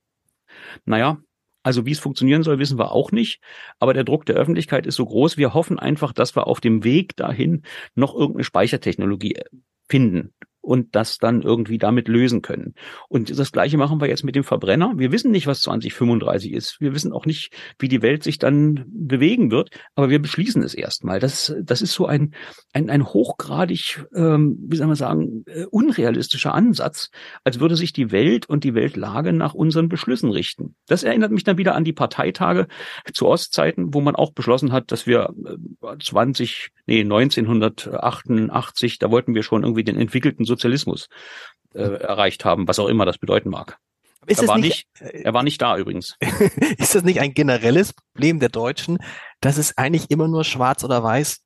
naja, 0.85 1.19
also 1.63 1.87
wie 1.87 1.93
es 1.93 2.01
funktionieren 2.01 2.43
soll, 2.43 2.59
wissen 2.59 2.79
wir 2.79 2.93
auch 2.93 3.13
nicht. 3.13 3.41
Aber 3.79 3.95
der 3.95 4.05
Druck 4.05 4.27
der 4.27 4.37
Öffentlichkeit 4.37 4.87
ist 4.87 4.97
so 4.97 5.07
groß. 5.07 5.37
Wir 5.37 5.55
hoffen 5.55 5.79
einfach, 5.79 6.13
dass 6.13 6.35
wir 6.37 6.47
auf 6.47 6.61
dem 6.61 6.85
Weg 6.85 7.17
dahin 7.17 7.63
noch 7.95 8.15
irgendeine 8.15 8.45
Speichertechnologie 8.45 9.37
äh, 9.37 9.45
finden 9.89 10.35
und 10.63 10.95
das 10.95 11.19
dann 11.19 11.43
irgendwie 11.43 11.77
damit 11.77 12.09
lösen 12.09 12.41
können. 12.41 12.75
Und 13.09 13.37
das 13.37 13.53
Gleiche 13.53 13.77
machen 13.77 14.01
wir 14.01 14.09
jetzt 14.09 14.25
mit 14.25 14.37
dem 14.37 14.45
Verbrenner. 14.45 14.95
Wir 14.97 15.13
wissen 15.13 15.33
nicht, 15.33 15.47
was 15.47 15.61
2035 15.63 16.53
ist. 16.53 16.81
Wir 16.81 16.95
wissen 16.95 17.13
auch 17.13 17.27
nicht, 17.27 17.53
wie 17.79 17.89
die 17.89 18.01
Welt 18.01 18.23
sich 18.23 18.39
dann 18.39 18.85
bewegen 18.87 19.51
wird, 19.51 19.71
aber 19.95 20.09
wir 20.09 20.23
beschließen 20.23 20.63
es 20.63 20.75
erstmal. 20.75 21.19
Das, 21.19 21.55
das 21.63 21.83
ist 21.83 21.93
so 21.93 22.07
ein, 22.07 22.35
ein, 22.73 22.89
ein 22.89 23.05
hochgradig, 23.05 24.07
ähm, 24.15 24.57
wie 24.69 24.77
soll 24.77 24.87
man 24.87 24.97
sagen, 24.97 25.45
äh, 25.47 25.65
unrealistischer 25.65 26.55
Ansatz, 26.55 27.11
als 27.45 27.59
würde 27.59 27.77
sich 27.77 27.93
die 27.93 28.13
Welt 28.13 28.49
und 28.49 28.65
die 28.65 28.75
Weltlage 28.75 29.33
nach 29.33 29.55
unseren 29.55 29.89
Beschlüssen 29.89 30.31
richten. 30.31 30.77
Das 30.87 31.03
erinnert 31.03 31.33
mich 31.33 31.45
dann 31.45 31.59
wieder 31.59 31.75
an 31.75 31.85
die 31.85 31.93
Parteitage 31.93 32.69
zu 33.13 33.27
Ostzeiten, 33.27 33.93
wo 33.93 34.01
man 34.01 34.15
auch 34.15 34.33
beschlossen 34.33 34.71
hat, 34.71 34.93
dass 34.93 35.07
wir 35.07 35.35
20, 36.01 36.71
äh, 36.87 36.89
nee, 36.93 37.01
1988, 37.01 39.01
da 39.01 39.11
wollten 39.11 39.35
wir 39.35 39.43
schon 39.43 39.65
irgendwie 39.65 39.85
den 39.85 39.97
entwickelten 39.97 40.45
Sozialismus 40.53 41.09
äh, 41.75 41.83
erreicht 41.83 42.45
haben, 42.45 42.69
was 42.69 42.79
auch 42.79 42.89
immer 42.89 43.07
das 43.07 43.19
bedeuten 43.19 43.51
mag. 43.51 43.79
Ist 44.27 44.41
er, 44.41 44.49
war 44.49 44.59
nicht, 44.59 44.87
nicht, 45.01 45.15
er 45.25 45.35
war 45.35 45.43
nicht 45.43 45.61
da 45.61 45.77
übrigens. 45.77 46.17
ist 46.79 46.95
das 46.95 47.03
nicht 47.03 47.21
ein 47.21 47.35
generelles 47.35 47.93
Problem 47.93 48.39
der 48.39 48.51
Deutschen, 48.51 48.99
dass 49.41 49.59
es 49.59 49.77
eigentlich 49.77 50.11
immer 50.11 50.29
nur 50.29 50.45
schwarz 50.45 50.85
oder 50.85 51.03
weiß, 51.03 51.41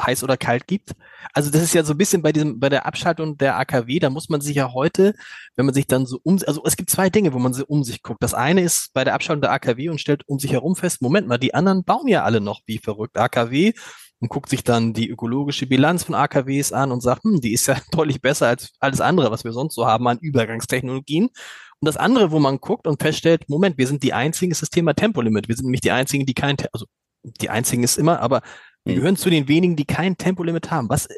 heiß 0.00 0.24
oder 0.24 0.36
kalt 0.36 0.66
gibt? 0.66 0.92
Also 1.32 1.50
das 1.50 1.62
ist 1.62 1.72
ja 1.72 1.84
so 1.84 1.94
ein 1.94 1.98
bisschen 1.98 2.22
bei 2.22 2.32
diesem, 2.32 2.58
bei 2.58 2.68
der 2.68 2.84
Abschaltung 2.84 3.38
der 3.38 3.56
AKW, 3.58 4.00
da 4.00 4.10
muss 4.10 4.28
man 4.28 4.40
sich 4.40 4.56
ja 4.56 4.72
heute, 4.72 5.14
wenn 5.54 5.66
man 5.66 5.74
sich 5.74 5.86
dann 5.86 6.04
so 6.04 6.18
um, 6.24 6.40
also 6.46 6.62
es 6.64 6.76
gibt 6.76 6.90
zwei 6.90 7.10
Dinge, 7.10 7.32
wo 7.32 7.38
man 7.38 7.54
so 7.54 7.64
um 7.64 7.84
sich 7.84 8.02
guckt. 8.02 8.22
Das 8.22 8.34
eine 8.34 8.62
ist 8.62 8.92
bei 8.92 9.04
der 9.04 9.14
Abschaltung 9.14 9.42
der 9.42 9.52
AKW 9.52 9.88
und 9.88 10.00
stellt 10.00 10.28
um 10.28 10.40
sich 10.40 10.52
herum 10.52 10.74
fest, 10.74 11.02
Moment 11.02 11.28
mal, 11.28 11.38
die 11.38 11.54
anderen 11.54 11.84
bauen 11.84 12.08
ja 12.08 12.24
alle 12.24 12.40
noch 12.40 12.60
wie 12.66 12.78
verrückt 12.78 13.16
AKW 13.16 13.72
und 14.20 14.28
guckt 14.28 14.48
sich 14.48 14.64
dann 14.64 14.92
die 14.92 15.08
ökologische 15.08 15.66
Bilanz 15.66 16.04
von 16.04 16.14
AKWs 16.14 16.72
an 16.72 16.90
und 16.90 17.02
sagt, 17.02 17.24
hm, 17.24 17.40
die 17.40 17.52
ist 17.52 17.66
ja 17.66 17.76
deutlich 17.92 18.20
besser 18.20 18.48
als 18.48 18.72
alles 18.80 19.00
andere, 19.00 19.30
was 19.30 19.44
wir 19.44 19.52
sonst 19.52 19.74
so 19.74 19.86
haben 19.86 20.06
an 20.08 20.18
Übergangstechnologien. 20.18 21.26
Und 21.26 21.86
das 21.86 21.98
andere, 21.98 22.30
wo 22.30 22.38
man 22.38 22.58
guckt 22.58 22.86
und 22.86 23.02
feststellt, 23.02 23.48
Moment, 23.48 23.76
wir 23.76 23.86
sind 23.86 24.02
die 24.02 24.14
einzigen, 24.14 24.50
ist 24.50 24.62
das 24.62 24.70
Thema 24.70 24.94
Tempolimit. 24.94 25.48
Wir 25.48 25.56
sind 25.56 25.66
nämlich 25.66 25.82
die 25.82 25.90
einzigen, 25.90 26.24
die 26.24 26.32
kein, 26.32 26.56
also 26.72 26.86
die 27.22 27.50
einzigen 27.50 27.82
ist 27.82 27.98
immer, 27.98 28.20
aber 28.20 28.40
wir 28.84 28.94
hm. 28.94 29.00
gehören 29.00 29.16
zu 29.16 29.28
den 29.28 29.48
wenigen, 29.48 29.76
die 29.76 29.84
kein 29.84 30.16
Tempolimit 30.16 30.70
haben. 30.70 30.88
Was, 30.88 31.08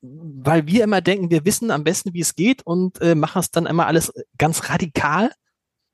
weil 0.00 0.66
wir 0.66 0.84
immer 0.84 1.00
denken, 1.00 1.30
wir 1.30 1.44
wissen 1.44 1.70
am 1.70 1.82
besten, 1.82 2.14
wie 2.14 2.20
es 2.20 2.36
geht 2.36 2.64
und 2.64 3.00
äh, 3.00 3.14
machen 3.14 3.40
es 3.40 3.50
dann 3.50 3.66
immer 3.66 3.86
alles 3.86 4.12
ganz 4.38 4.68
radikal. 4.70 5.32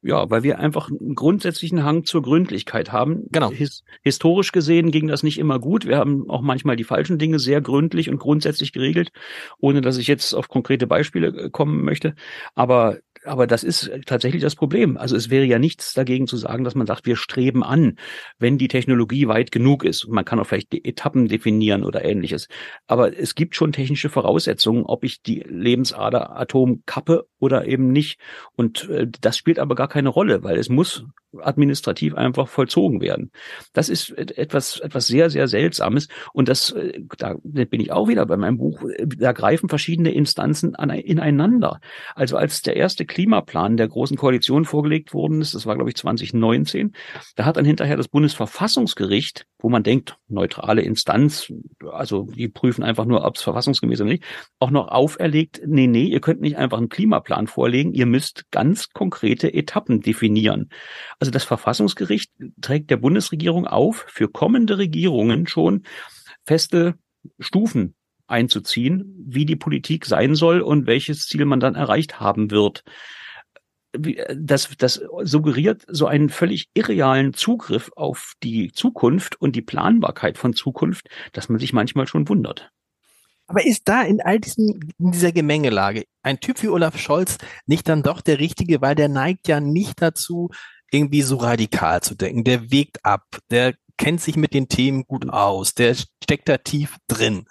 Ja, 0.04 0.28
weil 0.30 0.42
wir 0.42 0.58
einfach 0.58 0.90
einen 0.90 1.14
grundsätzlichen 1.14 1.84
Hang 1.84 2.04
zur 2.04 2.22
Gründlichkeit 2.22 2.90
haben. 2.90 3.28
Genau. 3.30 3.52
His 3.52 3.84
historisch 4.02 4.50
gesehen 4.50 4.90
ging 4.90 5.06
das 5.06 5.22
nicht 5.22 5.38
immer 5.38 5.60
gut. 5.60 5.86
Wir 5.86 5.96
haben 5.96 6.28
auch 6.28 6.40
manchmal 6.40 6.74
die 6.74 6.82
falschen 6.82 7.18
Dinge 7.18 7.38
sehr 7.38 7.60
gründlich 7.60 8.10
und 8.10 8.18
grundsätzlich 8.18 8.72
geregelt, 8.72 9.12
ohne 9.60 9.80
dass 9.80 9.98
ich 9.98 10.08
jetzt 10.08 10.34
auf 10.34 10.48
konkrete 10.48 10.88
Beispiele 10.88 11.28
äh, 11.28 11.50
kommen 11.50 11.84
möchte. 11.84 12.16
Aber 12.56 12.98
aber 13.24 13.46
das 13.46 13.62
ist 13.64 13.90
tatsächlich 14.06 14.42
das 14.42 14.54
Problem. 14.54 14.97
Also 14.97 15.16
es 15.16 15.30
wäre 15.30 15.44
ja 15.44 15.59
nichts 15.59 15.94
dagegen 15.94 16.26
zu 16.26 16.36
sagen, 16.36 16.64
dass 16.64 16.74
man 16.74 16.86
sagt, 16.86 17.07
wir 17.07 17.16
streben 17.16 17.62
an, 17.62 17.97
wenn 18.38 18.59
die 18.59 18.68
Technologie 18.68 19.28
weit 19.28 19.53
genug 19.53 19.84
ist. 19.84 20.09
Man 20.09 20.24
kann 20.24 20.40
auch 20.40 20.47
vielleicht 20.47 20.72
die 20.72 20.84
Etappen 20.84 21.28
definieren 21.28 21.84
oder 21.84 22.05
ähnliches. 22.05 22.49
Aber 22.86 23.16
es 23.16 23.34
gibt 23.34 23.55
schon 23.55 23.72
technische 23.72 24.09
Voraussetzungen, 24.09 24.84
ob 24.84 25.05
ich 25.05 25.22
die 25.22 25.44
Lebensader 25.47 26.36
Atom 26.36 26.82
kappe 26.86 27.26
oder 27.38 27.66
eben 27.66 27.92
nicht. 27.92 28.20
Und 28.57 28.88
äh, 28.88 29.07
das 29.20 29.36
spielt 29.36 29.59
aber 29.59 29.74
gar 29.74 29.88
keine 29.88 30.09
Rolle, 30.09 30.42
weil 30.42 30.57
es 30.59 30.68
muss 30.68 31.05
administrativ 31.40 32.14
einfach 32.14 32.49
vollzogen 32.49 33.01
werden. 33.01 33.30
Das 33.72 33.88
ist 33.88 34.11
etwas, 34.11 34.80
etwas 34.80 35.07
sehr, 35.07 35.30
sehr 35.30 35.49
Seltsames. 35.49 36.09
Und 36.32 36.49
das, 36.49 36.72
äh, 36.72 37.01
da 37.18 37.36
bin 37.42 37.80
ich 37.80 37.92
auch 37.92 38.09
wieder 38.09 38.26
bei 38.26 38.36
meinem 38.36 38.59
Buch, 38.59 38.82
da 39.05 39.32
greifen 39.32 39.68
verschiedene 39.68 40.12
Instanzen 40.12 40.74
an, 40.74 40.90
ineinander. 40.90 41.80
Also 42.14 42.36
als 42.36 42.62
der 42.62 42.76
erste 42.76 43.07
Klimaplan 43.12 43.76
der 43.76 43.88
Großen 43.88 44.16
Koalition 44.16 44.64
vorgelegt 44.64 45.12
worden 45.12 45.42
ist, 45.42 45.54
das 45.54 45.66
war, 45.66 45.74
glaube 45.74 45.90
ich, 45.90 45.96
2019, 45.96 46.94
da 47.36 47.44
hat 47.44 47.58
dann 47.58 47.66
hinterher 47.66 47.98
das 47.98 48.08
Bundesverfassungsgericht, 48.08 49.46
wo 49.58 49.68
man 49.68 49.82
denkt, 49.82 50.16
neutrale 50.28 50.80
Instanz, 50.80 51.52
also 51.90 52.22
die 52.22 52.48
prüfen 52.48 52.82
einfach 52.82 53.04
nur, 53.04 53.22
ob 53.26 53.36
es 53.36 53.42
verfassungsgemäß 53.42 53.98
ist 53.98 54.00
oder 54.00 54.12
nicht, 54.12 54.24
auch 54.60 54.70
noch 54.70 54.88
auferlegt, 54.88 55.60
nee, 55.66 55.86
nee, 55.86 56.04
ihr 56.04 56.20
könnt 56.20 56.40
nicht 56.40 56.56
einfach 56.56 56.78
einen 56.78 56.88
Klimaplan 56.88 57.48
vorlegen, 57.48 57.92
ihr 57.92 58.06
müsst 58.06 58.50
ganz 58.50 58.88
konkrete 58.88 59.52
Etappen 59.52 60.00
definieren. 60.00 60.70
Also 61.20 61.30
das 61.30 61.44
Verfassungsgericht 61.44 62.32
trägt 62.62 62.90
der 62.90 62.96
Bundesregierung 62.96 63.66
auf, 63.66 64.06
für 64.08 64.28
kommende 64.28 64.78
Regierungen 64.78 65.46
schon 65.46 65.82
feste 66.46 66.94
Stufen 67.38 67.94
einzuziehen, 68.27 69.14
wie 69.27 69.45
die 69.45 69.57
Politik 69.57 70.07
sein 70.07 70.35
soll 70.35 70.61
und 70.61 70.87
welches 70.87 71.27
Ziel 71.27 71.45
man 71.45 71.61
dann 71.61 71.75
erreicht 71.75 72.20
haben 72.20 72.51
wird. 72.51 72.85
Das, 73.93 74.70
das 74.79 75.03
suggeriert 75.23 75.85
so 75.87 76.07
einen 76.07 76.31
völlig 76.31 76.70
irrealen 76.73 77.35
Zugriff 77.35 77.91
auf 77.95 78.33
die 78.43 78.73
Zukunft 78.73 79.39
und 79.41 79.55
die 79.55 79.61
Planbarkeit 79.61 80.39
von 80.39 80.55
Zukunft, 80.55 81.09
dass 81.33 81.51
man 81.51 81.59
sich 81.59 81.75
manchmal 81.75 82.07
schon 82.07 82.27
wundert. 82.29 82.70
Aber 83.49 83.66
ist 83.66 83.87
da 83.87 84.03
in 84.03 84.23
all 84.23 84.41
diesen, 84.41 84.95
in 84.99 85.12
dieser 85.12 85.33
Gemengelage 85.33 86.05
ein 86.23 86.41
Typ 86.41 86.62
wie 86.62 86.68
Olaf 86.68 86.99
Scholz 86.99 87.37
nicht 87.66 87.87
dann 87.87 88.03
doch 88.03 88.23
der 88.23 88.39
Richtige, 88.39 88.81
weil 88.81 88.95
der 88.95 89.09
neigt 89.09 89.47
ja 89.47 89.61
nicht 89.61 90.01
dazu, 90.01 90.49
irgendwie 90.91 91.23
so 91.23 91.37
radikal 91.37 92.01
zu 92.03 92.14
denken. 92.14 92.45
Der 92.45 92.70
wägt 92.70 93.05
ab, 93.05 93.27
der 93.51 93.75
kennt 93.99 94.20
sich 94.20 94.37
mit 94.37 94.55
den 94.55 94.68
Themen 94.68 95.05
gut 95.05 95.29
aus, 95.29 95.75
der 95.75 95.95
steckt 95.95 96.49
da 96.49 96.59
tief 96.59 96.97
drin. 97.09 97.47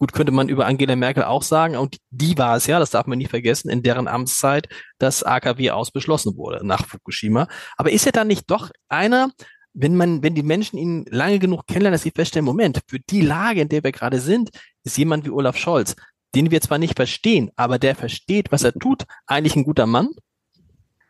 Gut, 0.00 0.14
könnte 0.14 0.32
man 0.32 0.48
über 0.48 0.64
Angela 0.64 0.96
Merkel 0.96 1.24
auch 1.24 1.42
sagen, 1.42 1.76
und 1.76 1.98
die 2.08 2.38
war 2.38 2.56
es 2.56 2.66
ja, 2.66 2.78
das 2.78 2.88
darf 2.88 3.06
man 3.06 3.18
nicht 3.18 3.28
vergessen, 3.28 3.68
in 3.68 3.82
deren 3.82 4.08
Amtszeit 4.08 4.66
das 4.98 5.22
AKW 5.22 5.72
ausbeschlossen 5.72 6.38
wurde 6.38 6.66
nach 6.66 6.86
Fukushima. 6.86 7.48
Aber 7.76 7.92
ist 7.92 8.06
er 8.06 8.12
dann 8.12 8.28
nicht 8.28 8.50
doch 8.50 8.70
einer, 8.88 9.30
wenn 9.74 9.96
man, 9.96 10.22
wenn 10.22 10.34
die 10.34 10.42
Menschen 10.42 10.78
ihn 10.78 11.04
lange 11.10 11.38
genug 11.38 11.66
kennenlernen, 11.66 11.96
dass 11.96 12.02
sie 12.02 12.12
feststellen, 12.12 12.46
Moment, 12.46 12.80
für 12.88 12.98
die 12.98 13.20
Lage, 13.20 13.60
in 13.60 13.68
der 13.68 13.84
wir 13.84 13.92
gerade 13.92 14.20
sind, 14.20 14.48
ist 14.84 14.96
jemand 14.96 15.26
wie 15.26 15.30
Olaf 15.30 15.58
Scholz, 15.58 15.96
den 16.34 16.50
wir 16.50 16.62
zwar 16.62 16.78
nicht 16.78 16.96
verstehen, 16.96 17.50
aber 17.56 17.78
der 17.78 17.94
versteht, 17.94 18.50
was 18.50 18.62
er 18.62 18.72
tut, 18.72 19.04
eigentlich 19.26 19.54
ein 19.54 19.64
guter 19.64 19.84
Mann? 19.84 20.08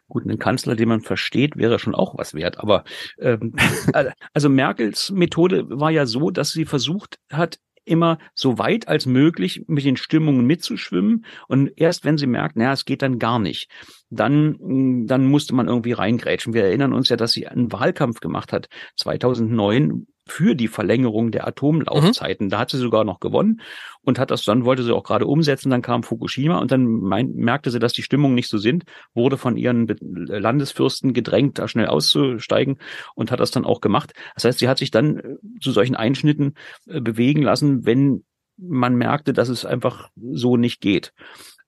Gut, 0.09 0.27
ein 0.27 0.41
Kanzler, 0.41 0.75
den 0.75 0.89
man 0.89 1.03
versteht, 1.03 1.57
wäre 1.57 1.79
schon 1.79 1.95
auch 1.95 2.19
was 2.19 2.35
wert. 2.35 2.59
Aber 2.59 2.83
ähm, 3.21 3.55
also 4.33 4.49
Merkels 4.49 5.13
Methode 5.13 5.67
war 5.69 5.93
ja 5.93 6.07
so, 6.07 6.33
dass 6.33 6.51
sie 6.51 6.65
versucht 6.65 7.21
hat, 7.31 7.61
immer 7.91 8.19
so 8.35 8.59
weit 8.59 8.89
als 8.89 9.07
möglich 9.07 9.65
mit 9.67 9.85
den 9.85 9.97
Stimmungen 9.97 10.47
mitzuschwimmen. 10.47 11.27
Und 11.49 11.73
erst 11.77 12.05
wenn 12.05 12.17
sie 12.17 12.27
merkt, 12.27 12.57
naja, 12.57 12.73
es 12.73 12.85
geht 12.85 13.03
dann 13.03 13.19
gar 13.19 13.39
nicht, 13.39 13.69
dann, 14.09 15.07
dann 15.07 15.27
musste 15.27 15.55
man 15.55 15.69
irgendwie 15.69 15.93
reingrätschen. 15.93 16.55
Wir 16.55 16.65
erinnern 16.65 16.93
uns 16.93 17.09
ja, 17.09 17.17
dass 17.17 17.33
sie 17.33 17.49
einen 17.49 17.73
Wahlkampf 17.73 18.21
gemacht 18.21 18.53
hat. 18.53 18.69
2009 18.97 20.07
für 20.27 20.55
die 20.55 20.69
Verlängerung 20.69 21.33
der 21.33 21.47
Atomlaufzeiten. 21.47 22.47
Mhm. 22.47 22.51
Da 22.51 22.59
hat 22.61 22.71
sie 22.71 22.79
sogar 22.79 23.05
noch 23.05 23.21
gewonnen 23.21 23.61
und 24.03 24.19
hat 24.19 24.31
das 24.31 24.45
dann, 24.45 24.65
wollte 24.65 24.83
sie 24.83 24.95
auch 24.95 25.03
gerade 25.03 25.27
umsetzen. 25.27 25.71
Dann 25.71 25.83
kam 25.83 26.03
Fukushima 26.03 26.59
und 26.59 26.71
dann 26.71 26.87
mein, 26.87 27.33
merkte 27.33 27.71
sie, 27.71 27.79
dass 27.79 27.93
die 27.93 28.03
Stimmungen 28.03 28.35
nicht 28.35 28.49
so 28.49 28.59
sind, 28.59 28.85
wurde 29.15 29.37
von 29.37 29.57
ihren 29.57 29.87
Landesfürsten 29.89 31.13
gedrängt, 31.13 31.59
da 31.59 31.69
schnell 31.69 31.87
auszusteigen 31.87 32.79
und 33.15 33.31
hat 33.31 33.41
das 33.41 33.51
dann 33.51 33.65
auch 33.65 33.81
gemacht. 33.81 34.13
Das 34.35 34.45
heißt, 34.45 34.59
sie 34.59 34.69
hat 34.69 34.79
sich 34.79 34.91
dann 34.91 35.19
äh, 35.19 35.37
zu 35.61 35.73
solchen 35.73 35.97
Einschnitten 35.97 36.55
äh, 36.87 37.01
bewegen 37.01 37.43
lassen, 37.43 37.85
wenn 37.87 38.25
man 38.57 38.95
merkte, 38.95 39.33
dass 39.33 39.49
es 39.49 39.65
einfach 39.65 40.11
so 40.17 40.57
nicht 40.57 40.81
geht. 40.81 41.13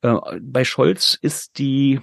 Äh, 0.03 0.17
bei 0.41 0.65
Scholz 0.65 1.19
ist 1.21 1.59
die 1.59 2.01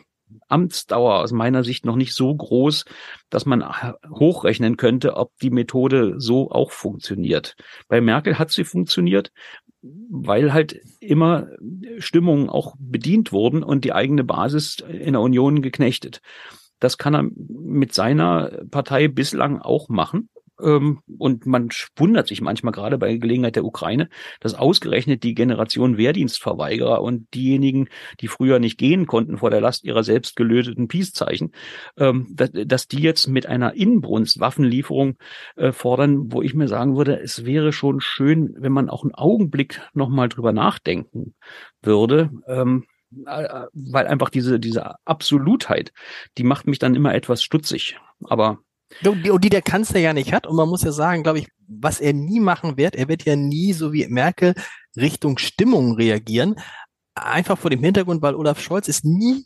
Amtsdauer 0.48 1.20
aus 1.20 1.32
meiner 1.32 1.64
Sicht 1.64 1.86
noch 1.86 1.96
nicht 1.96 2.14
so 2.14 2.34
groß, 2.34 2.86
dass 3.30 3.46
man 3.46 3.64
hochrechnen 4.10 4.78
könnte, 4.78 5.16
ob 5.16 5.38
die 5.40 5.52
Methode 5.52 6.16
so 6.18 6.52
auch 6.52 6.72
funktioniert. 6.72 7.56
Bei 7.88 8.02
Merkel 8.02 8.40
hat 8.40 8.52
sie 8.52 8.64
funktioniert, 8.64 9.32
weil 9.82 10.54
halt 10.54 10.80
immer 11.00 11.48
Stimmungen 12.00 12.50
auch 12.50 12.76
bedient 12.80 13.32
wurden 13.32 13.64
und 13.64 13.86
die 13.86 13.94
eigene 13.94 14.24
Basis 14.24 14.78
in 14.80 15.14
der 15.14 15.22
Union 15.22 15.62
geknechtet. 15.62 16.22
Das 16.80 16.98
kann 16.98 17.14
er 17.14 17.24
mit 17.24 17.94
seiner 17.94 18.64
Partei 18.72 19.08
bislang 19.08 19.60
auch 19.60 19.90
machen. 19.90 20.30
Ähm, 20.62 21.00
und 21.18 21.46
man 21.46 21.70
wundert 21.96 22.28
sich 22.28 22.42
manchmal 22.42 22.74
gerade 22.74 22.98
bei 22.98 23.18
Gelegenheit 23.18 23.56
der 23.56 23.66
Ukraine, 23.66 24.10
dass 24.40 24.56
ausgerechnet 24.56 25.24
die 25.24 25.34
Generation 25.34 25.98
Wehrdienstverweigerer 25.98 27.02
und 27.02 27.34
diejenigen, 27.34 27.90
die 28.20 28.28
früher 28.28 28.60
nicht 28.60 28.78
gehen 28.78 29.08
konnten 29.08 29.38
vor 29.38 29.50
der 29.50 29.62
Last 29.62 29.84
ihrer 29.84 30.04
selbst 30.04 30.36
gelöteten 30.36 30.88
Peace-Zeichen, 30.88 31.52
ähm, 31.98 32.36
dass, 32.36 32.88
die 32.88 33.02
jetzt 33.02 33.28
mit 33.28 33.46
einer 33.46 33.76
Inbrunst 33.76 34.40
Waffenlieferung 34.40 35.18
äh, 35.56 35.72
fordern, 35.72 36.32
wo 36.32 36.42
ich 36.42 36.54
mir 36.54 36.68
sagen 36.68 36.98
würde, 36.98 37.20
es 37.20 37.46
wäre 37.46 37.74
schon 37.74 38.00
schön, 38.02 38.56
wenn 38.58 38.72
man 38.72 38.90
auch 38.90 39.04
einen 39.04 39.16
Augenblick 39.16 39.82
nochmal 39.94 40.30
drüber 40.30 40.54
nachdenken 40.54 41.36
würde. 41.82 42.32
Ähm, 42.48 42.86
äh, 43.26 43.66
weil 43.74 44.08
einfach 44.08 44.30
diese, 44.30 44.60
diese 44.60 44.96
Absolutheit, 45.06 45.92
die 46.38 46.44
macht 46.44 46.68
mich 46.68 46.80
dann 46.80 46.96
immer 46.96 47.14
etwas 47.16 47.42
stutzig. 47.44 47.98
Aber 48.24 48.60
und 49.04 49.44
die 49.44 49.50
der 49.50 49.62
Kanzler 49.62 50.00
ja 50.00 50.14
nicht 50.14 50.34
hat. 50.34 50.48
Und 50.48 50.56
man 50.56 50.70
muss 50.70 50.84
ja 50.84 50.92
sagen, 50.92 51.24
glaube 51.24 51.40
ich, 51.40 51.48
was 51.68 52.00
er 52.00 52.14
nie 52.14 52.40
machen 52.40 52.78
wird, 52.78 52.96
er 52.96 53.08
wird 53.08 53.26
ja 53.26 53.36
nie 53.36 53.74
so 53.74 53.94
wie 53.94 54.08
Merkel 54.08 54.56
Richtung 54.96 55.38
Stimmung 55.38 55.94
reagieren. 55.94 56.56
Einfach 57.16 57.58
vor 57.58 57.70
dem 57.70 57.84
Hintergrund, 57.84 58.22
weil 58.22 58.36
Olaf 58.36 58.60
Scholz 58.62 58.88
es 58.88 59.04
nie 59.04 59.46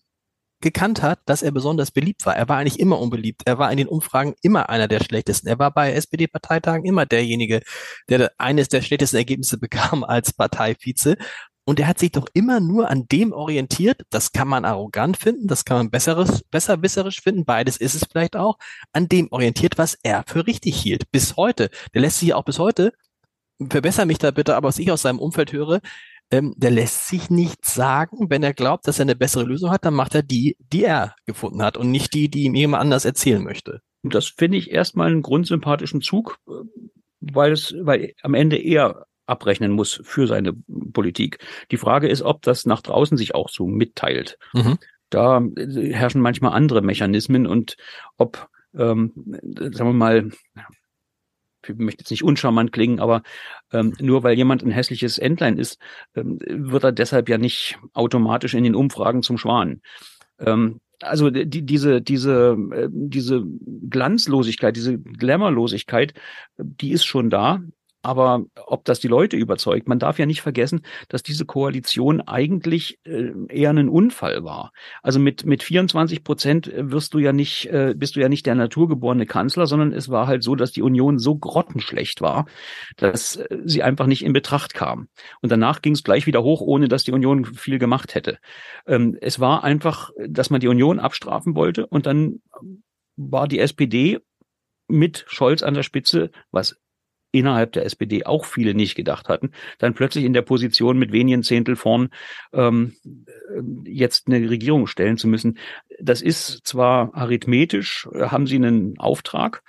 gekannt 0.63 1.03
hat, 1.03 1.19
dass 1.25 1.43
er 1.43 1.51
besonders 1.51 1.91
beliebt 1.91 2.25
war. 2.25 2.35
Er 2.35 2.47
war 2.49 2.57
eigentlich 2.57 2.79
immer 2.79 2.99
unbeliebt. 2.99 3.41
Er 3.45 3.59
war 3.59 3.69
in 3.69 3.77
den 3.77 3.87
Umfragen 3.87 4.33
immer 4.41 4.69
einer 4.69 4.87
der 4.87 5.03
schlechtesten. 5.03 5.47
Er 5.47 5.59
war 5.59 5.71
bei 5.71 5.91
SPD-Parteitagen 5.91 6.85
immer 6.85 7.05
derjenige, 7.05 7.61
der 8.09 8.31
eines 8.37 8.69
der 8.69 8.81
schlechtesten 8.81 9.17
Ergebnisse 9.17 9.57
bekam 9.59 10.03
als 10.03 10.33
Parteivize. 10.33 11.17
Und 11.65 11.79
er 11.79 11.87
hat 11.87 11.99
sich 11.99 12.11
doch 12.11 12.27
immer 12.33 12.59
nur 12.59 12.89
an 12.89 13.07
dem 13.07 13.31
orientiert. 13.31 14.01
Das 14.09 14.31
kann 14.31 14.47
man 14.47 14.65
arrogant 14.65 15.17
finden, 15.17 15.47
das 15.47 15.63
kann 15.63 15.77
man 15.77 15.89
besseres, 15.89 16.43
besserwisserisch 16.51 17.21
finden. 17.21 17.45
Beides 17.45 17.77
ist 17.77 17.95
es 17.95 18.05
vielleicht 18.09 18.35
auch. 18.35 18.57
An 18.91 19.07
dem 19.07 19.31
orientiert, 19.31 19.77
was 19.77 19.97
er 20.03 20.23
für 20.27 20.45
richtig 20.45 20.75
hielt. 20.75 21.09
Bis 21.11 21.37
heute. 21.37 21.69
Der 21.93 22.01
lässt 22.01 22.19
sich 22.19 22.33
auch 22.33 22.43
bis 22.43 22.59
heute, 22.59 22.91
verbessere 23.69 24.05
mich 24.05 24.17
da 24.17 24.31
bitte, 24.31 24.55
aber 24.55 24.67
was 24.67 24.79
ich 24.79 24.91
aus 24.91 25.03
seinem 25.03 25.19
Umfeld 25.19 25.53
höre, 25.53 25.79
ähm, 26.31 26.53
der 26.57 26.71
lässt 26.71 27.07
sich 27.07 27.29
nichts 27.29 27.73
sagen. 27.73 28.29
Wenn 28.29 28.43
er 28.43 28.53
glaubt, 28.53 28.87
dass 28.87 28.99
er 28.99 29.03
eine 29.03 29.15
bessere 29.15 29.43
Lösung 29.43 29.71
hat, 29.71 29.85
dann 29.85 29.93
macht 29.93 30.15
er 30.15 30.23
die, 30.23 30.57
die 30.59 30.83
er 30.83 31.15
gefunden 31.25 31.61
hat 31.61 31.77
und 31.77 31.91
nicht 31.91 32.13
die, 32.13 32.29
die 32.29 32.43
ihm 32.43 32.55
jemand 32.55 32.81
anders 32.81 33.05
erzählen 33.05 33.43
möchte. 33.43 33.81
Das 34.03 34.27
finde 34.27 34.57
ich 34.57 34.71
erstmal 34.71 35.11
einen 35.11 35.21
grundsympathischen 35.21 36.01
Zug, 36.01 36.37
weil 37.21 37.53
es, 37.53 37.73
weil 37.79 38.13
am 38.21 38.33
Ende 38.33 38.57
er 38.57 39.05
abrechnen 39.25 39.71
muss 39.71 40.01
für 40.03 40.27
seine 40.27 40.53
Politik. 40.93 41.39
Die 41.71 41.77
Frage 41.77 42.07
ist, 42.07 42.21
ob 42.21 42.41
das 42.41 42.65
nach 42.65 42.81
draußen 42.81 43.17
sich 43.17 43.35
auch 43.35 43.49
so 43.49 43.67
mitteilt. 43.67 44.37
Mhm. 44.53 44.77
Da 45.09 45.41
äh, 45.55 45.93
herrschen 45.93 46.21
manchmal 46.21 46.53
andere 46.53 46.81
Mechanismen 46.81 47.47
und 47.47 47.77
ob, 48.17 48.49
ähm, 48.75 49.11
sagen 49.15 49.89
wir 49.89 49.93
mal, 49.93 50.31
ich 51.65 51.75
möchte 51.77 52.01
jetzt 52.01 52.11
nicht 52.11 52.23
uncharmant 52.23 52.73
klingen, 52.73 52.99
aber 52.99 53.23
ähm, 53.71 53.93
nur 54.01 54.23
weil 54.23 54.35
jemand 54.35 54.63
ein 54.63 54.71
hässliches 54.71 55.17
Entlein 55.17 55.57
ist, 55.57 55.79
ähm, 56.15 56.39
wird 56.41 56.83
er 56.83 56.91
deshalb 56.91 57.29
ja 57.29 57.37
nicht 57.37 57.77
automatisch 57.93 58.53
in 58.53 58.63
den 58.63 58.75
Umfragen 58.75 59.23
zum 59.23 59.37
Schwan. 59.37 59.81
Ähm, 60.39 60.81
also 61.01 61.29
die, 61.29 61.65
diese, 61.65 62.01
diese, 62.01 62.57
äh, 62.71 62.87
diese 62.91 63.43
Glanzlosigkeit, 63.89 64.75
diese 64.75 64.99
Glamourlosigkeit, 64.99 66.13
die 66.57 66.91
ist 66.91 67.05
schon 67.05 67.29
da 67.29 67.61
aber 68.03 68.43
ob 68.67 68.83
das 68.85 68.99
die 68.99 69.07
Leute 69.07 69.37
überzeugt, 69.37 69.87
man 69.87 69.97
darf 69.97 70.19
ja 70.19 70.25
nicht 70.25 70.41
vergessen, 70.41 70.81
dass 71.07 71.23
diese 71.23 71.45
Koalition 71.45 72.21
eigentlich 72.21 72.99
äh, 73.05 73.31
eher 73.47 73.71
ein 73.71 73.89
Unfall 73.89 74.43
war. 74.43 74.71
Also 75.01 75.19
mit 75.19 75.45
mit 75.45 75.63
24 75.63 76.23
Prozent 76.23 76.71
wirst 76.75 77.13
du 77.13 77.19
ja 77.19 77.33
nicht, 77.33 77.67
äh, 77.67 77.93
bist 77.95 78.15
du 78.15 78.19
ja 78.19 78.29
nicht 78.29 78.45
der 78.45 78.55
naturgeborene 78.55 79.25
Kanzler, 79.25 79.67
sondern 79.67 79.93
es 79.93 80.09
war 80.09 80.27
halt 80.27 80.43
so, 80.43 80.55
dass 80.55 80.73
die 80.73 80.81
Union 80.81 81.17
so 81.17 81.35
grottenschlecht 81.35 82.21
war, 82.21 82.45
dass 82.97 83.37
äh, 83.37 83.57
sie 83.63 83.83
einfach 83.83 84.05
nicht 84.05 84.23
in 84.23 84.33
Betracht 84.33 84.73
kam. 84.73 85.07
Und 85.41 85.51
danach 85.51 85.81
ging 85.81 85.93
es 85.93 86.03
gleich 86.03 86.27
wieder 86.27 86.43
hoch, 86.43 86.61
ohne 86.61 86.89
dass 86.89 87.05
die 87.05 87.13
Union 87.13 87.45
viel 87.45 87.79
gemacht 87.79 88.15
hätte. 88.15 88.37
Ähm, 88.85 89.17
es 89.21 89.39
war 89.39 89.63
einfach, 89.63 90.11
dass 90.27 90.49
man 90.49 90.59
die 90.59 90.67
Union 90.67 90.99
abstrafen 90.99 91.55
wollte 91.55 91.87
und 91.87 92.05
dann 92.05 92.41
war 93.15 93.47
die 93.47 93.59
SPD 93.59 94.19
mit 94.87 95.25
Scholz 95.27 95.63
an 95.63 95.73
der 95.73 95.83
Spitze, 95.83 96.31
was 96.51 96.77
innerhalb 97.33 97.73
der 97.73 97.85
SPD 97.85 98.25
auch 98.25 98.45
viele 98.45 98.73
nicht 98.73 98.95
gedacht 98.95 99.27
hatten, 99.27 99.51
dann 99.79 99.95
plötzlich 99.95 100.23
in 100.23 100.33
der 100.33 100.43
Position 100.43 100.97
mit 100.97 101.11
wenigen 101.11 101.43
Zehntel 101.43 101.75
vorn 101.75 102.09
ähm, 102.53 102.93
jetzt 103.85 104.27
eine 104.27 104.49
Regierung 104.49 104.87
stellen 104.87 105.17
zu 105.17 105.27
müssen. 105.27 105.57
Das 105.99 106.21
ist 106.21 106.65
zwar 106.65 107.13
arithmetisch, 107.13 108.07
haben 108.13 108.47
sie 108.47 108.55
einen 108.55 108.99
Auftrag, 108.99 109.63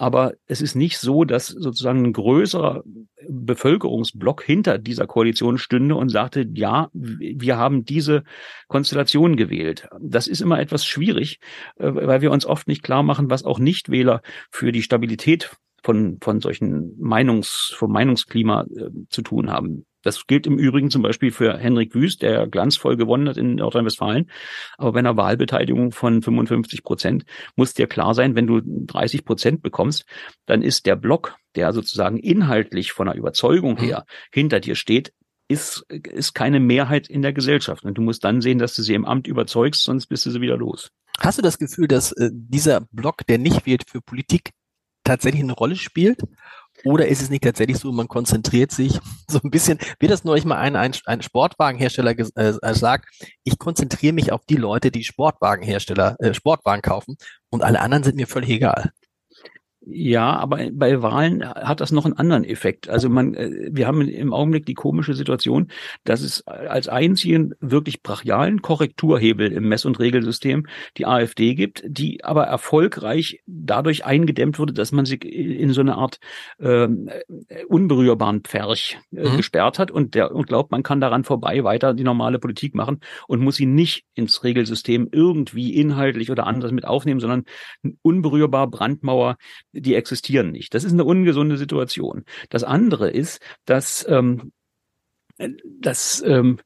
aber 0.00 0.32
es 0.46 0.62
ist 0.62 0.76
nicht 0.76 0.98
so, 0.98 1.24
dass 1.24 1.48
sozusagen 1.48 2.06
ein 2.06 2.14
größerer 2.14 2.84
Bevölkerungsblock 3.28 4.42
hinter 4.42 4.78
dieser 4.78 5.06
Koalition 5.06 5.58
stünde 5.58 5.94
und 5.94 6.08
sagte, 6.08 6.48
ja, 6.54 6.88
wir 6.94 7.58
haben 7.58 7.84
diese 7.84 8.24
Konstellation 8.66 9.36
gewählt. 9.36 9.90
Das 10.00 10.26
ist 10.26 10.40
immer 10.40 10.58
etwas 10.58 10.86
schwierig, 10.86 11.38
äh, 11.76 11.92
weil 11.92 12.22
wir 12.22 12.30
uns 12.30 12.46
oft 12.46 12.66
nicht 12.66 12.82
klar 12.82 13.02
machen, 13.02 13.28
was 13.28 13.44
auch 13.44 13.58
Nichtwähler 13.58 14.22
für 14.50 14.72
die 14.72 14.82
Stabilität 14.82 15.50
von, 15.82 16.18
von 16.20 16.40
solchen 16.40 16.96
Meinungs, 16.98 17.74
vom 17.76 17.92
Meinungsklima 17.92 18.62
äh, 18.62 18.90
zu 19.08 19.22
tun 19.22 19.50
haben. 19.50 19.86
Das 20.02 20.26
gilt 20.26 20.46
im 20.46 20.58
Übrigen 20.58 20.90
zum 20.90 21.02
Beispiel 21.02 21.30
für 21.30 21.58
Henrik 21.58 21.94
Wüst, 21.94 22.22
der 22.22 22.46
glanzvoll 22.46 22.96
gewonnen 22.96 23.28
hat 23.28 23.36
in 23.36 23.56
Nordrhein-Westfalen. 23.56 24.30
Aber 24.78 24.92
bei 24.92 25.00
einer 25.00 25.16
Wahlbeteiligung 25.16 25.92
von 25.92 26.22
55 26.22 26.82
Prozent 26.82 27.24
muss 27.54 27.74
dir 27.74 27.86
klar 27.86 28.14
sein, 28.14 28.34
wenn 28.34 28.46
du 28.46 28.62
30 28.64 29.24
Prozent 29.24 29.62
bekommst, 29.62 30.06
dann 30.46 30.62
ist 30.62 30.86
der 30.86 30.96
Block, 30.96 31.36
der 31.54 31.72
sozusagen 31.72 32.16
inhaltlich 32.16 32.92
von 32.92 33.06
der 33.06 33.16
Überzeugung 33.16 33.74
mhm. 33.74 33.84
her 33.84 34.04
hinter 34.32 34.60
dir 34.60 34.74
steht, 34.74 35.12
ist, 35.48 35.84
ist 35.88 36.32
keine 36.32 36.60
Mehrheit 36.60 37.08
in 37.08 37.22
der 37.22 37.32
Gesellschaft. 37.32 37.84
Und 37.84 37.98
du 37.98 38.02
musst 38.02 38.24
dann 38.24 38.40
sehen, 38.40 38.58
dass 38.58 38.74
du 38.74 38.82
sie 38.82 38.94
im 38.94 39.04
Amt 39.04 39.26
überzeugst, 39.26 39.82
sonst 39.82 40.06
bist 40.06 40.24
du 40.24 40.30
sie 40.30 40.40
wieder 40.40 40.56
los. 40.56 40.90
Hast 41.18 41.38
du 41.38 41.42
das 41.42 41.58
Gefühl, 41.58 41.88
dass 41.88 42.12
äh, 42.12 42.30
dieser 42.32 42.86
Block, 42.92 43.26
der 43.26 43.38
nicht 43.38 43.66
wählt 43.66 43.84
für 43.86 44.00
Politik, 44.00 44.52
tatsächlich 45.10 45.42
eine 45.42 45.52
Rolle 45.52 45.76
spielt? 45.76 46.22
Oder 46.84 47.08
ist 47.08 47.20
es 47.20 47.30
nicht 47.30 47.44
tatsächlich 47.44 47.78
so, 47.78 47.92
man 47.92 48.08
konzentriert 48.08 48.70
sich 48.70 48.98
so 49.28 49.40
ein 49.42 49.50
bisschen, 49.50 49.78
wie 49.98 50.06
das 50.06 50.24
neulich 50.24 50.44
mal 50.44 50.58
ein, 50.58 50.76
ein, 50.76 50.94
ein 51.04 51.22
Sportwagenhersteller 51.22 52.14
äh, 52.18 52.74
sagt, 52.74 53.08
ich 53.44 53.58
konzentriere 53.58 54.14
mich 54.14 54.32
auf 54.32 54.44
die 54.48 54.56
Leute, 54.56 54.90
die 54.90 55.04
Sportwagenhersteller, 55.04 56.16
äh, 56.20 56.32
Sportwagen 56.32 56.82
kaufen 56.82 57.16
und 57.50 57.62
alle 57.62 57.80
anderen 57.80 58.04
sind 58.04 58.16
mir 58.16 58.26
völlig 58.26 58.50
egal. 58.50 58.92
Ja, 59.82 60.36
aber 60.36 60.68
bei 60.72 61.00
Wahlen 61.00 61.42
hat 61.42 61.80
das 61.80 61.90
noch 61.90 62.04
einen 62.04 62.18
anderen 62.18 62.44
Effekt. 62.44 62.90
Also 62.90 63.08
man, 63.08 63.32
äh, 63.32 63.70
wir 63.72 63.86
haben 63.86 64.02
im 64.02 64.34
Augenblick 64.34 64.66
die 64.66 64.74
komische 64.74 65.14
Situation, 65.14 65.68
dass 66.04 66.20
es 66.20 66.46
als 66.46 66.86
einzigen 66.88 67.54
wirklich 67.60 68.02
brachialen 68.02 68.60
Korrekturhebel 68.60 69.50
im 69.50 69.68
Mess- 69.70 69.86
und 69.86 69.98
Regelsystem 69.98 70.66
die 70.98 71.06
AfD 71.06 71.54
gibt, 71.54 71.82
die 71.86 72.22
aber 72.22 72.44
erfolgreich 72.44 73.40
dadurch 73.46 74.04
eingedämmt 74.04 74.58
wurde, 74.58 74.74
dass 74.74 74.92
man 74.92 75.06
sich 75.06 75.24
in 75.24 75.72
so 75.72 75.80
eine 75.80 75.96
Art 75.96 76.18
äh, 76.58 76.86
unberührbaren 77.66 78.42
Pferch 78.42 78.98
äh, 79.16 79.30
mhm. 79.30 79.38
gesperrt 79.38 79.78
hat 79.78 79.90
und 79.90 80.14
der 80.14 80.34
und 80.34 80.46
glaubt, 80.46 80.72
man 80.72 80.82
kann 80.82 81.00
daran 81.00 81.24
vorbei 81.24 81.64
weiter 81.64 81.94
die 81.94 82.04
normale 82.04 82.38
Politik 82.38 82.74
machen 82.74 83.00
und 83.28 83.40
muss 83.40 83.56
sie 83.56 83.66
nicht 83.66 84.04
ins 84.14 84.44
Regelsystem 84.44 85.08
irgendwie 85.10 85.74
inhaltlich 85.74 86.30
oder 86.30 86.46
anders 86.46 86.70
mit 86.70 86.84
aufnehmen, 86.84 87.20
sondern 87.20 87.44
unberührbar 88.02 88.68
Brandmauer 88.68 89.36
die 89.72 89.94
existieren 89.94 90.50
nicht. 90.50 90.74
Das 90.74 90.84
ist 90.84 90.92
eine 90.92 91.04
ungesunde 91.04 91.56
Situation. 91.56 92.24
Das 92.48 92.64
andere 92.64 93.10
ist, 93.10 93.40
dass, 93.64 94.06
ähm, 94.08 94.52
dass 95.64 96.22
ähm, 96.26 96.58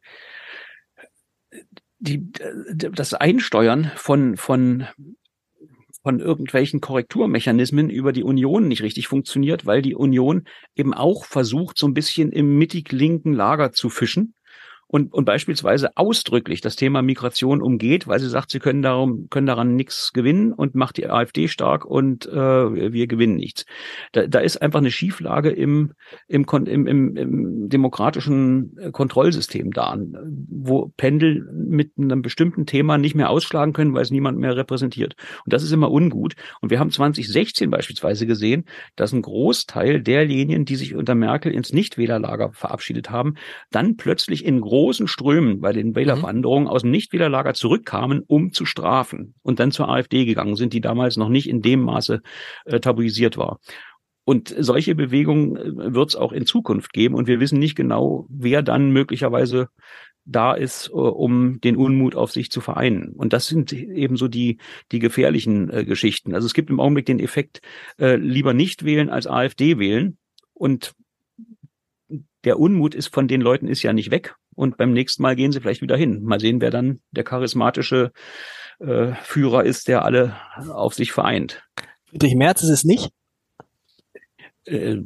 die, 1.99 2.31
das 2.73 3.15
Einsteuern 3.15 3.91
von, 3.97 4.37
von 4.37 4.87
von 6.05 6.21
irgendwelchen 6.21 6.83
Korrekturmechanismen 6.83 7.89
über 7.89 8.13
die 8.13 8.25
Union 8.25 8.69
nicht 8.69 8.83
richtig 8.83 9.09
funktioniert, 9.09 9.65
weil 9.65 9.81
die 9.81 9.95
Union 9.95 10.45
eben 10.77 10.93
auch 10.93 11.25
versucht, 11.25 11.79
so 11.79 11.89
ein 11.89 11.95
bisschen 11.95 12.31
im 12.31 12.59
mittig-linken 12.59 13.33
Lager 13.33 13.73
zu 13.73 13.89
fischen 13.89 14.35
und, 14.95 15.13
und 15.13 15.25
beispielsweise 15.25 15.97
ausdrücklich 15.97 16.61
das 16.61 16.77
Thema 16.77 17.03
Migration 17.03 17.61
umgeht, 17.61 18.07
weil 18.07 18.21
sie 18.21 18.29
sagt, 18.29 18.53
sie 18.53 18.61
können 18.61 18.81
darum, 18.81 19.27
können 19.29 19.49
daran 19.49 19.75
nichts 19.75 20.13
gewinnen 20.13 20.53
und 20.53 20.77
macht 20.77 20.99
die 20.99 21.11
AfD 21.11 21.49
stark 21.49 21.85
und 21.85 22.27
äh, 22.27 22.93
wir 22.93 23.09
gewinnen 23.09 23.35
nichts. 23.35 23.67
Da, 24.13 24.29
da 24.29 24.39
ist 24.39 24.63
einfach 24.63 24.79
eine 24.79 24.93
Schieflage 24.93 25.51
im, 25.51 25.95
im, 26.29 26.47
im, 26.49 26.87
im, 26.87 27.17
im 27.17 27.69
demokratischen 27.69 28.93
Kontrollsystem 28.93 29.73
da, 29.73 29.99
wo 30.49 30.93
Pendel 30.97 31.45
mit 31.53 31.91
einem 31.99 32.23
bestimmten 32.23 32.65
Thema 32.65 32.97
nicht 32.97 33.17
mehr 33.17 33.31
ausschlagen 33.31 33.73
können, 33.73 33.95
weil 33.95 34.03
es 34.03 34.13
niemand 34.13 34.39
mehr 34.39 34.57
repräsentiert. 34.57 35.17
Und 35.45 35.53
das 35.53 35.65
ist 35.65 35.73
immer 35.73 35.91
ungut. 35.91 36.37
Und 36.61 36.71
wir 36.71 36.79
haben 36.79 36.93
2016 36.93 37.69
beispielsweise 37.69 38.29
gesehen, 38.29 38.65
dass 38.95 39.13
ein 39.13 39.23
Großteil 39.23 40.03
derjenigen, 40.03 40.67
die 40.67 40.77
sich 40.77 40.95
unter 40.95 41.17
Merkel 41.17 41.51
ins 41.51 41.73
Nichtwählerlager 41.73 42.53
verabschiedet 42.53 43.11
haben, 43.11 43.35
dann 43.73 43.97
plötzlich 43.97 44.45
in 44.45 44.61
großen 44.61 44.84
Strömen 44.93 45.61
bei 45.61 45.73
den 45.73 45.95
Wählerwanderungen 45.95 46.65
mhm. 46.65 46.71
aus 46.71 46.83
dem 46.83 46.91
Nichtwählerlager 46.91 47.55
zurückkamen, 47.55 48.23
um 48.27 48.53
zu 48.53 48.65
strafen 48.67 49.35
und 49.43 49.61
dann 49.61 49.73
zur 49.73 49.89
AfD 49.89 50.25
gegangen 50.25 50.57
sind, 50.57 50.73
die 50.73 50.81
damals 50.81 51.17
noch 51.17 51.29
nicht 51.29 51.49
in 51.49 51.63
dem 51.63 51.81
Maße 51.83 52.21
äh, 52.67 52.81
tabuisiert 52.81 53.37
war. 53.37 53.61
Und 54.25 54.55
solche 54.59 54.95
Bewegungen 54.95 55.57
äh, 55.57 55.95
wird 55.95 56.11
es 56.11 56.17
auch 56.17 56.33
in 56.33 56.47
Zukunft 56.47 56.93
geben. 56.93 57.15
Und 57.15 57.27
wir 57.27 57.41
wissen 57.41 57.59
nicht 57.59 57.75
genau, 57.75 58.27
wer 58.31 58.63
dann 58.63 58.91
möglicherweise 58.91 59.69
da 60.25 60.55
ist, 60.55 60.89
äh, 60.89 60.93
um 60.93 61.61
den 61.61 61.77
Unmut 61.77 62.17
auf 62.17 62.33
sich 62.33 62.51
zu 62.51 62.61
vereinen. 62.61 63.13
Und 63.15 63.33
das 63.33 63.47
sind 63.47 63.73
eben 63.73 64.17
so 64.17 64.29
die, 64.29 64.59
die 64.93 64.99
gefährlichen 64.99 65.71
äh, 65.71 65.85
Geschichten. 65.85 66.35
Also 66.35 66.47
es 66.47 66.55
gibt 66.55 66.71
im 66.71 66.81
Augenblick 66.81 67.07
den 67.07 67.21
Effekt, 67.21 67.61
äh, 67.99 68.17
lieber 68.17 68.55
nicht 68.55 68.85
wählen 68.85 69.11
als 69.11 69.27
AfD 69.27 69.79
wählen. 69.79 70.17
Und 70.55 70.95
der 72.45 72.59
Unmut 72.59 72.95
ist 72.95 73.13
von 73.13 73.29
den 73.29 73.41
Leuten 73.41 73.69
ist 73.69 73.83
ja 73.83 73.93
nicht 73.93 74.11
weg 74.11 74.37
und 74.55 74.77
beim 74.77 74.93
nächsten 74.93 75.23
Mal 75.23 75.37
gehen 75.37 75.53
sie 75.53 75.61
vielleicht 75.61 75.83
wieder 75.83 75.97
hin. 75.97 76.23
Mal 76.23 76.41
sehen, 76.41 76.61
wer 76.61 76.71
dann 76.71 77.01
der 77.11 77.25
charismatische 77.25 78.13
äh, 78.81 79.13
Führer 79.23 79.65
ist, 79.65 79.89
der 79.89 80.05
alle 80.05 80.37
auf 80.57 80.95
sich 80.95 81.13
vereint. 81.13 81.63
Friedrich 82.05 82.35
Merz 82.35 82.63
ist 82.63 82.71
es 82.71 82.85
nicht? 82.85 83.11
Äh, 84.67 85.03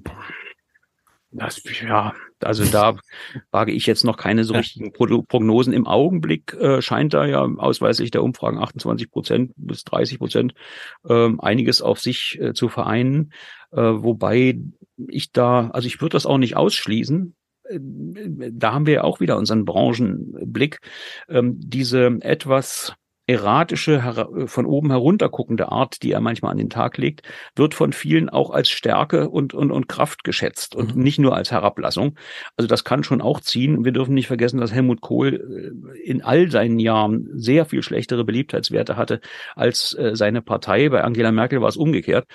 das, 1.31 1.63
ja, 1.83 2.15
also 2.41 2.65
da 2.65 2.97
wage 3.51 3.73
ich 3.73 3.87
jetzt 3.87 4.05
noch 4.05 4.17
keine 4.17 4.45
so 4.45 4.55
richtigen 4.55 4.93
Prognosen. 4.93 5.73
Im 5.73 5.87
Augenblick 5.87 6.55
äh, 6.55 6.81
scheint 6.81 7.15
da 7.15 7.27
ja 7.27 7.43
ausweislich 7.43 8.11
der 8.11 8.23
Umfragen 8.23 8.59
28 8.59 9.11
Prozent 9.11 9.53
bis 9.57 9.85
30 9.85 10.19
Prozent 10.19 10.55
äh, 11.05 11.31
einiges 11.39 11.83
auf 11.83 12.01
sich 12.01 12.39
äh, 12.41 12.55
zu 12.55 12.69
vereinen. 12.69 13.33
Äh, 13.73 13.81
wobei 13.81 14.59
ich 15.09 15.33
da, 15.33 15.69
also 15.71 15.87
ich 15.87 16.01
würde 16.01 16.15
das 16.15 16.27
auch 16.27 16.39
nicht 16.39 16.57
ausschließen. 16.57 17.35
Äh, 17.69 17.79
da 18.53 18.73
haben 18.73 18.87
wir 18.87 18.95
ja 18.95 19.05
auch 19.05 19.21
wieder 19.21 19.37
unseren 19.37 19.65
Branchenblick. 19.65 20.81
Ähm, 21.29 21.55
diese 21.59 22.19
etwas 22.21 22.95
erratische, 23.29 24.27
von 24.47 24.65
oben 24.65 24.91
herunterguckende 24.91 25.71
Art, 25.71 26.03
die 26.03 26.13
er 26.13 26.21
manchmal 26.21 26.51
an 26.51 26.57
den 26.57 26.71
Tag 26.71 26.97
legt, 26.97 27.29
wird 27.55 27.75
von 27.75 27.93
vielen 27.93 28.31
auch 28.31 28.51
als 28.51 28.71
Stärke 28.71 29.29
und, 29.29 29.53
und, 29.53 29.71
und 29.71 29.87
Kraft 29.87 30.25
geschätzt 30.25 30.75
und 30.75 30.97
mhm. 30.97 31.03
nicht 31.03 31.19
nur 31.19 31.37
als 31.37 31.53
Herablassung. 31.53 32.19
Also 32.57 32.67
das 32.67 32.85
kann 32.85 33.05
schon 33.05 33.21
auch 33.21 33.41
ziehen. 33.41 33.85
Wir 33.85 33.93
dürfen 33.93 34.15
nicht 34.15 34.29
vergessen, 34.29 34.59
dass 34.59 34.73
Helmut 34.73 35.03
Kohl 35.03 35.35
äh, 35.95 35.99
in 36.01 36.23
all 36.23 36.51
seinen 36.51 36.79
Jahren 36.79 37.29
sehr 37.35 37.67
viel 37.67 37.83
schlechtere 37.83 38.25
Beliebtheitswerte 38.25 38.97
hatte 38.97 39.21
als 39.55 39.93
äh, 39.93 40.17
seine 40.17 40.41
Partei. 40.41 40.89
Bei 40.89 41.05
Angela 41.05 41.31
Merkel 41.31 41.61
war 41.61 41.69
es 41.69 41.77
umgekehrt. 41.77 42.27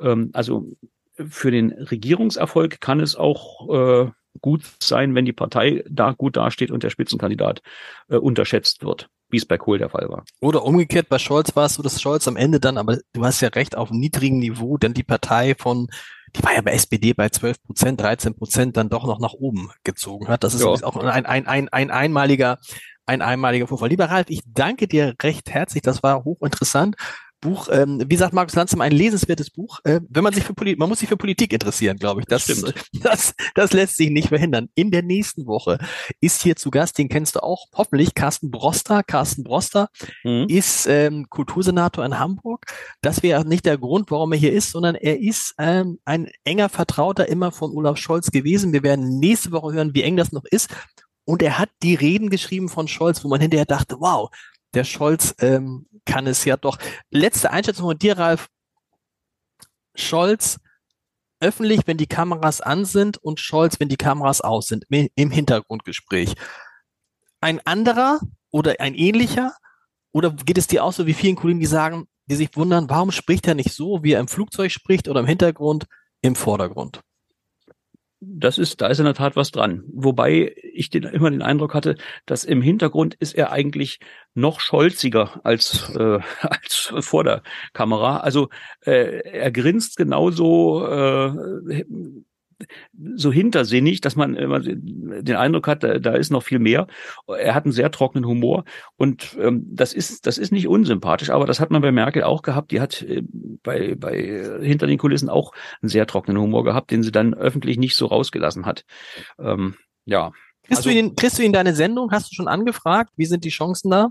Ähm, 0.00 0.30
also 0.34 0.68
für 1.16 1.50
den 1.50 1.72
Regierungserfolg 1.72 2.78
kann 2.78 3.00
es 3.00 3.16
auch 3.16 4.04
äh, 4.04 4.10
gut 4.40 4.64
sein, 4.80 5.14
wenn 5.14 5.24
die 5.24 5.32
Partei 5.32 5.84
da 5.88 6.12
gut 6.12 6.36
dasteht 6.36 6.70
und 6.70 6.82
der 6.82 6.90
Spitzenkandidat 6.90 7.62
äh, 8.08 8.16
unterschätzt 8.16 8.84
wird, 8.84 9.08
wie 9.30 9.36
es 9.36 9.46
bei 9.46 9.58
Kohl 9.58 9.78
der 9.78 9.90
Fall 9.90 10.08
war. 10.08 10.24
Oder 10.40 10.64
umgekehrt, 10.64 11.08
bei 11.08 11.18
Scholz 11.18 11.54
war 11.54 11.66
es 11.66 11.74
so, 11.74 11.82
dass 11.82 12.00
Scholz 12.00 12.26
am 12.28 12.36
Ende 12.36 12.60
dann, 12.60 12.78
aber 12.78 12.98
du 13.12 13.24
hast 13.24 13.40
ja 13.40 13.48
recht, 13.48 13.76
auf 13.76 13.90
einem 13.90 14.00
niedrigen 14.00 14.38
Niveau, 14.38 14.78
denn 14.78 14.94
die 14.94 15.02
Partei 15.02 15.54
von, 15.54 15.88
die 16.34 16.42
war 16.42 16.54
ja 16.54 16.62
bei 16.62 16.72
SPD 16.72 17.12
bei 17.12 17.28
12 17.28 17.62
Prozent, 17.62 18.00
13 18.00 18.34
Prozent 18.34 18.76
dann 18.76 18.88
doch 18.88 19.06
noch 19.06 19.20
nach 19.20 19.34
oben 19.34 19.70
gezogen 19.84 20.28
hat. 20.28 20.44
Das 20.44 20.54
ist 20.54 20.62
ja. 20.62 20.68
auch 20.68 20.96
ein, 20.96 21.26
ein, 21.26 21.46
ein, 21.46 21.68
ein 21.68 21.90
einmaliger, 21.90 22.58
ein 23.04 23.20
einmaliger 23.20 23.66
Vorfall. 23.66 23.88
Lieber 23.88 24.06
Ralf, 24.06 24.26
ich 24.28 24.40
danke 24.46 24.88
dir 24.88 25.14
recht 25.22 25.50
herzlich. 25.50 25.82
Das 25.82 26.02
war 26.02 26.24
hochinteressant. 26.24 26.96
Buch, 27.42 27.68
ähm, 27.70 28.02
wie 28.06 28.16
sagt 28.16 28.32
Markus 28.32 28.54
Lanzem, 28.54 28.80
ein 28.80 28.92
lesenswertes 28.92 29.50
Buch. 29.50 29.80
Äh, 29.84 30.00
wenn 30.08 30.24
man 30.24 30.32
sich 30.32 30.44
für 30.44 30.54
Politik, 30.54 30.78
man 30.78 30.88
muss 30.88 31.00
sich 31.00 31.08
für 31.08 31.18
Politik 31.18 31.52
interessieren, 31.52 31.98
glaube 31.98 32.20
ich. 32.20 32.26
Das, 32.26 32.46
das, 32.46 32.62
das, 33.02 33.34
das 33.54 33.72
lässt 33.72 33.96
sich 33.96 34.10
nicht 34.10 34.28
verhindern. 34.28 34.68
In 34.74 34.90
der 34.90 35.02
nächsten 35.02 35.46
Woche 35.46 35.78
ist 36.20 36.42
hier 36.42 36.56
zu 36.56 36.70
Gast, 36.70 36.96
den 36.96 37.08
kennst 37.08 37.36
du 37.36 37.42
auch, 37.42 37.66
hoffentlich, 37.74 38.14
Carsten 38.14 38.50
Broster. 38.50 39.02
Carsten 39.02 39.42
Broster 39.42 39.88
mhm. 40.24 40.46
ist 40.48 40.86
ähm, 40.86 41.28
Kultursenator 41.28 42.06
in 42.06 42.18
Hamburg. 42.18 42.64
Das 43.02 43.22
wäre 43.22 43.44
nicht 43.44 43.66
der 43.66 43.76
Grund, 43.76 44.10
warum 44.10 44.32
er 44.32 44.38
hier 44.38 44.52
ist, 44.52 44.70
sondern 44.70 44.94
er 44.94 45.20
ist 45.20 45.54
ähm, 45.58 45.98
ein 46.04 46.30
enger 46.44 46.68
Vertrauter 46.68 47.28
immer 47.28 47.50
von 47.50 47.72
Olaf 47.72 47.98
Scholz 47.98 48.30
gewesen. 48.30 48.72
Wir 48.72 48.84
werden 48.84 49.18
nächste 49.18 49.50
Woche 49.50 49.74
hören, 49.74 49.94
wie 49.94 50.02
eng 50.02 50.16
das 50.16 50.32
noch 50.32 50.44
ist. 50.44 50.70
Und 51.24 51.42
er 51.42 51.58
hat 51.58 51.70
die 51.82 51.94
Reden 51.94 52.30
geschrieben 52.30 52.68
von 52.68 52.88
Scholz, 52.88 53.22
wo 53.22 53.28
man 53.28 53.40
hinterher 53.40 53.66
dachte, 53.66 53.96
wow, 54.00 54.30
der 54.74 54.84
Scholz 54.84 55.34
ähm, 55.38 55.86
kann 56.04 56.26
es 56.26 56.44
ja 56.44 56.56
doch. 56.56 56.78
Letzte 57.10 57.50
Einschätzung 57.50 57.86
von 57.86 57.98
dir, 57.98 58.18
Ralf. 58.18 58.48
Scholz 59.94 60.58
öffentlich, 61.40 61.80
wenn 61.86 61.96
die 61.96 62.06
Kameras 62.06 62.60
an 62.60 62.84
sind 62.84 63.18
und 63.18 63.40
Scholz, 63.40 63.80
wenn 63.80 63.88
die 63.88 63.96
Kameras 63.96 64.40
aus 64.40 64.68
sind, 64.68 64.86
im 64.88 65.30
Hintergrundgespräch. 65.30 66.34
Ein 67.40 67.60
anderer 67.66 68.20
oder 68.50 68.76
ein 68.78 68.94
ähnlicher? 68.94 69.52
Oder 70.12 70.30
geht 70.30 70.58
es 70.58 70.68
dir 70.68 70.84
auch 70.84 70.92
so 70.92 71.06
wie 71.06 71.14
vielen 71.14 71.36
Kollegen, 71.36 71.60
die 71.60 71.66
sagen, 71.66 72.06
die 72.26 72.36
sich 72.36 72.56
wundern, 72.56 72.88
warum 72.88 73.10
spricht 73.10 73.48
er 73.48 73.54
nicht 73.54 73.72
so, 73.72 74.02
wie 74.04 74.12
er 74.12 74.20
im 74.20 74.28
Flugzeug 74.28 74.70
spricht 74.70 75.08
oder 75.08 75.20
im 75.20 75.26
Hintergrund, 75.26 75.86
im 76.20 76.36
Vordergrund? 76.36 77.00
Das 78.24 78.56
ist, 78.56 78.80
da 78.80 78.86
ist 78.86 79.00
in 79.00 79.04
der 79.04 79.14
Tat 79.14 79.34
was 79.34 79.50
dran. 79.50 79.82
Wobei 79.92 80.54
ich 80.72 80.90
den, 80.90 81.02
immer 81.02 81.30
den 81.30 81.42
Eindruck 81.42 81.74
hatte, 81.74 81.96
dass 82.24 82.44
im 82.44 82.62
Hintergrund 82.62 83.14
ist 83.14 83.34
er 83.34 83.50
eigentlich 83.50 83.98
noch 84.34 84.60
scholziger 84.60 85.40
als, 85.44 85.90
äh, 85.96 86.20
als 86.40 86.92
vor 87.00 87.24
der 87.24 87.42
Kamera. 87.72 88.18
Also 88.18 88.48
äh, 88.86 89.22
er 89.28 89.50
grinst 89.50 89.96
genauso 89.96 90.86
äh, 90.86 91.84
so 93.14 93.32
hintersinnig, 93.32 94.00
dass 94.00 94.16
man 94.16 94.34
immer 94.34 94.60
den 94.60 95.36
Eindruck 95.36 95.66
hat, 95.68 95.82
da, 95.82 95.98
da 95.98 96.14
ist 96.14 96.30
noch 96.30 96.42
viel 96.42 96.58
mehr. 96.58 96.86
Er 97.26 97.54
hat 97.54 97.64
einen 97.64 97.72
sehr 97.72 97.90
trockenen 97.90 98.26
Humor 98.26 98.64
und 98.96 99.36
ähm, 99.40 99.66
das 99.70 99.92
ist 99.92 100.26
das 100.26 100.38
ist 100.38 100.52
nicht 100.52 100.68
unsympathisch, 100.68 101.30
aber 101.30 101.46
das 101.46 101.60
hat 101.60 101.70
man 101.70 101.82
bei 101.82 101.92
Merkel 101.92 102.22
auch 102.22 102.42
gehabt. 102.42 102.70
Die 102.70 102.80
hat 102.80 103.02
äh, 103.02 103.22
bei 103.62 103.94
bei 103.94 104.16
äh, 104.16 104.64
hinter 104.64 104.86
den 104.86 104.98
Kulissen 104.98 105.28
auch 105.28 105.52
einen 105.80 105.88
sehr 105.88 106.06
trockenen 106.06 106.40
Humor 106.40 106.64
gehabt, 106.64 106.90
den 106.90 107.02
sie 107.02 107.12
dann 107.12 107.34
öffentlich 107.34 107.78
nicht 107.78 107.96
so 107.96 108.06
rausgelassen 108.06 108.66
hat. 108.66 108.84
Ähm, 109.38 109.76
ja. 110.04 110.32
Kriegst, 110.64 110.78
also, 110.78 110.90
du 110.90 110.96
ihn, 110.96 111.16
kriegst 111.16 111.38
du 111.38 111.42
ihn 111.42 111.52
deine 111.52 111.74
Sendung? 111.74 112.12
Hast 112.12 112.30
du 112.30 112.34
schon 112.34 112.48
angefragt? 112.48 113.12
Wie 113.16 113.26
sind 113.26 113.44
die 113.44 113.50
Chancen 113.50 113.90
da? 113.90 114.10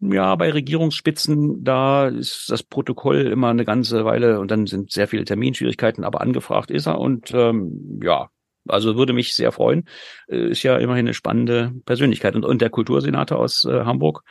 Ja, 0.00 0.34
bei 0.36 0.52
Regierungsspitzen, 0.52 1.64
da 1.64 2.08
ist 2.08 2.50
das 2.50 2.62
Protokoll 2.62 3.26
immer 3.26 3.48
eine 3.48 3.64
ganze 3.64 4.04
Weile 4.04 4.40
und 4.40 4.50
dann 4.50 4.66
sind 4.66 4.92
sehr 4.92 5.08
viele 5.08 5.24
Terminschwierigkeiten, 5.24 6.04
aber 6.04 6.20
angefragt 6.20 6.70
ist 6.70 6.86
er 6.86 6.98
und 6.98 7.32
ähm, 7.34 8.00
ja, 8.02 8.28
also 8.68 8.96
würde 8.96 9.12
mich 9.12 9.34
sehr 9.34 9.52
freuen. 9.52 9.88
Äh, 10.28 10.50
ist 10.50 10.62
ja 10.62 10.76
immerhin 10.76 11.06
eine 11.06 11.14
spannende 11.14 11.72
Persönlichkeit. 11.86 12.36
Und, 12.36 12.44
und 12.44 12.60
der 12.60 12.70
Kultursenator 12.70 13.38
aus 13.38 13.64
äh, 13.64 13.84
Hamburg, 13.84 14.22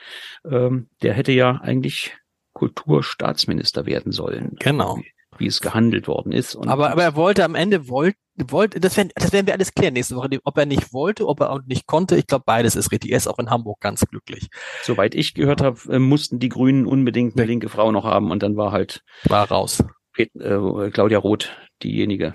ähm, 0.50 0.90
der 1.02 1.14
hätte 1.14 1.32
ja 1.32 1.60
eigentlich 1.62 2.16
Kulturstaatsminister 2.54 3.86
werden 3.86 4.12
sollen. 4.12 4.56
Genau 4.60 5.00
wie 5.40 5.48
es 5.48 5.62
gehandelt 5.62 6.08
worden 6.08 6.32
ist. 6.32 6.56
Und 6.56 6.68
aber, 6.68 6.92
aber 6.92 7.04
er 7.04 7.16
wollte 7.16 7.44
am 7.44 7.56
Ende, 7.56 7.90
wollte, 7.90 8.18
wollte 8.50 8.80
das, 8.80 8.98
werden, 8.98 9.12
das 9.16 9.34
werden 9.34 9.48
wir 9.48 9.54
alles 9.54 9.74
klären 9.74 9.94
nächste 9.94 10.16
Woche, 10.16 10.30
ob 10.44 10.58
er 10.58 10.66
nicht 10.66 10.94
wollte, 10.94 11.28
ob 11.28 11.40
er 11.40 11.52
auch 11.52 11.62
nicht 11.66 11.88
konnte. 11.88 12.18
Ich 12.18 12.28
glaube, 12.28 12.44
beides 12.46 12.76
ist 12.76 12.92
richtig. 12.92 13.12
Er 13.12 13.18
ist 13.18 13.28
auch 13.28 13.40
in 13.40 13.50
Hamburg 13.50 13.80
ganz 13.80 14.06
glücklich. 14.06 14.50
Soweit 14.84 15.16
ich 15.16 15.34
gehört 15.34 15.62
habe, 15.62 15.80
äh, 15.90 16.00
mussten 16.00 16.40
die 16.40 16.50
Grünen 16.50 16.86
unbedingt 16.86 17.38
eine 17.38 17.46
linke 17.46 17.70
Frau 17.70 17.92
noch 17.92 18.04
haben 18.04 18.32
und 18.32 18.44
dann 18.44 18.58
war 18.58 18.72
halt 18.72 19.04
war 19.24 19.50
raus. 19.50 19.84
Pet, 20.14 20.36
äh, 20.36 20.90
Claudia 20.92 21.20
Roth 21.20 21.52
diejenige. 21.84 22.34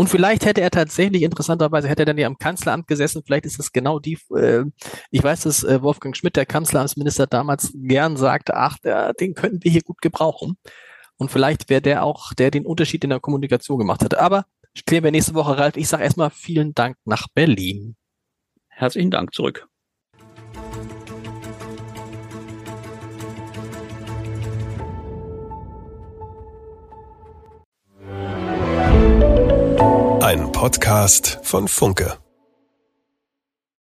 Und 0.00 0.08
vielleicht 0.08 0.46
hätte 0.46 0.62
er 0.62 0.70
tatsächlich, 0.70 1.22
interessanterweise, 1.22 1.86
hätte 1.86 2.02
er 2.02 2.06
dann 2.06 2.16
ja 2.16 2.26
am 2.26 2.38
Kanzleramt 2.38 2.86
gesessen. 2.86 3.22
Vielleicht 3.22 3.44
ist 3.44 3.58
das 3.58 3.70
genau 3.70 3.98
die, 3.98 4.18
äh, 4.34 4.64
ich 5.10 5.22
weiß, 5.22 5.42
dass 5.42 5.62
äh, 5.62 5.82
Wolfgang 5.82 6.16
Schmidt, 6.16 6.36
der 6.36 6.46
Kanzleramtsminister, 6.46 7.26
damals 7.26 7.72
gern 7.74 8.16
sagte, 8.16 8.56
ach, 8.56 8.78
der, 8.78 9.12
den 9.12 9.34
könnten 9.34 9.62
wir 9.62 9.70
hier 9.70 9.82
gut 9.82 10.00
gebrauchen. 10.00 10.56
Und 11.20 11.30
vielleicht 11.30 11.68
wäre 11.68 11.82
der 11.82 12.02
auch, 12.02 12.32
der 12.32 12.50
den 12.50 12.64
Unterschied 12.64 13.04
in 13.04 13.10
der 13.10 13.20
Kommunikation 13.20 13.78
gemacht 13.78 14.02
hätte. 14.02 14.22
Aber 14.22 14.46
klären 14.86 15.04
wir 15.04 15.10
nächste 15.10 15.34
Woche, 15.34 15.58
Ralf. 15.58 15.76
Ich 15.76 15.86
sage 15.86 16.02
erstmal 16.02 16.30
vielen 16.30 16.72
Dank 16.72 16.96
nach 17.04 17.28
Berlin. 17.34 17.94
Herzlichen 18.68 19.10
Dank 19.10 19.34
zurück. 19.34 19.68
Ein 30.22 30.52
Podcast 30.52 31.38
von 31.42 31.68
Funke. 31.68 32.16